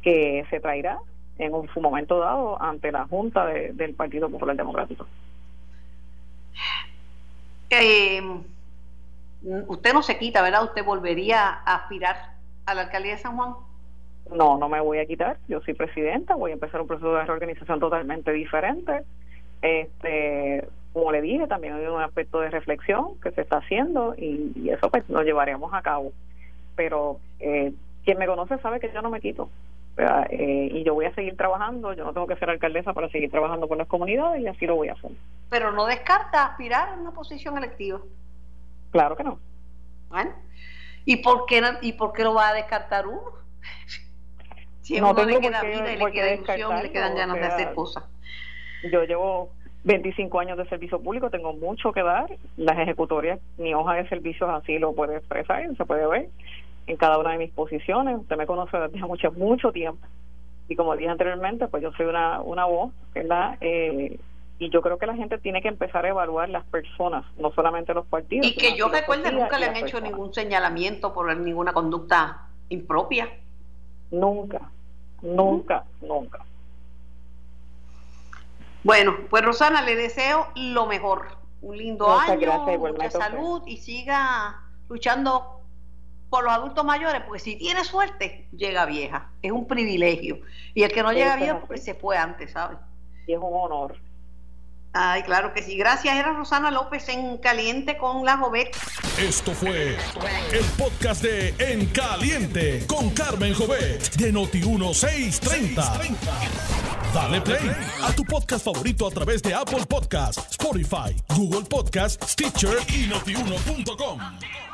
que 0.00 0.46
se 0.50 0.60
traerá 0.60 0.98
en 1.38 1.54
un, 1.54 1.68
su 1.68 1.80
momento 1.80 2.18
dado 2.18 2.60
ante 2.60 2.92
la 2.92 3.06
Junta 3.06 3.46
del 3.46 3.94
Partido 3.94 4.30
Popular 4.30 4.56
Democrático. 4.56 5.06
Eh, 7.70 8.22
usted 9.66 9.92
no 9.92 10.02
se 10.02 10.18
quita, 10.18 10.42
¿verdad? 10.42 10.64
¿Usted 10.64 10.84
volvería 10.84 11.48
a 11.48 11.74
aspirar 11.74 12.34
a 12.66 12.74
la 12.74 12.82
alcaldía 12.82 13.12
de 13.12 13.18
San 13.18 13.36
Juan? 13.36 13.54
No, 14.30 14.56
no 14.58 14.68
me 14.68 14.80
voy 14.80 14.98
a 14.98 15.06
quitar. 15.06 15.38
Yo 15.48 15.60
soy 15.60 15.74
presidenta, 15.74 16.34
voy 16.34 16.52
a 16.52 16.54
empezar 16.54 16.80
un 16.80 16.86
proceso 16.86 17.14
de 17.14 17.24
reorganización 17.24 17.80
totalmente 17.80 18.32
diferente. 18.32 19.02
Este, 19.60 20.66
como 20.92 21.12
le 21.12 21.22
dije, 21.22 21.46
también 21.46 21.74
hay 21.74 21.86
un 21.86 22.02
aspecto 22.02 22.40
de 22.40 22.50
reflexión 22.50 23.20
que 23.20 23.30
se 23.32 23.42
está 23.42 23.58
haciendo 23.58 24.14
y, 24.16 24.70
eso 24.70 24.90
pues 24.90 25.08
lo 25.08 25.22
llevaremos 25.22 25.72
a 25.74 25.82
cabo. 25.82 26.12
Pero 26.76 27.18
eh, 27.40 27.72
quien 28.04 28.18
me 28.18 28.26
conoce 28.26 28.58
sabe 28.58 28.80
que 28.80 28.92
yo 28.92 29.02
no 29.02 29.10
me 29.10 29.20
quito. 29.20 29.48
Eh, 30.30 30.70
y 30.72 30.84
yo 30.84 30.94
voy 30.94 31.04
a 31.04 31.14
seguir 31.14 31.36
trabajando, 31.36 31.92
yo 31.92 32.04
no 32.04 32.14
tengo 32.14 32.26
que 32.26 32.36
ser 32.36 32.48
alcaldesa 32.48 32.94
para 32.94 33.10
seguir 33.10 33.30
trabajando 33.30 33.68
con 33.68 33.76
las 33.76 33.86
comunidades 33.86 34.40
y 34.40 34.46
así 34.46 34.66
lo 34.66 34.76
voy 34.76 34.88
a 34.88 34.94
hacer. 34.94 35.10
Pero 35.50 35.72
no 35.72 35.84
descarta 35.86 36.46
aspirar 36.46 36.90
a 36.90 36.94
una 36.94 37.12
posición 37.12 37.58
electiva. 37.58 38.00
Claro 38.90 39.16
que 39.16 39.24
no. 39.24 39.38
Bueno, 40.08 40.32
¿y 41.04 41.16
por 41.16 41.44
qué, 41.46 41.62
y 41.82 41.92
por 41.92 42.12
qué 42.12 42.24
lo 42.24 42.34
va 42.34 42.48
a 42.48 42.54
descartar 42.54 43.06
uno? 43.06 43.22
Si 44.82 45.00
no 45.00 45.10
uno 45.10 45.24
le 45.24 45.40
queda 45.40 45.62
vida 45.62 45.92
y 45.92 45.96
le 45.96 46.12
queda 46.12 46.34
ilusión 46.34 46.82
le 46.82 46.92
quedan 46.92 47.14
ganas 47.14 47.36
de 47.36 47.46
hacer 47.46 47.74
cosas. 47.74 48.04
Yo 48.90 49.04
llevo 49.04 49.50
25 49.84 50.40
años 50.40 50.58
de 50.58 50.66
servicio 50.66 51.00
público, 51.00 51.30
tengo 51.30 51.52
mucho 51.52 51.92
que 51.92 52.02
dar. 52.02 52.26
Las 52.56 52.78
ejecutorias, 52.78 53.40
mi 53.58 53.74
hoja 53.74 53.94
de 53.94 54.08
servicios 54.08 54.48
así 54.50 54.78
lo 54.78 54.92
puede 54.92 55.16
expresar, 55.16 55.64
se 55.76 55.84
puede 55.84 56.06
ver 56.06 56.28
en 56.86 56.96
cada 56.96 57.18
una 57.18 57.32
de 57.32 57.38
mis 57.38 57.50
posiciones. 57.50 58.18
Usted 58.18 58.36
me 58.36 58.46
conoce 58.46 58.76
desde 58.76 58.98
hace 58.98 59.06
mucho, 59.06 59.32
mucho 59.32 59.72
tiempo. 59.72 60.06
Y 60.68 60.76
como 60.76 60.96
dije 60.96 61.10
anteriormente, 61.10 61.68
pues 61.68 61.82
yo 61.82 61.92
soy 61.92 62.06
una, 62.06 62.40
una 62.40 62.64
voz, 62.64 62.92
¿verdad? 63.14 63.56
Eh, 63.60 64.18
y 64.58 64.70
yo 64.70 64.80
creo 64.80 64.96
que 64.98 65.06
la 65.06 65.16
gente 65.16 65.38
tiene 65.38 65.60
que 65.60 65.68
empezar 65.68 66.04
a 66.04 66.10
evaluar 66.10 66.48
las 66.48 66.64
personas, 66.66 67.24
no 67.36 67.52
solamente 67.52 67.92
los 67.94 68.06
partidos. 68.06 68.46
Y 68.46 68.54
que 68.54 68.76
yo 68.76 68.88
recuerde, 68.88 69.32
nunca 69.32 69.58
le 69.58 69.66
han 69.66 69.76
hecho 69.76 70.00
ningún 70.00 70.32
señalamiento 70.32 71.12
por 71.12 71.36
ninguna 71.36 71.72
conducta 71.72 72.48
impropia. 72.68 73.28
Nunca, 74.12 74.70
nunca, 75.22 75.84
nunca. 76.00 76.44
Bueno, 78.84 79.16
pues 79.30 79.44
Rosana, 79.44 79.82
le 79.82 79.96
deseo 79.96 80.48
lo 80.54 80.86
mejor. 80.86 81.36
Un 81.62 81.78
lindo 81.78 82.08
año, 82.10 82.66
mucha 82.78 83.10
salud 83.10 83.62
y 83.66 83.76
siga 83.78 84.60
luchando 84.88 85.60
por 86.28 86.44
los 86.44 86.52
adultos 86.52 86.84
mayores, 86.84 87.22
pues 87.28 87.42
si 87.42 87.56
tiene 87.56 87.84
suerte, 87.84 88.48
llega 88.52 88.84
vieja. 88.84 89.30
Es 89.40 89.52
un 89.52 89.66
privilegio. 89.66 90.40
Y 90.74 90.82
el 90.82 90.92
que 90.92 91.02
no 91.02 91.12
llega 91.12 91.36
viejo, 91.36 91.60
pues 91.66 91.84
se 91.84 91.94
fue 91.94 92.16
antes, 92.16 92.52
¿sabes? 92.52 92.78
Y 93.26 93.32
es 93.32 93.38
un 93.38 93.52
honor. 93.52 93.96
Ay, 94.92 95.22
claro 95.22 95.54
que 95.54 95.62
sí. 95.62 95.76
Gracias, 95.76 96.14
era 96.14 96.32
Rosana 96.32 96.70
López 96.70 97.08
en 97.08 97.38
Caliente 97.38 97.96
con 97.96 98.24
la 98.24 98.36
Jovet. 98.36 98.76
Esto 99.18 99.52
fue 99.52 99.96
el 100.52 100.64
podcast 100.76 101.22
de 101.22 101.54
En 101.58 101.86
Caliente 101.86 102.84
con 102.86 103.10
Carmen 103.10 103.54
Jovet 103.54 104.14
de 104.16 104.32
Noti1630. 104.32 106.16
Dale 107.14 107.40
play 107.40 107.70
a 108.02 108.12
tu 108.12 108.24
podcast 108.24 108.64
favorito 108.64 109.06
a 109.06 109.10
través 109.10 109.42
de 109.42 109.54
Apple 109.54 109.84
Podcasts, 109.86 110.50
Spotify, 110.50 111.14
Google 111.28 111.62
Podcasts, 111.68 112.32
Stitcher 112.32 112.76
y 112.88 113.06
notiuno.com. 113.06 114.71